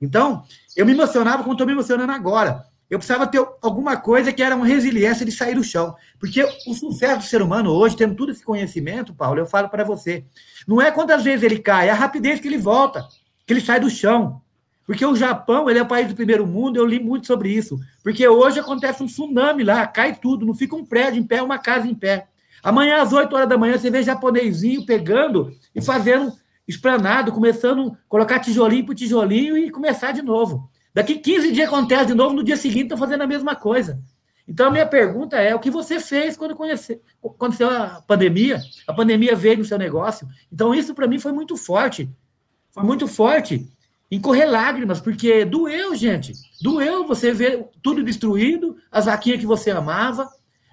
Então, 0.00 0.44
eu 0.76 0.86
me 0.86 0.92
emocionava 0.92 1.42
como 1.42 1.54
estou 1.54 1.66
me 1.66 1.72
emocionando 1.72 2.12
agora. 2.12 2.64
Eu 2.88 3.00
precisava 3.00 3.26
ter 3.26 3.44
alguma 3.60 3.96
coisa 3.96 4.32
que 4.32 4.44
era 4.44 4.54
uma 4.54 4.66
resiliência 4.66 5.26
de 5.26 5.32
sair 5.32 5.56
do 5.56 5.64
chão. 5.64 5.96
Porque 6.20 6.44
o 6.68 6.72
sucesso 6.72 7.18
do 7.18 7.24
ser 7.24 7.42
humano 7.42 7.72
hoje, 7.72 7.96
tendo 7.96 8.14
todo 8.14 8.30
esse 8.30 8.44
conhecimento, 8.44 9.12
Paulo, 9.12 9.40
eu 9.40 9.46
falo 9.46 9.68
para 9.68 9.82
você, 9.82 10.24
não 10.68 10.80
é 10.80 10.92
quantas 10.92 11.24
vezes 11.24 11.42
ele 11.42 11.58
cai, 11.58 11.88
é 11.88 11.90
a 11.90 11.94
rapidez 11.94 12.38
que 12.38 12.46
ele 12.46 12.58
volta 12.58 13.08
que 13.46 13.52
ele 13.52 13.60
sai 13.60 13.78
do 13.78 13.88
chão. 13.88 14.42
Porque 14.84 15.04
o 15.04 15.16
Japão, 15.16 15.68
ele 15.68 15.78
é 15.78 15.82
o 15.82 15.86
país 15.86 16.08
do 16.08 16.14
primeiro 16.14 16.46
mundo, 16.46 16.76
eu 16.76 16.86
li 16.86 17.00
muito 17.00 17.26
sobre 17.26 17.50
isso. 17.50 17.78
Porque 18.02 18.26
hoje 18.26 18.60
acontece 18.60 19.02
um 19.02 19.06
tsunami 19.06 19.64
lá, 19.64 19.86
cai 19.86 20.14
tudo, 20.14 20.46
não 20.46 20.54
fica 20.54 20.76
um 20.76 20.84
prédio 20.84 21.20
em 21.20 21.24
pé, 21.24 21.42
uma 21.42 21.58
casa 21.58 21.88
em 21.88 21.94
pé. 21.94 22.28
Amanhã, 22.62 23.02
às 23.02 23.12
8 23.12 23.34
horas 23.34 23.48
da 23.48 23.58
manhã, 23.58 23.78
você 23.78 23.90
vê 23.90 24.02
japonesinho 24.02 24.84
pegando 24.84 25.52
e 25.74 25.80
fazendo 25.80 26.32
esplanado, 26.66 27.32
começando 27.32 27.92
a 27.92 27.96
colocar 28.08 28.40
tijolinho 28.40 28.86
por 28.86 28.94
tijolinho 28.94 29.56
e 29.56 29.70
começar 29.70 30.12
de 30.12 30.22
novo. 30.22 30.68
Daqui 30.92 31.16
15 31.16 31.52
dias 31.52 31.68
acontece 31.68 32.06
de 32.06 32.14
novo, 32.14 32.34
no 32.34 32.42
dia 32.42 32.56
seguinte 32.56 32.84
estão 32.84 32.98
fazendo 32.98 33.22
a 33.22 33.26
mesma 33.26 33.54
coisa. 33.54 34.00
Então, 34.48 34.68
a 34.68 34.70
minha 34.70 34.86
pergunta 34.86 35.36
é: 35.36 35.54
o 35.54 35.58
que 35.58 35.70
você 35.70 35.98
fez 35.98 36.36
quando 36.36 36.52
aconteceu 36.52 37.70
a 37.70 38.02
pandemia? 38.06 38.60
A 38.86 38.92
pandemia 38.92 39.34
veio 39.34 39.58
no 39.58 39.64
seu 39.64 39.78
negócio. 39.78 40.28
Então, 40.50 40.74
isso 40.74 40.94
para 40.94 41.08
mim 41.08 41.18
foi 41.18 41.32
muito 41.32 41.56
forte 41.56 42.08
foi 42.76 42.84
muito 42.84 43.08
forte. 43.08 43.66
em 44.08 44.20
correr 44.20 44.44
lágrimas, 44.44 45.00
porque 45.00 45.44
doeu, 45.44 45.96
gente. 45.96 46.32
Doeu 46.62 47.04
você 47.08 47.32
ver 47.32 47.66
tudo 47.82 48.04
destruído, 48.04 48.76
as 48.92 49.06
vaquinhas 49.06 49.40
que 49.40 49.46
você 49.46 49.72
amava, 49.72 50.28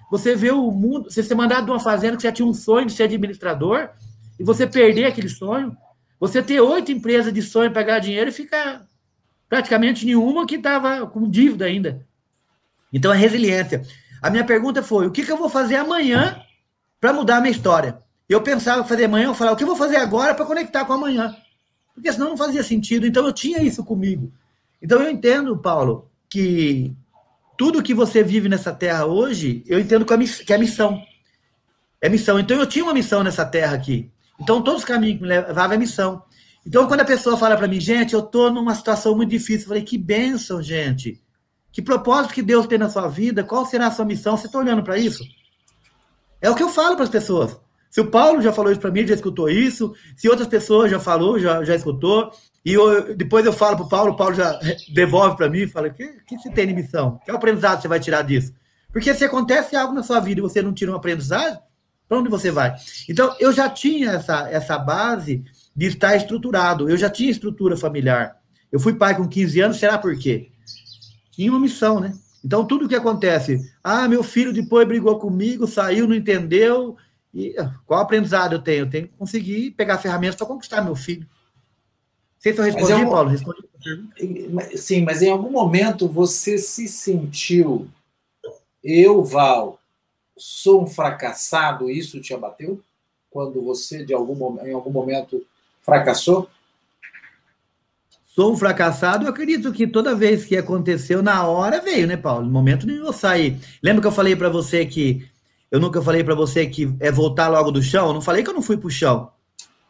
você 0.08 0.36
vê 0.36 0.52
o 0.52 0.70
mundo, 0.70 1.10
você 1.10 1.20
ser 1.20 1.34
mandado 1.34 1.64
de 1.64 1.72
uma 1.72 1.80
fazenda 1.80 2.14
que 2.14 2.22
você 2.22 2.30
tinha 2.30 2.46
um 2.46 2.54
sonho 2.54 2.86
de 2.86 2.92
ser 2.92 3.04
administrador, 3.04 3.88
e 4.38 4.44
você 4.44 4.68
perder 4.68 5.06
aquele 5.06 5.28
sonho, 5.28 5.76
você 6.20 6.40
ter 6.42 6.60
oito 6.60 6.92
empresas 6.92 7.32
de 7.32 7.42
sonho 7.42 7.72
para 7.72 7.82
ganhar 7.82 7.98
dinheiro 7.98 8.30
e 8.30 8.32
ficar 8.32 8.86
praticamente 9.48 10.06
nenhuma 10.06 10.46
que 10.46 10.54
estava 10.54 11.04
com 11.04 11.28
dívida 11.28 11.64
ainda. 11.64 12.06
Então, 12.92 13.10
a 13.10 13.14
resiliência. 13.16 13.82
A 14.22 14.30
minha 14.30 14.44
pergunta 14.44 14.80
foi: 14.80 15.08
o 15.08 15.10
que, 15.10 15.24
que 15.24 15.32
eu 15.32 15.36
vou 15.36 15.48
fazer 15.48 15.76
amanhã 15.76 16.40
para 17.00 17.12
mudar 17.12 17.38
a 17.38 17.40
minha 17.40 17.50
história? 17.50 17.98
Eu 18.28 18.42
pensava 18.42 18.84
fazer 18.84 19.06
amanhã, 19.06 19.26
eu 19.26 19.34
falava, 19.34 19.54
o 19.54 19.58
que 19.58 19.64
eu 19.64 19.68
vou 19.68 19.76
fazer 19.76 19.96
agora 19.96 20.34
para 20.34 20.46
conectar 20.46 20.84
com 20.84 20.92
amanhã? 20.92 21.36
Porque 21.94 22.12
senão 22.12 22.30
não 22.30 22.36
fazia 22.36 22.62
sentido. 22.62 23.06
Então, 23.06 23.24
eu 23.24 23.32
tinha 23.32 23.62
isso 23.62 23.84
comigo. 23.84 24.32
Então, 24.82 25.00
eu 25.00 25.10
entendo, 25.10 25.56
Paulo, 25.56 26.10
que 26.28 26.92
tudo 27.56 27.82
que 27.82 27.94
você 27.94 28.22
vive 28.22 28.48
nessa 28.48 28.72
terra 28.72 29.06
hoje, 29.06 29.62
eu 29.66 29.78
entendo 29.78 30.04
que 30.04 30.52
é 30.52 30.58
missão. 30.58 31.00
É 32.00 32.08
missão. 32.08 32.38
Então, 32.38 32.58
eu 32.58 32.66
tinha 32.66 32.84
uma 32.84 32.92
missão 32.92 33.22
nessa 33.22 33.44
terra 33.44 33.74
aqui. 33.74 34.10
Então, 34.40 34.60
todos 34.60 34.80
os 34.80 34.84
caminhos 34.84 35.20
me 35.20 35.28
levavam 35.28 35.76
à 35.76 35.78
missão. 35.78 36.22
Então, 36.66 36.86
quando 36.86 37.00
a 37.00 37.04
pessoa 37.04 37.36
fala 37.36 37.56
para 37.56 37.68
mim, 37.68 37.78
gente, 37.78 38.14
eu 38.14 38.20
estou 38.20 38.50
numa 38.50 38.74
situação 38.74 39.14
muito 39.14 39.30
difícil, 39.30 39.62
eu 39.64 39.68
falei, 39.68 39.82
que 39.82 39.96
bênção, 39.98 40.62
gente. 40.62 41.20
Que 41.70 41.82
propósito 41.82 42.34
que 42.34 42.42
Deus 42.42 42.66
tem 42.66 42.78
na 42.78 42.88
sua 42.88 43.08
vida? 43.08 43.44
Qual 43.44 43.66
será 43.66 43.88
a 43.88 43.90
sua 43.90 44.04
missão? 44.04 44.36
Você 44.36 44.46
está 44.46 44.58
olhando 44.58 44.82
para 44.82 44.98
isso? 44.98 45.24
É 46.40 46.50
o 46.50 46.54
que 46.54 46.62
eu 46.62 46.68
falo 46.68 46.94
para 46.94 47.04
as 47.04 47.10
pessoas. 47.10 47.56
Se 47.94 48.00
o 48.00 48.10
Paulo 48.10 48.42
já 48.42 48.52
falou 48.52 48.72
isso 48.72 48.80
para 48.80 48.90
mim, 48.90 49.06
já 49.06 49.14
escutou 49.14 49.48
isso. 49.48 49.94
Se 50.16 50.28
outras 50.28 50.48
pessoas 50.48 50.90
já 50.90 50.98
falou, 50.98 51.38
já, 51.38 51.62
já 51.62 51.76
escutou. 51.76 52.32
E 52.64 52.72
eu, 52.72 53.14
depois 53.14 53.46
eu 53.46 53.52
falo 53.52 53.76
para 53.76 53.86
o 53.86 53.88
Paulo, 53.88 54.12
o 54.12 54.16
Paulo 54.16 54.34
já 54.34 54.58
devolve 54.92 55.36
para 55.36 55.48
mim 55.48 55.60
e 55.60 55.68
fala: 55.68 55.86
o 55.86 55.94
que, 55.94 56.08
que 56.26 56.36
você 56.36 56.50
tem 56.50 56.66
de 56.66 56.74
missão? 56.74 57.20
Que 57.24 57.30
aprendizado 57.30 57.80
você 57.80 57.86
vai 57.86 58.00
tirar 58.00 58.22
disso? 58.22 58.52
Porque 58.92 59.14
se 59.14 59.24
acontece 59.24 59.76
algo 59.76 59.94
na 59.94 60.02
sua 60.02 60.18
vida 60.18 60.40
e 60.40 60.42
você 60.42 60.60
não 60.60 60.74
tira 60.74 60.90
um 60.90 60.96
aprendizado, 60.96 61.56
para 62.08 62.18
onde 62.18 62.28
você 62.28 62.50
vai? 62.50 62.74
Então, 63.08 63.32
eu 63.38 63.52
já 63.52 63.70
tinha 63.70 64.10
essa, 64.10 64.48
essa 64.50 64.76
base 64.76 65.44
de 65.76 65.86
estar 65.86 66.16
estruturado. 66.16 66.90
Eu 66.90 66.96
já 66.96 67.08
tinha 67.08 67.30
estrutura 67.30 67.76
familiar. 67.76 68.40
Eu 68.72 68.80
fui 68.80 68.94
pai 68.94 69.16
com 69.16 69.28
15 69.28 69.60
anos, 69.60 69.76
será 69.76 69.98
por 69.98 70.18
quê? 70.18 70.50
Tinha 71.30 71.52
uma 71.52 71.60
missão, 71.60 72.00
né? 72.00 72.12
Então, 72.44 72.66
tudo 72.66 72.88
que 72.88 72.96
acontece, 72.96 73.60
ah, 73.84 74.08
meu 74.08 74.24
filho 74.24 74.52
depois 74.52 74.86
brigou 74.88 75.16
comigo, 75.16 75.64
saiu, 75.68 76.08
não 76.08 76.14
entendeu, 76.16 76.96
e 77.34 77.54
qual 77.84 78.00
aprendizado 78.00 78.54
eu 78.54 78.62
tenho? 78.62 78.80
Eu 78.80 78.90
tenho 78.90 79.08
que 79.08 79.14
conseguir 79.14 79.72
pegar 79.72 79.98
ferramentas 79.98 80.36
para 80.36 80.46
conquistar 80.46 80.82
meu 80.82 80.94
filho. 80.94 81.22
Não 81.22 81.28
sei 82.38 82.52
se 82.52 82.60
eu 82.60 82.64
respondi, 82.64 82.92
é 82.92 82.96
um... 82.96 83.10
Paulo. 83.10 83.30
Respondi. 83.30 83.64
Sim, 84.76 85.02
mas 85.02 85.20
em 85.20 85.30
algum 85.30 85.50
momento 85.50 86.08
você 86.08 86.56
se 86.58 86.86
sentiu, 86.86 87.88
eu, 88.82 89.24
Val, 89.24 89.80
sou 90.36 90.84
um 90.84 90.86
fracassado, 90.86 91.90
isso 91.90 92.20
te 92.20 92.32
abateu? 92.32 92.80
Quando 93.30 93.60
você, 93.62 94.04
de 94.04 94.14
algum, 94.14 94.58
em 94.64 94.72
algum 94.72 94.90
momento, 94.90 95.44
fracassou? 95.82 96.48
Sou 98.26 98.52
um 98.52 98.56
fracassado, 98.56 99.24
eu 99.24 99.30
acredito 99.30 99.72
que 99.72 99.86
toda 99.86 100.14
vez 100.14 100.44
que 100.44 100.56
aconteceu, 100.56 101.22
na 101.22 101.46
hora 101.46 101.80
veio, 101.80 102.06
né, 102.06 102.16
Paulo? 102.16 102.44
No 102.44 102.50
momento 102.50 102.86
nem 102.86 103.00
vou 103.00 103.12
sair. 103.12 103.60
Lembra 103.82 104.02
que 104.02 104.08
eu 104.08 104.12
falei 104.12 104.34
para 104.36 104.48
você 104.48 104.84
que. 104.84 105.28
Eu 105.70 105.80
nunca 105.80 106.00
falei 106.00 106.22
para 106.22 106.34
você 106.34 106.66
que 106.66 106.94
é 107.00 107.10
voltar 107.10 107.48
logo 107.48 107.70
do 107.70 107.82
chão? 107.82 108.08
Eu 108.08 108.14
não 108.14 108.20
falei 108.20 108.42
que 108.42 108.50
eu 108.50 108.54
não 108.54 108.62
fui 108.62 108.76
pro 108.76 108.90
chão. 108.90 109.30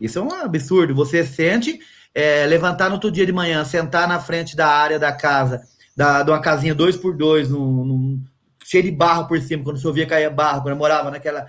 Isso 0.00 0.18
é 0.18 0.22
um 0.22 0.32
absurdo. 0.32 0.94
Você 0.94 1.24
sente, 1.24 1.78
é, 2.14 2.46
levantar 2.46 2.88
no 2.88 2.94
outro 2.94 3.10
dia 3.10 3.26
de 3.26 3.32
manhã, 3.32 3.64
sentar 3.64 4.08
na 4.08 4.20
frente 4.20 4.56
da 4.56 4.68
área 4.68 4.98
da 4.98 5.12
casa, 5.12 5.62
da, 5.96 6.22
de 6.22 6.30
uma 6.30 6.40
casinha 6.40 6.74
dois 6.74 6.96
por 6.96 7.16
dois, 7.16 7.50
num, 7.50 7.84
num, 7.84 8.24
cheio 8.64 8.84
de 8.84 8.90
barro 8.90 9.28
por 9.28 9.40
cima, 9.40 9.62
quando 9.62 9.80
chovia 9.80 10.06
caía 10.06 10.30
barro, 10.30 10.62
quando 10.62 10.72
eu 10.72 10.78
morava 10.78 11.10
naquela. 11.10 11.46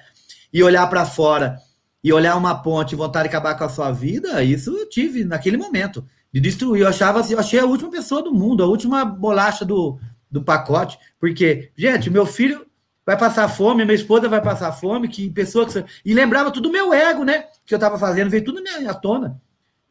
E 0.52 0.64
olhar 0.64 0.88
para 0.88 1.06
fora 1.06 1.58
e 2.04 2.14
olhar 2.14 2.36
uma 2.36 2.62
ponte 2.62 2.96
vontade 2.96 3.28
de 3.28 3.36
acabar 3.36 3.56
com 3.58 3.64
a 3.64 3.70
sua 3.70 3.92
vida, 3.92 4.44
isso 4.44 4.70
eu 4.70 4.88
tive 4.88 5.24
naquele 5.24 5.58
momento. 5.58 6.06
De 6.32 6.40
destruir. 6.40 6.82
Eu 6.82 6.90
achava 6.90 7.22
assim, 7.22 7.34
eu 7.34 7.40
achei 7.40 7.60
a 7.60 7.66
última 7.66 7.90
pessoa 7.90 8.22
do 8.22 8.34
mundo, 8.34 8.62
a 8.62 8.68
última 8.68 9.06
bolacha 9.06 9.64
do, 9.64 9.98
do 10.30 10.44
pacote. 10.44 11.00
Porque, 11.20 11.72
gente, 11.78 12.10
meu 12.10 12.26
filho 12.26 12.66
vai 13.06 13.18
passar 13.18 13.48
fome, 13.48 13.86
minha 13.86 13.96
esposa 13.96 14.28
vai 14.28 14.42
passar 14.42 14.72
fome, 14.72 15.08
que 15.08 15.30
pessoa 15.30 15.66
que. 15.66 15.86
E 16.04 16.14
lembrava 16.14 16.52
tudo 16.52 16.70
do 16.70 16.72
meu 16.72 16.94
ego, 16.94 17.24
né? 17.24 17.46
Que 17.66 17.74
eu 17.74 17.78
estava 17.78 18.00
fazendo, 18.00 18.30
veio 18.30 18.44
tudo 18.44 18.62
à 18.88 18.94
tona. 18.94 19.40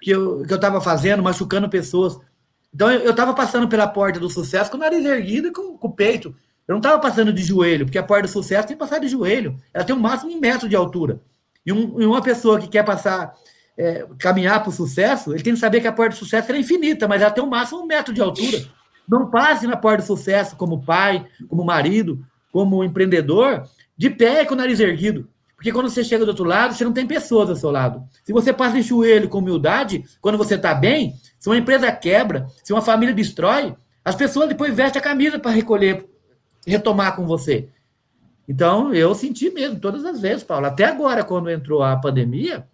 Que 0.00 0.10
eu, 0.10 0.42
que 0.42 0.52
eu 0.52 0.56
estava 0.56 0.80
fazendo, 0.80 1.22
machucando 1.22 1.68
pessoas. 1.68 2.18
Então 2.74 2.90
eu 2.90 3.12
estava 3.12 3.32
passando 3.32 3.68
pela 3.68 3.86
porta 3.86 4.18
do 4.18 4.28
sucesso 4.28 4.70
com 4.70 4.76
o 4.76 4.80
nariz 4.80 5.04
erguido 5.04 5.48
e 5.48 5.52
com, 5.52 5.78
com 5.78 5.88
o 5.88 5.92
peito. 5.92 6.34
Eu 6.66 6.72
não 6.72 6.78
estava 6.78 6.98
passando 6.98 7.32
de 7.32 7.42
joelho, 7.42 7.84
porque 7.84 7.98
a 7.98 8.02
porta 8.02 8.26
do 8.26 8.32
sucesso 8.32 8.66
tem 8.66 8.76
que 8.76 8.80
passar 8.80 8.98
de 8.98 9.06
joelho. 9.06 9.60
Ela 9.72 9.84
tem 9.84 9.94
um 9.94 10.00
máximo 10.00 10.32
um 10.32 10.40
metro 10.40 10.68
de 10.68 10.74
altura. 10.74 11.20
E, 11.64 11.72
um, 11.72 12.00
e 12.00 12.06
uma 12.06 12.20
pessoa 12.20 12.58
que 12.58 12.66
quer 12.66 12.82
passar, 12.82 13.34
é, 13.78 14.06
caminhar 14.18 14.60
para 14.60 14.70
o 14.70 14.72
sucesso, 14.72 15.32
ele 15.32 15.42
tem 15.42 15.54
que 15.54 15.60
saber 15.60 15.80
que 15.80 15.86
a 15.86 15.92
porta 15.92 16.16
do 16.16 16.18
sucesso 16.18 16.50
é 16.50 16.58
infinita, 16.58 17.06
mas 17.06 17.22
ela 17.22 17.30
tem 17.30 17.44
um 17.44 17.48
máximo 17.48 17.82
um 17.82 17.86
metro 17.86 18.12
de 18.12 18.20
altura. 18.20 18.58
Não 19.06 19.30
passe 19.30 19.66
na 19.66 19.76
porta 19.76 20.02
do 20.02 20.06
sucesso 20.06 20.56
como 20.56 20.82
pai, 20.82 21.26
como 21.48 21.64
marido, 21.64 22.24
como 22.54 22.84
empreendedor, 22.84 23.68
de 23.96 24.08
pé 24.08 24.42
e 24.42 24.46
com 24.46 24.54
o 24.54 24.56
nariz 24.56 24.78
erguido. 24.78 25.28
Porque 25.56 25.72
quando 25.72 25.90
você 25.90 26.04
chega 26.04 26.24
do 26.24 26.28
outro 26.28 26.44
lado, 26.44 26.72
você 26.72 26.84
não 26.84 26.92
tem 26.92 27.04
pessoas 27.04 27.50
ao 27.50 27.56
seu 27.56 27.68
lado. 27.68 28.04
Se 28.22 28.32
você 28.32 28.52
passa 28.52 28.76
de 28.76 28.82
joelho 28.82 29.28
com 29.28 29.38
humildade, 29.38 30.04
quando 30.20 30.38
você 30.38 30.54
está 30.54 30.72
bem, 30.72 31.16
se 31.36 31.48
uma 31.48 31.58
empresa 31.58 31.90
quebra, 31.90 32.46
se 32.62 32.72
uma 32.72 32.80
família 32.80 33.12
destrói, 33.12 33.74
as 34.04 34.14
pessoas 34.14 34.48
depois 34.48 34.72
vestem 34.72 35.00
a 35.00 35.02
camisa 35.02 35.36
para 35.36 35.50
recolher, 35.50 36.08
retomar 36.64 37.16
com 37.16 37.26
você. 37.26 37.68
Então, 38.48 38.94
eu 38.94 39.12
senti 39.16 39.50
mesmo 39.50 39.80
todas 39.80 40.04
as 40.04 40.20
vezes, 40.20 40.44
Paulo. 40.44 40.66
Até 40.66 40.84
agora, 40.84 41.24
quando 41.24 41.50
entrou 41.50 41.82
a 41.82 41.96
pandemia, 41.96 42.68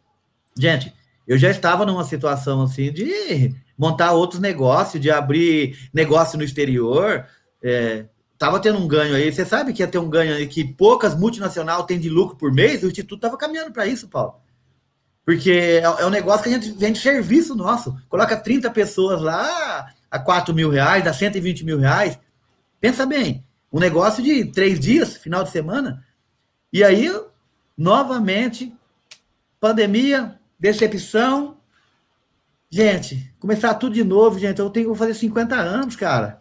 gente, 0.59 0.93
eu 1.26 1.39
já 1.39 1.51
estava 1.51 1.87
numa 1.87 2.05
situação 2.05 2.61
assim 2.61 2.93
de 2.93 3.55
montar 3.78 4.12
outros 4.12 4.43
negócios, 4.43 5.03
de 5.03 5.11
abrir 5.11 5.89
negócio 5.91 6.37
no 6.37 6.45
exterior. 6.45 7.24
É, 7.62 8.05
tava 8.41 8.59
tendo 8.59 8.78
um 8.78 8.88
ganho 8.88 9.14
aí. 9.14 9.30
Você 9.30 9.45
sabe 9.45 9.74
que 9.74 9.82
ia 9.82 9.86
ter 9.86 9.99
um 9.99 10.09
ganho 10.09 10.34
aí 10.34 10.47
que 10.47 10.64
poucas 10.64 11.14
multinacionais 11.14 11.84
têm 11.84 12.01
de 12.01 12.09
lucro 12.09 12.36
por 12.36 12.51
mês? 12.51 12.82
O 12.82 12.86
Instituto 12.86 13.16
estava 13.16 13.36
caminhando 13.36 13.70
para 13.70 13.86
isso, 13.86 14.09
Paulo. 14.09 14.36
Porque 15.26 15.51
é, 15.51 15.82
é 15.82 16.07
um 16.07 16.11
negócio 16.11 16.45
que 16.45 16.49
a 16.49 16.53
gente 16.53 16.72
vende 16.72 16.99
serviço 16.99 17.55
nosso. 17.55 17.95
Coloca 18.09 18.34
30 18.34 18.70
pessoas 18.70 19.20
lá 19.20 19.93
a 20.11 20.18
4 20.18 20.55
mil 20.55 20.70
reais, 20.70 21.07
a 21.07 21.12
120 21.12 21.66
mil 21.66 21.78
reais. 21.78 22.18
Pensa 22.80 23.05
bem, 23.05 23.45
um 23.70 23.78
negócio 23.78 24.24
de 24.24 24.47
três 24.47 24.80
dias, 24.80 25.18
final 25.18 25.45
de 25.45 25.51
semana. 25.51 26.03
E 26.72 26.82
aí, 26.82 27.14
novamente, 27.76 28.74
pandemia, 29.61 30.41
decepção. 30.59 31.59
Gente, 32.70 33.34
começar 33.38 33.74
tudo 33.74 33.95
de 33.95 34.03
novo, 34.03 34.38
gente. 34.38 34.59
Eu 34.59 34.70
tenho 34.70 34.93
que 34.93 34.99
fazer 34.99 35.12
50 35.12 35.55
anos, 35.57 35.95
cara. 35.95 36.38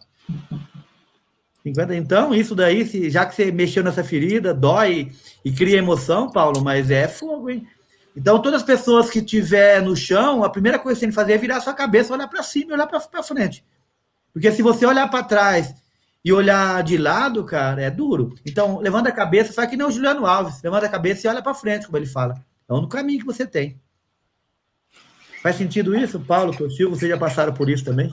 50, 1.62 1.94
então, 1.94 2.34
isso 2.34 2.54
daí, 2.54 2.86
se, 2.86 3.10
já 3.10 3.26
que 3.26 3.34
você 3.34 3.52
mexeu 3.52 3.84
nessa 3.84 4.02
ferida, 4.02 4.54
dói 4.54 5.12
e 5.44 5.52
cria 5.52 5.78
emoção, 5.78 6.30
Paulo, 6.30 6.62
mas 6.62 6.90
é 6.90 7.06
fogo, 7.06 7.50
hein? 7.50 7.66
Então, 8.16 8.40
todas 8.40 8.62
as 8.62 8.66
pessoas 8.66 9.10
que 9.10 9.22
tiver 9.22 9.80
no 9.82 9.94
chão, 9.94 10.42
a 10.42 10.50
primeira 10.50 10.78
coisa 10.78 10.96
que 10.96 11.00
você 11.00 11.06
tem 11.06 11.10
que 11.10 11.14
fazer 11.14 11.34
é 11.34 11.38
virar 11.38 11.60
sua 11.60 11.74
cabeça, 11.74 12.12
olhar 12.12 12.28
para 12.28 12.42
cima 12.42 12.70
e 12.70 12.74
olhar 12.74 12.86
para 12.86 13.22
frente. 13.22 13.64
Porque 14.32 14.50
se 14.50 14.62
você 14.62 14.86
olhar 14.86 15.08
para 15.08 15.24
trás 15.24 15.74
e 16.24 16.32
olhar 16.32 16.82
de 16.82 16.96
lado, 16.96 17.44
cara, 17.44 17.82
é 17.82 17.90
duro. 17.90 18.34
Então, 18.44 18.78
levanta 18.78 19.08
a 19.08 19.12
cabeça, 19.12 19.52
faz 19.52 19.70
que 19.70 19.76
nem 19.76 19.86
o 19.86 19.90
Juliano 19.90 20.26
Alves. 20.26 20.62
Levanta 20.62 20.86
a 20.86 20.90
cabeça 20.90 21.26
e 21.26 21.30
olha 21.30 21.42
para 21.42 21.54
frente, 21.54 21.86
como 21.86 21.98
ele 21.98 22.06
fala. 22.06 22.34
É 22.68 22.72
o 22.72 22.76
único 22.76 22.92
caminho 22.92 23.20
que 23.20 23.26
você 23.26 23.46
tem. 23.46 23.80
Faz 25.42 25.56
sentido 25.56 25.96
isso, 25.96 26.20
Paulo, 26.20 26.54
Toshio? 26.54 26.90
Vocês 26.90 27.10
já 27.10 27.16
passaram 27.16 27.54
por 27.54 27.70
isso 27.70 27.84
também? 27.84 28.12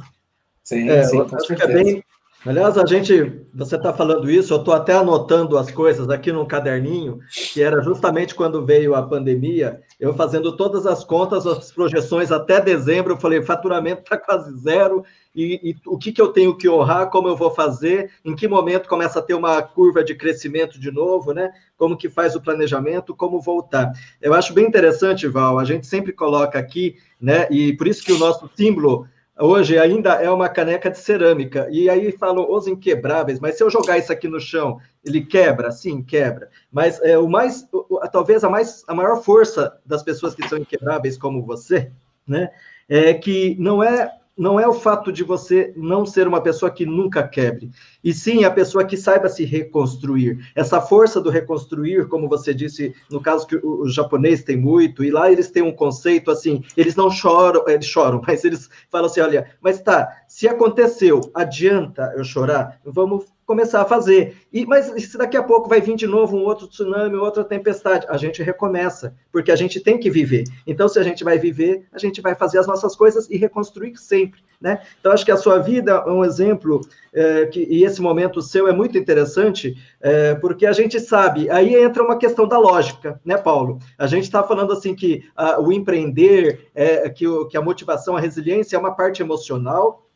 Sim, 0.63 0.89
é, 0.89 1.03
sim, 1.03 1.17
com 1.23 1.39
certeza. 1.39 1.71
É 1.71 1.83
bem... 1.83 2.03
Aliás, 2.47 2.77
a 2.77 2.85
gente, 2.85 3.41
você 3.53 3.75
está 3.75 3.91
falando 3.91 4.31
isso, 4.31 4.53
eu 4.53 4.59
estou 4.59 4.73
até 4.73 4.93
anotando 4.93 5.57
as 5.57 5.69
coisas 5.69 6.09
aqui 6.09 6.31
num 6.31 6.45
caderninho, 6.45 7.19
que 7.29 7.61
era 7.61 7.81
justamente 7.81 8.33
quando 8.33 8.65
veio 8.65 8.95
a 8.95 9.03
pandemia, 9.03 9.81
eu 9.99 10.13
fazendo 10.13 10.55
todas 10.55 10.87
as 10.87 11.03
contas, 11.03 11.45
as 11.45 11.73
projeções 11.73 12.31
até 12.31 12.61
dezembro, 12.61 13.11
eu 13.11 13.17
falei, 13.17 13.41
faturamento 13.41 14.03
está 14.03 14.17
quase 14.17 14.57
zero, 14.59 15.03
e, 15.35 15.71
e, 15.71 15.75
o 15.85 15.97
que, 15.97 16.13
que 16.13 16.21
eu 16.21 16.29
tenho 16.29 16.55
que 16.55 16.69
honrar, 16.69 17.09
como 17.09 17.27
eu 17.27 17.35
vou 17.35 17.51
fazer, 17.51 18.11
em 18.23 18.33
que 18.33 18.47
momento 18.47 18.87
começa 18.87 19.19
a 19.19 19.21
ter 19.21 19.33
uma 19.33 19.61
curva 19.61 20.01
de 20.01 20.15
crescimento 20.15 20.79
de 20.79 20.89
novo, 20.89 21.33
né? 21.33 21.51
Como 21.77 21.97
que 21.97 22.07
faz 22.07 22.33
o 22.33 22.41
planejamento, 22.41 23.13
como 23.13 23.41
voltar. 23.41 23.91
Eu 24.21 24.33
acho 24.33 24.53
bem 24.53 24.65
interessante, 24.65 25.27
Val, 25.27 25.59
a 25.59 25.65
gente 25.65 25.85
sempre 25.85 26.13
coloca 26.13 26.57
aqui, 26.57 26.95
né? 27.21 27.45
E 27.51 27.73
por 27.73 27.87
isso 27.87 28.05
que 28.05 28.13
o 28.13 28.17
nosso 28.17 28.49
símbolo 28.55 29.05
hoje 29.39 29.77
ainda 29.77 30.13
é 30.15 30.29
uma 30.29 30.49
caneca 30.49 30.89
de 30.89 30.97
cerâmica. 30.97 31.67
E 31.71 31.89
aí 31.89 32.11
falam 32.11 32.49
os 32.49 32.67
inquebráveis, 32.67 33.39
mas 33.39 33.55
se 33.57 33.63
eu 33.63 33.69
jogar 33.69 33.97
isso 33.97 34.11
aqui 34.11 34.27
no 34.27 34.39
chão, 34.39 34.79
ele 35.05 35.21
quebra? 35.21 35.71
Sim, 35.71 36.01
quebra. 36.01 36.49
Mas 36.71 37.01
é, 37.01 37.17
o 37.17 37.27
mais, 37.27 37.67
talvez 38.11 38.43
a, 38.43 38.49
mais, 38.49 38.83
a 38.87 38.93
maior 38.93 39.23
força 39.23 39.77
das 39.85 40.03
pessoas 40.03 40.35
que 40.35 40.47
são 40.47 40.57
inquebráveis 40.57 41.17
como 41.17 41.45
você, 41.45 41.91
né? 42.27 42.49
É 42.89 43.13
que 43.13 43.55
não 43.59 43.83
é 43.83 44.11
não 44.37 44.59
é 44.59 44.67
o 44.67 44.73
fato 44.73 45.11
de 45.11 45.23
você 45.23 45.73
não 45.75 46.05
ser 46.05 46.27
uma 46.27 46.41
pessoa 46.41 46.69
que 46.69 46.85
nunca 46.85 47.27
quebre, 47.27 47.71
e 48.03 48.13
sim 48.13 48.43
a 48.43 48.51
pessoa 48.51 48.85
que 48.85 48.95
saiba 48.95 49.27
se 49.27 49.43
reconstruir. 49.43 50.51
Essa 50.55 50.79
força 50.79 51.19
do 51.19 51.29
reconstruir, 51.29 52.07
como 52.07 52.29
você 52.29 52.53
disse, 52.53 52.93
no 53.09 53.19
caso 53.19 53.47
que 53.47 53.55
o, 53.55 53.81
o 53.81 53.89
japonês 53.89 54.43
tem 54.43 54.57
muito, 54.57 55.03
e 55.03 55.09
lá 55.09 55.31
eles 55.31 55.49
têm 55.49 55.63
um 55.63 55.75
conceito 55.75 56.29
assim, 56.29 56.63
eles 56.75 56.95
não 56.95 57.09
choram, 57.09 57.67
eles 57.67 57.85
choram, 57.85 58.21
mas 58.27 58.43
eles 58.43 58.69
falam 58.89 59.07
assim, 59.07 59.21
olha, 59.21 59.51
mas 59.61 59.81
tá, 59.81 60.07
se 60.27 60.47
aconteceu, 60.47 61.21
adianta 61.33 62.13
eu 62.15 62.23
chorar? 62.23 62.79
Vamos 62.85 63.25
começar 63.47 63.81
a 63.81 63.85
fazer. 63.85 64.35
E, 64.51 64.65
mas 64.65 64.87
se 65.03 65.17
daqui 65.17 65.37
a 65.37 65.41
pouco 65.41 65.69
vai 65.69 65.79
vir 65.79 65.95
de 65.95 66.05
novo 66.05 66.35
um 66.35 66.43
outro 66.43 66.67
tsunami, 66.67 67.15
outra 67.15 67.45
tempestade, 67.45 68.05
a 68.09 68.17
gente 68.17 68.43
recomeça, 68.43 69.15
porque 69.31 69.51
a 69.51 69.55
gente 69.55 69.79
tem 69.79 69.97
que 69.97 70.11
viver. 70.11 70.43
Então, 70.67 70.89
se 70.89 70.99
a 70.99 71.03
gente 71.03 71.23
vai 71.23 71.39
viver, 71.39 71.87
a 71.93 71.97
gente 71.97 72.21
vai 72.21 72.35
fazer 72.35 72.59
as 72.59 72.67
nossas 72.67 72.93
coisas 72.93 73.29
e 73.29 73.37
reconstruir 73.37 73.95
sempre. 73.95 74.41
Né? 74.59 74.81
Então, 74.99 75.13
acho 75.13 75.23
que 75.23 75.31
a 75.31 75.37
sua 75.37 75.59
vida 75.59 76.03
é 76.05 76.11
um 76.11 76.25
exemplo, 76.25 76.81
é, 77.13 77.45
que, 77.45 77.63
e 77.69 77.85
esse 77.85 78.01
momento 78.01 78.41
seu 78.41 78.67
é 78.67 78.73
muito 78.73 78.97
interessante, 78.97 79.75
é, 80.01 80.35
porque 80.35 80.65
a 80.65 80.73
gente 80.73 80.99
sabe, 80.99 81.49
aí 81.49 81.73
entra 81.75 82.03
uma 82.03 82.17
questão 82.17 82.45
da 82.47 82.57
lógica, 82.57 83.21
né, 83.23 83.37
Paulo? 83.37 83.79
A 83.97 84.07
gente 84.07 84.23
está 84.23 84.43
falando 84.43 84.73
assim 84.73 84.93
que 84.93 85.23
a, 85.35 85.61
o 85.61 85.71
empreender, 85.71 86.67
é, 86.75 87.07
que, 87.09 87.25
o, 87.25 87.47
que 87.47 87.55
a 87.55 87.61
motivação, 87.61 88.17
a 88.17 88.19
resiliência 88.19 88.75
é 88.75 88.79
uma 88.79 88.93
parte 88.93 89.21
emocional, 89.21 90.06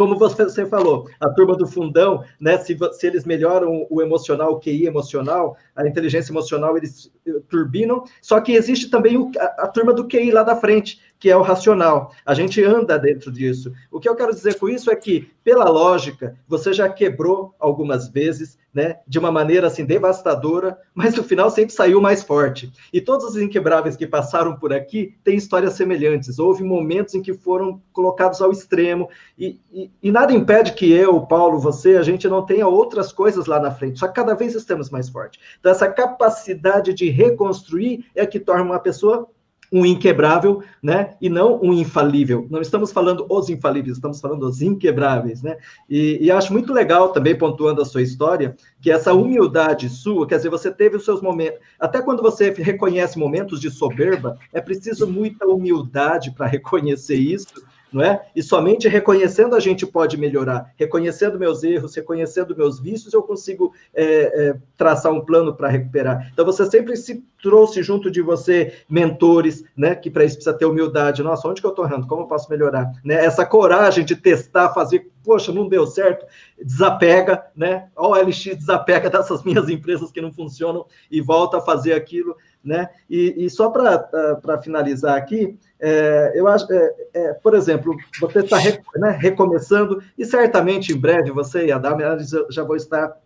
como 0.00 0.16
você 0.16 0.64
falou, 0.64 1.10
a 1.20 1.28
turma 1.28 1.54
do 1.54 1.66
fundão, 1.66 2.24
né? 2.40 2.56
Se, 2.56 2.74
se 2.92 3.06
eles 3.06 3.26
melhoram 3.26 3.86
o 3.90 4.00
emocional, 4.00 4.54
o 4.54 4.58
QI 4.58 4.86
emocional, 4.86 5.58
a 5.76 5.86
inteligência 5.86 6.32
emocional, 6.32 6.74
eles 6.74 7.12
eh, 7.26 7.32
turbinam. 7.50 8.04
Só 8.22 8.40
que 8.40 8.52
existe 8.52 8.88
também 8.88 9.18
o, 9.18 9.30
a, 9.38 9.64
a, 9.64 9.68
turma 9.68 9.92
do 9.92 10.08
QI 10.08 10.30
lá 10.30 10.42
da 10.42 10.56
frente, 10.56 11.02
que 11.18 11.28
é 11.28 11.36
o 11.36 11.42
racional. 11.42 12.14
A 12.24 12.32
gente 12.32 12.64
anda 12.64 12.98
dentro 12.98 13.30
disso. 13.30 13.74
O 13.90 14.00
que 14.00 14.08
eu 14.08 14.16
quero 14.16 14.32
dizer 14.32 14.58
com 14.58 14.70
isso 14.70 14.90
é 14.90 14.96
que, 14.96 15.30
pela 15.44 15.68
lógica, 15.68 16.34
você 16.48 16.72
já 16.72 16.88
quebrou 16.88 17.54
algumas 17.60 18.08
vezes, 18.08 18.56
né, 18.72 18.98
de 19.06 19.18
uma 19.18 19.32
maneira 19.32 19.66
assim 19.66 19.84
devastadora, 19.84 20.78
mas 20.94 21.14
no 21.16 21.24
final 21.24 21.50
sempre 21.50 21.74
saiu 21.74 22.00
mais 22.00 22.22
forte. 22.22 22.72
E 22.92 23.00
todos 23.00 23.26
os 23.26 23.36
inquebráveis 23.36 23.96
que 23.96 24.06
passaram 24.06 24.56
por 24.56 24.72
aqui 24.72 25.16
têm 25.24 25.36
histórias 25.36 25.74
semelhantes. 25.74 26.38
Houve 26.38 26.62
momentos 26.62 27.14
em 27.14 27.22
que 27.22 27.34
foram 27.34 27.82
colocados 27.92 28.40
ao 28.40 28.52
extremo 28.52 29.08
e, 29.36 29.60
e, 29.72 29.90
e 30.02 30.12
nada 30.12 30.32
impede 30.32 30.72
que 30.72 30.90
eu, 30.92 31.20
Paulo, 31.26 31.58
você, 31.58 31.96
a 31.96 32.02
gente 32.02 32.28
não 32.28 32.46
tenha 32.46 32.66
outras 32.66 33.12
coisas 33.12 33.46
lá 33.46 33.58
na 33.58 33.70
frente. 33.70 33.98
Só 33.98 34.06
que 34.06 34.14
cada 34.14 34.34
vez 34.34 34.54
estamos 34.54 34.88
mais 34.88 35.08
fortes. 35.08 35.40
Então 35.58 35.72
essa 35.72 35.88
capacidade 35.88 36.94
de 36.94 37.10
reconstruir 37.10 38.04
é 38.14 38.24
que 38.24 38.38
torna 38.38 38.62
uma 38.62 38.78
pessoa 38.78 39.28
um 39.72 39.86
inquebrável, 39.86 40.62
né? 40.82 41.14
E 41.20 41.28
não 41.28 41.60
um 41.62 41.72
infalível. 41.72 42.46
Não 42.50 42.60
estamos 42.60 42.90
falando 42.90 43.24
os 43.28 43.48
infalíveis, 43.48 43.96
estamos 43.96 44.20
falando 44.20 44.42
os 44.44 44.60
inquebráveis, 44.60 45.42
né? 45.42 45.56
E, 45.88 46.18
e, 46.20 46.30
acho 46.30 46.52
muito 46.52 46.72
legal 46.72 47.10
também, 47.10 47.36
pontuando 47.36 47.80
a 47.80 47.84
sua 47.84 48.02
história, 48.02 48.56
que 48.80 48.90
essa 48.90 49.14
humildade 49.14 49.88
sua, 49.88 50.26
quer 50.26 50.36
dizer, 50.36 50.48
você 50.48 50.70
teve 50.70 50.96
os 50.96 51.04
seus 51.04 51.22
momentos, 51.22 51.60
até 51.78 52.02
quando 52.02 52.22
você 52.22 52.50
reconhece 52.50 53.18
momentos 53.18 53.60
de 53.60 53.70
soberba, 53.70 54.36
é 54.52 54.60
preciso 54.60 55.06
muita 55.06 55.46
humildade 55.46 56.32
para 56.32 56.46
reconhecer 56.46 57.16
isso, 57.16 57.62
não 57.92 58.02
é? 58.02 58.26
E 58.34 58.42
somente 58.42 58.88
reconhecendo 58.88 59.54
a 59.54 59.60
gente 59.60 59.86
pode 59.86 60.16
melhorar. 60.16 60.72
Reconhecendo 60.76 61.38
meus 61.38 61.62
erros, 61.62 61.94
reconhecendo 61.94 62.56
meus 62.56 62.80
vícios, 62.80 63.12
eu 63.12 63.22
consigo 63.22 63.72
é, 63.94 64.04
é, 64.04 64.56
traçar 64.76 65.12
um 65.12 65.24
plano 65.24 65.54
para 65.54 65.68
recuperar. 65.68 66.30
Então, 66.32 66.44
você 66.44 66.64
sempre 66.66 66.96
se 66.96 67.24
trouxe 67.42 67.82
junto 67.82 68.10
de 68.10 68.20
você 68.20 68.74
mentores, 68.88 69.64
né? 69.76 69.94
Que 69.94 70.10
para 70.10 70.24
isso 70.24 70.36
precisa 70.36 70.56
ter 70.56 70.66
humildade. 70.66 71.22
Nossa, 71.22 71.48
onde 71.48 71.60
que 71.60 71.66
eu 71.66 71.70
estou 71.70 71.84
errando? 71.84 72.06
Como 72.06 72.22
eu 72.22 72.26
posso 72.26 72.50
melhorar? 72.50 72.92
Né? 73.04 73.14
Essa 73.14 73.46
coragem 73.46 74.04
de 74.04 74.14
testar, 74.14 74.72
fazer, 74.72 75.10
poxa, 75.24 75.52
não 75.52 75.68
deu 75.68 75.86
certo, 75.86 76.26
desapega, 76.62 77.44
né? 77.56 77.88
O 77.96 78.14
LX 78.14 78.56
desapega 78.56 79.08
dessas 79.10 79.42
minhas 79.42 79.68
empresas 79.68 80.10
que 80.12 80.20
não 80.20 80.32
funcionam 80.32 80.86
e 81.10 81.20
volta 81.20 81.58
a 81.58 81.62
fazer 81.62 81.94
aquilo, 81.94 82.36
né? 82.64 82.88
E, 83.08 83.44
e 83.44 83.50
só 83.50 83.70
para 83.70 84.62
finalizar 84.62 85.16
aqui, 85.16 85.58
é, 85.80 86.32
eu 86.34 86.46
acho, 86.46 86.70
é, 86.72 86.94
é, 87.14 87.32
por 87.34 87.54
exemplo, 87.54 87.96
você 88.20 88.40
está 88.40 88.58
né, 88.96 89.16
recomeçando 89.18 90.02
e 90.16 90.24
certamente 90.24 90.92
em 90.92 90.96
breve 90.96 91.30
você 91.30 91.66
e 91.66 91.72
a 91.72 91.78
Dami 91.78 92.04
já 92.50 92.62
vão 92.62 92.76
estar 92.76 93.16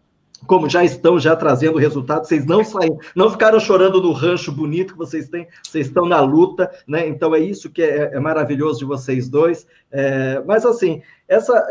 como 0.46 0.68
já 0.68 0.84
estão 0.84 1.18
já 1.18 1.34
trazendo 1.34 1.78
resultados, 1.78 2.28
vocês 2.28 2.44
não 2.44 2.62
saem, 2.62 2.94
não 3.16 3.30
ficaram 3.30 3.58
chorando 3.58 4.02
no 4.02 4.12
rancho 4.12 4.52
bonito 4.52 4.92
que 4.92 4.98
vocês 4.98 5.28
têm, 5.28 5.48
vocês 5.62 5.86
estão 5.86 6.06
na 6.06 6.20
luta, 6.20 6.70
né? 6.86 7.08
Então 7.08 7.34
é 7.34 7.38
isso 7.38 7.70
que 7.70 7.82
é, 7.82 8.10
é 8.14 8.20
maravilhoso 8.20 8.80
de 8.80 8.84
vocês 8.84 9.28
dois. 9.28 9.66
É, 9.90 10.42
mas 10.46 10.66
assim, 10.66 11.02
essa 11.26 11.64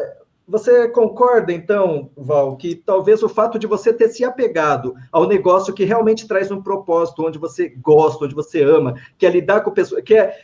você 0.48 0.90
concorda, 0.90 1.54
então, 1.54 2.12
Val, 2.18 2.58
que 2.58 2.76
talvez 2.76 3.24
o 3.24 3.30
fato 3.30 3.58
de 3.58 3.66
você 3.66 3.94
ter 3.94 4.10
se 4.10 4.26
apegado 4.26 4.94
ao 5.12 5.28
negócio 5.28 5.74
que 5.74 5.86
realmente 5.86 6.28
traz 6.28 6.52
um 6.52 6.62
propósito, 6.62 7.26
onde 7.26 7.40
você 7.40 7.70
gosta, 7.70 8.26
onde 8.26 8.36
você 8.36 8.62
ama, 8.62 8.96
que 9.18 9.26
é 9.26 9.30
lidar 9.30 9.62
com 9.62 9.72
pessoas, 9.72 10.04
que 10.04 10.16
é, 10.16 10.38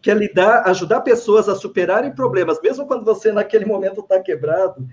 que 0.00 0.10
é 0.10 0.14
lidar, 0.14 0.62
ajudar 0.68 1.00
pessoas 1.00 1.48
a 1.48 1.56
superarem 1.56 2.14
problemas, 2.14 2.60
mesmo 2.62 2.86
quando 2.86 3.04
você 3.04 3.32
naquele 3.32 3.64
momento 3.64 4.00
está 4.00 4.20
quebrado, 4.20 4.86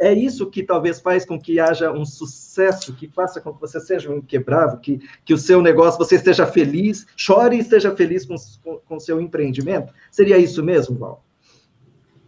é 0.00 0.12
isso 0.12 0.50
que 0.50 0.62
talvez 0.62 1.00
faz 1.00 1.24
com 1.24 1.40
que 1.40 1.58
haja 1.58 1.90
um 1.90 2.04
sucesso, 2.04 2.94
que 2.94 3.08
faça 3.08 3.40
com 3.40 3.54
que 3.54 3.60
você 3.60 3.80
seja 3.80 4.10
um 4.12 4.20
quebrado, 4.20 4.78
que, 4.80 5.00
que 5.24 5.32
o 5.32 5.38
seu 5.38 5.62
negócio, 5.62 5.98
você 5.98 6.16
esteja 6.16 6.46
feliz, 6.46 7.06
chore 7.16 7.56
e 7.56 7.60
esteja 7.60 7.94
feliz 7.96 8.26
com 8.26 8.34
o 8.70 8.78
com, 8.78 9.00
seu 9.00 9.20
empreendimento? 9.20 9.92
Seria 10.10 10.36
isso 10.36 10.62
mesmo, 10.62 10.98
Val? 10.98 11.24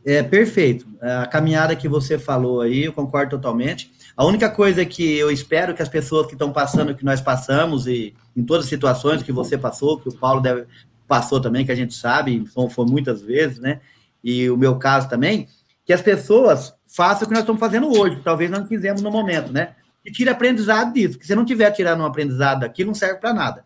É 0.08 0.22
perfeito. 0.22 0.86
A 1.00 1.26
caminhada 1.26 1.74
que 1.74 1.88
você 1.88 2.16
falou 2.16 2.60
aí, 2.60 2.84
eu 2.84 2.92
concordo 2.92 3.30
totalmente. 3.30 3.90
A 4.16 4.24
única 4.24 4.48
coisa 4.48 4.86
que 4.86 5.18
eu 5.18 5.32
espero 5.32 5.74
que 5.74 5.82
as 5.82 5.88
pessoas 5.88 6.28
que 6.28 6.34
estão 6.34 6.52
passando, 6.52 6.94
que 6.94 7.04
nós 7.04 7.20
passamos, 7.20 7.88
e 7.88 8.14
em 8.36 8.44
todas 8.44 8.66
as 8.66 8.70
situações 8.70 9.24
que 9.24 9.32
você 9.32 9.58
passou, 9.58 9.98
que 9.98 10.08
o 10.08 10.16
Paulo 10.16 10.40
deve, 10.40 10.64
passou 11.08 11.40
também, 11.40 11.66
que 11.66 11.72
a 11.72 11.76
gente 11.76 11.92
sabe, 11.92 12.44
foi 12.46 12.86
muitas 12.86 13.20
vezes, 13.20 13.58
né? 13.58 13.80
E 14.22 14.48
o 14.48 14.56
meu 14.56 14.76
caso 14.78 15.08
também, 15.08 15.48
que 15.84 15.92
as 15.92 16.00
pessoas 16.00 16.72
façam 16.86 17.24
o 17.24 17.28
que 17.28 17.34
nós 17.34 17.42
estamos 17.42 17.58
fazendo 17.58 17.88
hoje, 17.88 18.14
que 18.14 18.22
talvez 18.22 18.48
não 18.48 18.64
fizemos 18.64 19.02
no 19.02 19.10
momento, 19.10 19.52
né? 19.52 19.74
E 20.04 20.12
tire 20.12 20.30
aprendizado 20.30 20.92
disso, 20.92 21.14
porque 21.14 21.26
se 21.26 21.34
não 21.34 21.44
tiver 21.44 21.72
tirando 21.72 22.00
um 22.00 22.06
aprendizado 22.06 22.60
daqui, 22.60 22.84
não 22.84 22.94
serve 22.94 23.18
para 23.18 23.34
nada. 23.34 23.64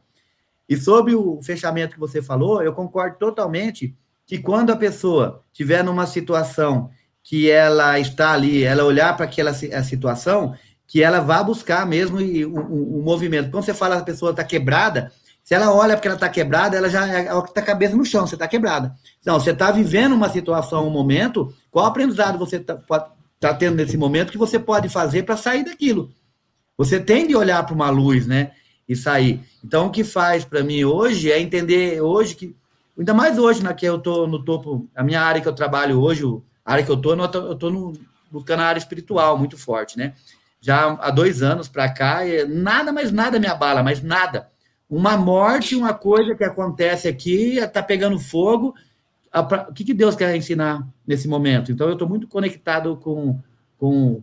E 0.66 0.74
sobre 0.74 1.14
o 1.14 1.38
fechamento 1.42 1.92
que 1.92 2.00
você 2.00 2.22
falou, 2.22 2.62
eu 2.62 2.72
concordo 2.72 3.18
totalmente 3.18 3.94
que 4.30 4.38
quando 4.38 4.70
a 4.70 4.76
pessoa 4.76 5.42
tiver 5.52 5.82
numa 5.82 6.06
situação 6.06 6.88
que 7.20 7.50
ela 7.50 7.98
está 7.98 8.30
ali, 8.30 8.62
ela 8.62 8.84
olhar 8.84 9.16
para 9.16 9.24
aquela 9.24 9.52
situação, 9.52 10.54
que 10.86 11.02
ela 11.02 11.18
vá 11.18 11.42
buscar 11.42 11.84
mesmo 11.84 12.18
o, 12.20 13.02
movimento. 13.02 13.50
Quando 13.50 13.64
você 13.64 13.74
fala 13.74 13.96
a 13.96 14.04
pessoa 14.04 14.30
está 14.30 14.44
quebrada, 14.44 15.10
se 15.42 15.52
ela 15.52 15.74
olha 15.74 15.96
porque 15.96 16.06
ela 16.06 16.14
está 16.14 16.28
quebrada, 16.28 16.76
ela 16.76 16.88
já 16.88 17.22
está 17.22 17.40
com 17.42 17.58
a 17.58 17.62
cabeça 17.62 17.96
no 17.96 18.04
chão, 18.04 18.24
você 18.24 18.36
está 18.36 18.46
quebrada. 18.46 18.94
Então, 19.20 19.40
você 19.40 19.50
está 19.50 19.72
vivendo 19.72 20.12
uma 20.12 20.28
situação, 20.28 20.86
um 20.86 20.92
momento, 20.92 21.52
qual 21.68 21.86
aprendizado 21.86 22.38
você 22.38 22.58
está 22.58 22.76
tá 23.40 23.52
tendo 23.52 23.74
nesse 23.78 23.96
momento 23.96 24.30
que 24.30 24.38
você 24.38 24.60
pode 24.60 24.88
fazer 24.88 25.24
para 25.24 25.36
sair 25.36 25.64
daquilo? 25.64 26.08
Você 26.78 27.00
tem 27.00 27.26
de 27.26 27.34
olhar 27.34 27.66
para 27.66 27.74
uma 27.74 27.90
luz, 27.90 28.28
né? 28.28 28.52
E 28.88 28.94
sair. 28.94 29.40
Então, 29.64 29.88
o 29.88 29.90
que 29.90 30.04
faz 30.04 30.44
para 30.44 30.62
mim 30.62 30.84
hoje 30.84 31.32
é 31.32 31.40
entender 31.40 32.00
hoje 32.00 32.36
que 32.36 32.59
Ainda 33.00 33.14
mais 33.14 33.38
hoje, 33.38 33.64
né, 33.64 33.72
que 33.72 33.86
eu 33.86 33.96
estou 33.96 34.28
no 34.28 34.44
topo, 34.44 34.86
a 34.94 35.02
minha 35.02 35.22
área 35.22 35.40
que 35.40 35.48
eu 35.48 35.54
trabalho 35.54 35.98
hoje, 35.98 36.22
a 36.62 36.72
área 36.72 36.84
que 36.84 36.90
eu 36.90 36.96
estou, 36.96 37.16
eu 37.16 37.52
estou 37.52 37.94
buscando 38.30 38.60
a 38.60 38.66
área 38.66 38.78
espiritual 38.78 39.38
muito 39.38 39.56
forte, 39.56 39.96
né? 39.96 40.12
Já 40.60 40.92
há 41.00 41.10
dois 41.10 41.42
anos 41.42 41.66
para 41.66 41.88
cá, 41.88 42.18
nada 42.46 42.92
mais 42.92 43.10
nada 43.10 43.40
me 43.40 43.46
abala, 43.46 43.82
mas 43.82 44.02
nada. 44.02 44.50
Uma 44.86 45.16
morte, 45.16 45.74
uma 45.74 45.94
coisa 45.94 46.34
que 46.34 46.44
acontece 46.44 47.08
aqui, 47.08 47.56
está 47.56 47.82
pegando 47.82 48.18
fogo. 48.18 48.74
O 49.34 49.72
que, 49.72 49.82
que 49.82 49.94
Deus 49.94 50.14
quer 50.14 50.36
ensinar 50.36 50.86
nesse 51.06 51.26
momento? 51.26 51.72
Então, 51.72 51.86
eu 51.86 51.94
estou 51.94 52.06
muito 52.06 52.28
conectado 52.28 52.98
com, 52.98 53.40
com 53.78 54.22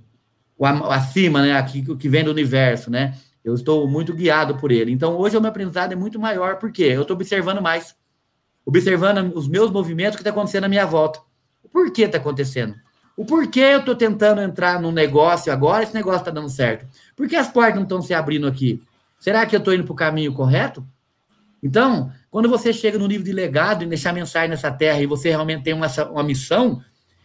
o 0.56 0.66
acima, 0.66 1.42
né? 1.42 1.58
Aqui, 1.58 1.84
o 1.90 1.98
que 1.98 2.08
vem 2.08 2.24
do 2.24 2.30
universo, 2.30 2.92
né? 2.92 3.18
Eu 3.44 3.56
estou 3.56 3.88
muito 3.88 4.14
guiado 4.14 4.56
por 4.58 4.72
ele. 4.72 4.92
Então, 4.92 5.18
hoje 5.18 5.36
o 5.36 5.42
meu 5.42 5.50
aprendizado 5.50 5.94
é 5.94 5.96
muito 5.96 6.20
maior, 6.20 6.58
porque 6.58 6.84
eu 6.84 7.02
estou 7.02 7.16
observando 7.16 7.60
mais 7.60 7.96
observando 8.68 9.34
os 9.34 9.48
meus 9.48 9.72
movimentos, 9.72 10.16
o 10.16 10.18
que 10.18 10.22
está 10.22 10.32
acontecendo 10.32 10.66
à 10.66 10.68
minha 10.68 10.86
volta. 10.86 11.22
O 11.64 11.70
porquê 11.70 12.04
está 12.04 12.18
acontecendo? 12.18 12.76
O 13.16 13.26
porquê 13.26 13.62
eu 13.62 13.80
estou 13.80 13.96
tentando 13.96 14.42
entrar 14.42 14.80
num 14.82 14.92
negócio 14.92 15.52
agora 15.52 15.84
esse 15.84 15.94
negócio 15.94 16.20
está 16.20 16.32
dando 16.32 16.50
certo? 16.50 16.86
Por 17.16 17.30
que 17.30 17.38
as 17.38 17.48
portas 17.48 17.76
não 17.76 17.84
estão 17.84 18.02
se 18.02 18.14
abrindo 18.14 18.46
aqui? 18.46 18.84
Será 19.18 19.46
que 19.46 19.56
eu 19.56 19.60
estou 19.60 19.74
indo 19.74 19.86
para 19.86 19.94
o 19.94 19.96
caminho 19.96 20.34
correto? 20.34 20.86
Então, 21.64 22.12
quando 22.30 22.50
você 22.50 22.74
chega 22.74 23.00
no 23.00 23.08
nível 23.08 23.24
de 23.24 23.32
legado 23.32 23.84
e 23.84 23.88
deixar 23.88 24.14
mensagem 24.14 24.50
nessa 24.50 24.70
terra 24.70 25.02
e 25.02 25.06
você 25.06 25.30
realmente 25.30 25.64
tem 25.64 25.74
uma, 25.74 25.88
uma 26.12 26.24
missão, 26.24 26.82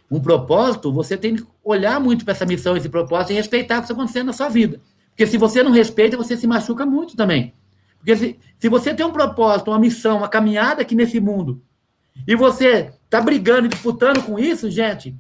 um 0.09 0.21
propósito, 0.21 0.93
você 0.93 1.17
tem 1.17 1.35
que 1.35 1.45
olhar 1.65 1.99
muito 1.99 2.25
para 2.25 2.33
essa 2.33 2.47
missão, 2.47 2.77
esse 2.77 2.89
propósito 2.89 3.33
e 3.33 3.35
respeitar 3.35 3.77
o 3.77 3.79
que 3.79 3.85
está 3.87 3.95
acontecendo 3.95 4.27
na 4.27 4.33
sua 4.33 4.49
vida. 4.49 4.81
Porque 5.09 5.27
se 5.27 5.37
você 5.37 5.63
não 5.63 5.73
respeita, 5.73 6.17
você 6.17 6.37
se 6.37 6.47
machuca 6.47 6.87
muito 6.87 7.17
também. 7.17 7.53
Porque 8.03 8.17
se, 8.17 8.39
se 8.59 8.69
você 8.69 8.93
tem 8.93 9.07
um 9.07 9.13
propósito, 9.13 9.71
uma 9.71 9.79
missão, 9.79 10.19
uma 10.19 10.29
caminhada 10.29 10.83
aqui 10.83 10.95
nesse 10.95 11.21
mundo, 11.21 11.63
E 12.27 12.37
você 12.37 12.93
tá 13.09 13.21
brigando 13.21 13.67
e 13.67 13.69
disputando 13.69 14.23
com 14.23 14.39
isso, 14.39 14.71
gente, 14.71 15.17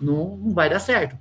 não, 0.00 0.36
não 0.36 0.52
vai 0.52 0.68
dar 0.68 0.80
certo. 0.80 1.16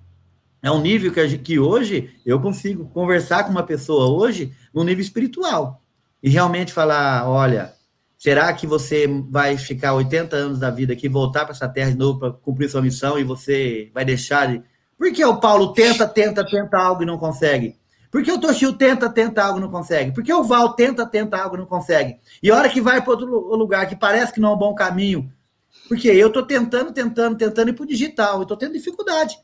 É 0.63 0.71
um 0.71 0.81
nível 0.81 1.11
que, 1.13 1.37
que 1.37 1.59
hoje 1.59 2.15
eu 2.25 2.39
consigo 2.39 2.87
conversar 2.87 3.43
com 3.43 3.51
uma 3.51 3.61
pessoa 3.61 4.07
hoje 4.07 4.51
no 4.73 4.83
nível 4.83 5.03
espiritual 5.03 5.81
e 6.23 6.29
realmente 6.29 6.73
falar, 6.73 7.29
olha, 7.29 7.73
será 8.17 8.51
que 8.53 8.65
você 8.65 9.05
vai 9.29 9.57
ficar 9.57 9.93
80 9.93 10.35
anos 10.35 10.59
da 10.59 10.71
vida 10.71 10.93
aqui, 10.93 11.07
voltar 11.07 11.43
para 11.45 11.53
essa 11.53 11.69
terra 11.69 11.91
de 11.91 11.97
novo 11.97 12.19
para 12.19 12.31
cumprir 12.31 12.69
sua 12.69 12.81
missão 12.81 13.19
e 13.19 13.23
você 13.23 13.91
vai 13.93 14.03
deixar 14.03 14.47
de... 14.47 14.63
Por 14.97 15.11
que 15.11 15.23
o 15.23 15.39
Paulo 15.39 15.73
tenta, 15.73 16.07
tenta, 16.07 16.43
tenta 16.43 16.77
algo 16.77 17.03
e 17.03 17.05
não 17.05 17.17
consegue? 17.17 17.75
Por 18.16 18.24
que 18.24 18.32
o 18.32 18.39
Toshio 18.39 18.72
tenta, 18.72 19.09
tenta 19.09 19.43
algo 19.43 19.59
não 19.59 19.70
consegue? 19.70 20.13
Por 20.13 20.24
que 20.24 20.34
o 20.34 20.41
Val 20.41 20.72
tenta, 20.72 21.05
tenta 21.05 21.36
algo 21.36 21.57
não 21.57 21.66
consegue? 21.66 22.18
E 22.41 22.49
a 22.49 22.55
hora 22.55 22.70
que 22.70 22.80
vai 22.80 23.01
para 23.01 23.11
outro 23.11 23.28
lugar 23.57 23.89
que 23.89 23.95
parece 23.97 24.32
que 24.32 24.39
não 24.39 24.51
é 24.51 24.53
um 24.53 24.57
bom 24.57 24.74
caminho, 24.74 25.30
porque 25.89 26.07
eu 26.07 26.28
estou 26.28 26.43
tentando, 26.43 26.93
tentando, 26.93 27.36
tentando 27.36 27.72
ir 27.72 27.74
para 27.74 27.84
o 27.84 27.86
digital 27.86 28.39
e 28.39 28.43
estou 28.43 28.55
tendo 28.55 28.72
dificuldade. 28.72 29.38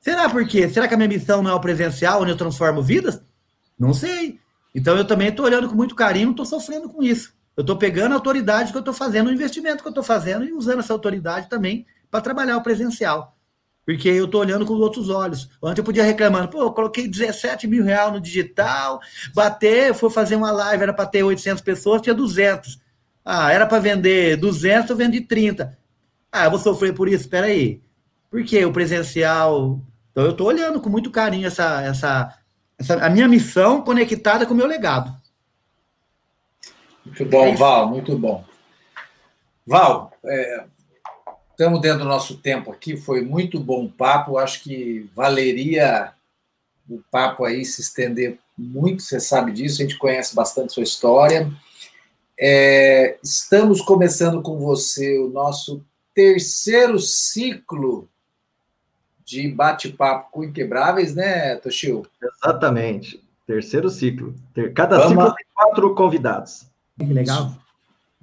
Será 0.00 0.28
por 0.28 0.44
quê? 0.48 0.68
Será 0.68 0.88
que 0.88 0.94
a 0.94 0.96
minha 0.96 1.08
missão 1.08 1.44
não 1.44 1.52
é 1.52 1.54
o 1.54 1.60
presencial, 1.60 2.22
onde 2.22 2.32
eu 2.32 2.36
transformo 2.36 2.82
vidas? 2.82 3.22
Não 3.78 3.94
sei. 3.94 4.40
Então 4.74 4.96
eu 4.96 5.06
também 5.06 5.28
estou 5.28 5.46
olhando 5.46 5.68
com 5.68 5.76
muito 5.76 5.94
carinho, 5.94 6.32
estou 6.32 6.44
sofrendo 6.44 6.88
com 6.88 7.04
isso. 7.04 7.32
Eu 7.56 7.60
estou 7.60 7.76
pegando 7.76 8.10
a 8.10 8.16
autoridade 8.16 8.72
que 8.72 8.76
eu 8.76 8.80
estou 8.80 8.94
fazendo, 8.94 9.28
o 9.28 9.32
investimento 9.32 9.80
que 9.80 9.86
eu 9.86 9.92
estou 9.92 10.02
fazendo 10.02 10.44
e 10.44 10.52
usando 10.52 10.80
essa 10.80 10.92
autoridade 10.92 11.48
também 11.48 11.86
para 12.10 12.20
trabalhar 12.20 12.56
o 12.56 12.64
presencial. 12.64 13.36
Porque 13.84 14.08
eu 14.08 14.26
estou 14.26 14.40
olhando 14.40 14.64
com 14.64 14.74
outros 14.74 15.08
olhos. 15.10 15.50
Antes 15.62 15.78
eu 15.78 15.84
podia 15.84 16.04
reclamar, 16.04 16.48
pô, 16.48 16.62
eu 16.62 16.72
coloquei 16.72 17.08
17 17.08 17.66
mil 17.66 17.82
reais 17.82 18.12
no 18.12 18.20
digital, 18.20 19.00
bater, 19.34 19.92
foi 19.92 20.08
fazer 20.08 20.36
uma 20.36 20.52
live, 20.52 20.82
era 20.84 20.92
para 20.92 21.06
ter 21.06 21.22
800 21.22 21.62
pessoas, 21.62 22.00
tinha 22.00 22.14
200. 22.14 22.80
Ah, 23.24 23.52
era 23.52 23.66
para 23.66 23.78
vender 23.78 24.36
200, 24.36 24.90
eu 24.90 24.96
vendi 24.96 25.20
30. 25.20 25.76
Ah, 26.30 26.44
eu 26.44 26.50
vou 26.50 26.58
sofrer 26.58 26.94
por 26.94 27.08
isso? 27.08 27.22
Espera 27.24 27.46
aí. 27.46 27.80
Por 28.30 28.42
que 28.44 28.64
o 28.64 28.72
presencial 28.72 29.80
então, 30.12 30.24
eu 30.24 30.30
estou 30.32 30.46
olhando 30.46 30.80
com 30.80 30.90
muito 30.90 31.10
carinho 31.10 31.46
essa, 31.46 31.82
essa, 31.82 32.38
essa, 32.78 32.94
a 33.04 33.08
minha 33.08 33.26
missão 33.26 33.82
conectada 33.82 34.44
com 34.46 34.52
o 34.52 34.56
meu 34.56 34.66
legado. 34.66 35.14
Muito 37.04 37.24
bom, 37.24 37.46
é 37.46 37.54
Val, 37.54 37.88
muito 37.88 38.16
bom. 38.16 38.44
Val, 39.66 40.12
é, 40.24 40.64
estamos 41.52 41.80
dentro 41.80 42.00
do 42.00 42.04
nosso 42.04 42.36
tempo 42.38 42.72
aqui, 42.72 42.96
foi 42.96 43.22
muito 43.22 43.60
bom 43.60 43.86
papo, 43.86 44.38
acho 44.38 44.62
que 44.62 45.08
valeria 45.14 46.12
o 46.88 47.00
papo 47.10 47.44
aí 47.44 47.64
se 47.64 47.80
estender 47.80 48.38
muito, 48.58 49.02
você 49.02 49.20
sabe 49.20 49.52
disso, 49.52 49.80
a 49.80 49.84
gente 49.84 49.96
conhece 49.96 50.34
bastante 50.34 50.72
sua 50.72 50.82
história. 50.82 51.50
É, 52.38 53.18
estamos 53.22 53.80
começando 53.80 54.42
com 54.42 54.58
você 54.58 55.18
o 55.18 55.28
nosso 55.28 55.84
terceiro 56.14 56.98
ciclo 56.98 58.08
de 59.24 59.48
bate-papo 59.48 60.30
com 60.30 60.44
inquebráveis, 60.44 61.14
né, 61.14 61.56
Toshio? 61.56 62.04
Exatamente. 62.20 63.22
Terceiro 63.46 63.88
ciclo. 63.88 64.34
Cada 64.74 64.98
Vamos 64.98 65.10
ciclo 65.10 65.34
tem 65.34 65.46
quatro 65.54 65.94
convidados. 65.94 66.66
Que 66.98 67.06
legal. 67.06 67.52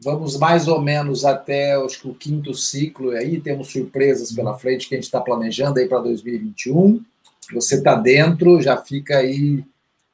Vamos 0.01 0.37
mais 0.37 0.67
ou 0.67 0.81
menos 0.81 1.25
até 1.25 1.73
acho 1.73 2.01
que 2.01 2.07
o 2.07 2.13
quinto 2.13 2.53
ciclo, 2.53 3.13
e 3.13 3.17
aí 3.17 3.41
temos 3.41 3.69
surpresas 3.69 4.31
pela 4.31 4.57
frente 4.57 4.87
que 4.87 4.95
a 4.95 4.97
gente 4.97 5.05
está 5.05 5.19
planejando 5.19 5.77
aí 5.77 5.87
para 5.87 5.99
2021. 5.99 7.03
Você 7.53 7.75
está 7.75 7.95
dentro, 7.95 8.61
já 8.61 8.77
fica 8.77 9.17
aí 9.17 9.63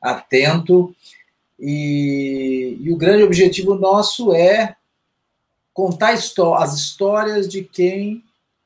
atento. 0.01 0.95
E, 1.59 2.77
e, 2.81 2.91
o 2.91 2.97
grande 2.97 3.23
objetivo 3.23 3.75
nosso 3.75 4.33
é 4.33 4.75
contar 5.73 6.13
as 6.13 6.73
histórias 6.73 7.47
de 7.47 7.63
quem 7.63 8.23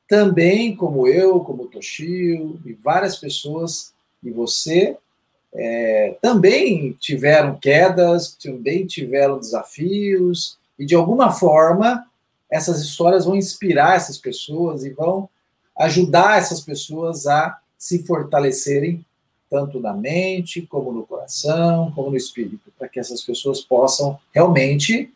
também, 0.08 0.74
como 0.74 1.06
eu, 1.06 1.40
como 1.40 1.66
Toshio 1.66 2.58
e 2.64 2.72
várias 2.72 3.16
pessoas, 3.16 3.92
e 4.22 4.30
você, 4.30 4.96
é, 5.52 6.16
também 6.20 6.92
tiveram 6.98 7.58
quedas, 7.58 8.34
também 8.34 8.86
tiveram 8.86 9.38
desafios, 9.38 10.58
e 10.80 10.86
de 10.86 10.94
alguma 10.94 11.30
forma 11.30 12.06
essas 12.50 12.80
histórias 12.80 13.26
vão 13.26 13.36
inspirar 13.36 13.94
essas 13.94 14.16
pessoas 14.16 14.82
e 14.82 14.90
vão 14.90 15.28
ajudar 15.78 16.38
essas 16.38 16.60
pessoas 16.60 17.26
a 17.26 17.58
se 17.78 18.04
fortalecerem, 18.04 19.04
tanto 19.48 19.78
na 19.78 19.92
mente, 19.92 20.62
como 20.62 20.90
no 20.90 21.06
coração, 21.06 21.92
como 21.94 22.10
no 22.10 22.16
espírito, 22.16 22.72
para 22.78 22.88
que 22.88 22.98
essas 22.98 23.22
pessoas 23.22 23.60
possam 23.60 24.18
realmente 24.34 25.12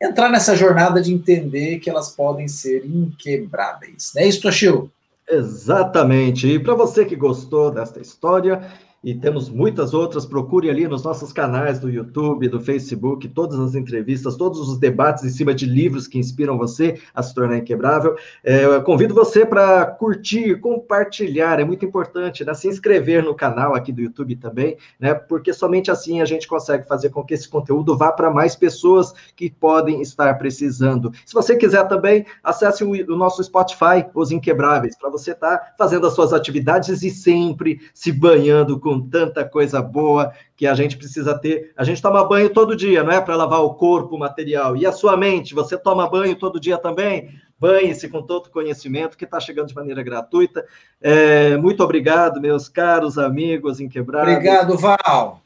entrar 0.00 0.28
nessa 0.28 0.54
jornada 0.54 1.00
de 1.00 1.12
entender 1.12 1.78
que 1.78 1.88
elas 1.88 2.10
podem 2.10 2.46
ser 2.46 2.84
inquebráveis. 2.84 4.12
Não 4.14 4.22
é 4.22 4.26
isso, 4.26 4.42
Toshio? 4.42 4.90
Exatamente. 5.28 6.46
E 6.46 6.58
para 6.58 6.74
você 6.74 7.04
que 7.04 7.16
gostou 7.16 7.70
desta 7.70 8.00
história, 8.00 8.70
e 9.02 9.14
temos 9.14 9.48
muitas 9.48 9.92
outras. 9.92 10.24
Procure 10.24 10.70
ali 10.70 10.86
nos 10.86 11.02
nossos 11.02 11.32
canais 11.32 11.78
do 11.78 11.90
YouTube, 11.90 12.48
do 12.48 12.60
Facebook, 12.60 13.28
todas 13.28 13.58
as 13.58 13.74
entrevistas, 13.74 14.36
todos 14.36 14.60
os 14.60 14.78
debates 14.78 15.24
em 15.24 15.28
cima 15.28 15.52
de 15.54 15.66
livros 15.66 16.06
que 16.06 16.18
inspiram 16.18 16.56
você 16.56 17.00
a 17.14 17.22
se 17.22 17.34
tornar 17.34 17.58
inquebrável. 17.58 18.16
É, 18.44 18.80
convido 18.80 19.14
você 19.14 19.44
para 19.44 19.86
curtir, 19.86 20.60
compartilhar, 20.60 21.58
é 21.58 21.64
muito 21.64 21.84
importante, 21.84 22.44
né? 22.44 22.54
se 22.54 22.68
inscrever 22.68 23.24
no 23.24 23.34
canal 23.34 23.74
aqui 23.74 23.92
do 23.92 24.00
YouTube 24.00 24.36
também, 24.36 24.76
né? 25.00 25.14
porque 25.14 25.52
somente 25.52 25.90
assim 25.90 26.20
a 26.20 26.24
gente 26.24 26.46
consegue 26.46 26.86
fazer 26.86 27.10
com 27.10 27.24
que 27.24 27.34
esse 27.34 27.48
conteúdo 27.48 27.96
vá 27.96 28.12
para 28.12 28.30
mais 28.30 28.54
pessoas 28.54 29.12
que 29.34 29.50
podem 29.50 30.00
estar 30.00 30.34
precisando. 30.38 31.12
Se 31.26 31.34
você 31.34 31.56
quiser 31.56 31.88
também, 31.88 32.24
acesse 32.42 32.84
o, 32.84 32.90
o 32.90 33.16
nosso 33.16 33.42
Spotify, 33.42 34.06
Os 34.14 34.30
Inquebráveis, 34.30 34.96
para 34.96 35.10
você 35.10 35.32
estar 35.32 35.58
tá 35.58 35.74
fazendo 35.76 36.06
as 36.06 36.14
suas 36.14 36.32
atividades 36.32 37.02
e 37.02 37.10
sempre 37.10 37.80
se 37.92 38.12
banhando 38.12 38.78
com 38.78 38.91
com 38.92 39.00
tanta 39.00 39.42
coisa 39.42 39.80
boa 39.80 40.32
que 40.54 40.66
a 40.66 40.74
gente 40.74 40.98
precisa 40.98 41.38
ter. 41.38 41.72
A 41.74 41.82
gente 41.82 42.02
toma 42.02 42.28
banho 42.28 42.50
todo 42.50 42.76
dia, 42.76 43.02
não 43.02 43.10
é 43.10 43.20
para 43.20 43.34
lavar 43.36 43.62
o 43.62 43.74
corpo 43.74 44.18
material. 44.18 44.76
E 44.76 44.84
a 44.84 44.92
sua 44.92 45.16
mente, 45.16 45.54
você 45.54 45.78
toma 45.78 46.08
banho 46.10 46.36
todo 46.36 46.60
dia 46.60 46.76
também? 46.76 47.40
Banhe-se 47.58 48.08
com 48.08 48.20
todo 48.20 48.46
o 48.46 48.50
conhecimento 48.50 49.16
que 49.16 49.24
está 49.24 49.40
chegando 49.40 49.68
de 49.68 49.74
maneira 49.74 50.02
gratuita. 50.02 50.66
É, 51.00 51.56
muito 51.56 51.82
obrigado, 51.82 52.40
meus 52.40 52.68
caros 52.68 53.16
amigos 53.16 53.80
inquebráveis. 53.80 54.36
Obrigado, 54.36 54.76
Val. 54.76 55.40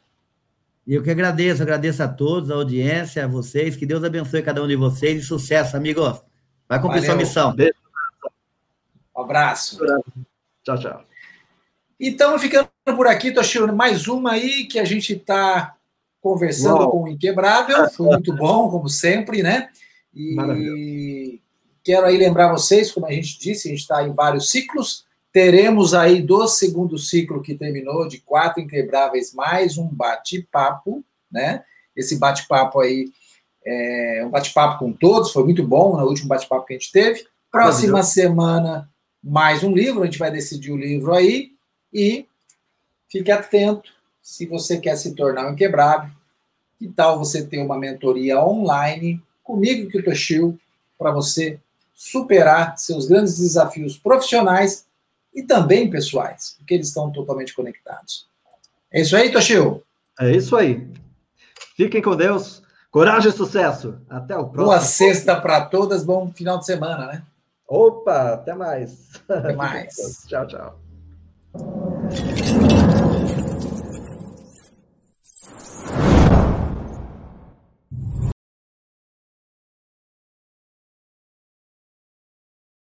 E 0.84 0.94
eu 0.94 1.03
que 1.03 1.11
agradeço, 1.11 1.62
agradeço 1.62 2.03
a 2.03 2.09
todos, 2.09 2.51
a 2.51 2.55
audiência, 2.55 3.24
a 3.24 3.28
vocês. 3.28 3.76
Que 3.76 3.86
Deus 3.86 4.03
abençoe 4.03 4.42
cada 4.42 4.62
um 4.62 4.66
de 4.66 4.76
vocês 4.76 5.22
e 5.22 5.26
sucesso, 5.26 5.76
amigos. 5.76 6.20
Vai 6.68 6.80
cumprir 6.80 7.01
Valeu. 7.03 7.05
sua 7.05 7.16
missão. 7.16 7.55
Beijo. 7.55 7.74
Um 9.16 9.22
abraço. 9.22 9.78
Tchau, 10.64 10.78
tchau. 10.78 11.16
Então, 11.99 12.38
ficando 12.38 12.68
por 12.94 13.07
aqui, 13.07 13.32
Toshiro, 13.32 13.74
mais 13.74 14.07
uma 14.07 14.32
aí 14.32 14.66
que 14.66 14.78
a 14.78 14.84
gente 14.84 15.14
está 15.14 15.74
conversando 16.20 16.80
Uau. 16.80 16.90
com 16.90 17.03
o 17.05 17.09
Inquebrável. 17.09 17.88
Foi 17.90 18.07
muito 18.07 18.34
bom, 18.34 18.68
como 18.68 18.88
sempre, 18.88 19.42
né? 19.42 19.70
E 20.14 21.40
quero 21.82 22.07
aí 22.07 22.18
lembrar 22.18 22.53
vocês, 22.53 22.92
como 22.92 23.07
a 23.07 23.12
gente 23.12 23.38
disse, 23.38 23.68
a 23.68 23.70
gente 23.70 23.80
está 23.80 24.07
em 24.07 24.12
vários 24.12 24.51
ciclos. 24.51 25.07
Teremos 25.32 25.94
aí 25.94 26.20
do 26.20 26.47
segundo 26.47 26.99
ciclo 26.99 27.42
que 27.42 27.55
terminou, 27.55 28.07
de 28.09 28.18
quatro 28.18 28.62
inquebráveis, 28.62 29.32
mais 29.32 29.78
um 29.78 29.86
bate-papo, 29.86 31.05
né? 31.30 31.64
Esse 31.94 32.18
bate-papo 32.18 32.80
aí 32.80 33.11
é 33.64 34.22
um 34.24 34.30
bate-papo 34.30 34.78
com 34.78 34.92
todos, 34.92 35.32
foi 35.32 35.44
muito 35.44 35.62
bom 35.66 35.92
no 35.92 35.99
né? 35.99 36.05
último 36.05 36.28
bate-papo 36.28 36.66
que 36.66 36.74
a 36.74 36.78
gente 36.78 36.92
teve. 36.92 37.26
Próxima 37.51 38.03
semana, 38.03 38.88
mais 39.22 39.64
um 39.64 39.72
livro, 39.72 40.03
a 40.03 40.05
gente 40.05 40.18
vai 40.18 40.30
decidir 40.30 40.72
o 40.72 40.76
livro 40.76 41.14
aí. 41.14 41.56
E 41.93 42.26
fique 43.09 43.30
atento 43.30 43.91
se 44.22 44.47
você 44.47 44.78
quer 44.78 44.97
se 44.97 45.14
tornar 45.14 45.49
um 45.49 45.53
inquebrável. 45.53 46.11
Que 46.78 46.89
tal 46.89 47.18
você 47.18 47.45
ter 47.45 47.59
uma 47.59 47.78
mentoria 47.78 48.41
online 48.43 49.22
comigo, 49.43 49.89
que 49.89 49.99
o 49.99 50.05
Toshio, 50.05 50.59
para 50.99 51.11
você 51.11 51.59
superar 51.95 52.76
seus 52.76 53.07
grandes 53.07 53.39
desafios 53.39 53.97
profissionais 53.97 54.84
e 55.34 55.43
também 55.43 55.89
pessoais, 55.89 56.57
porque 56.59 56.74
eles 56.74 56.89
estão 56.89 57.11
totalmente 57.11 57.55
conectados. 57.55 58.28
É 58.91 59.01
isso 59.01 59.16
aí, 59.16 59.30
Toshio? 59.30 59.82
É 60.20 60.30
isso 60.30 60.57
aí. 60.57 60.87
Fiquem 61.76 62.03
com 62.03 62.16
Deus. 62.16 62.62
Coragem 62.91 63.30
e 63.30 63.34
sucesso. 63.34 63.99
Até 64.09 64.34
o 64.34 64.45
próximo. 64.45 64.64
Boa 64.64 64.80
sexta 64.80 65.39
para 65.39 65.66
todas. 65.66 66.03
Bom 66.03 66.32
final 66.32 66.59
de 66.59 66.64
semana, 66.64 67.07
né? 67.07 67.22
Opa, 67.68 68.34
até 68.34 68.55
mais. 68.55 69.11
Até 69.28 69.53
mais. 69.53 69.95
tchau, 70.26 70.47
tchau. 70.47 70.86
you 71.59 72.76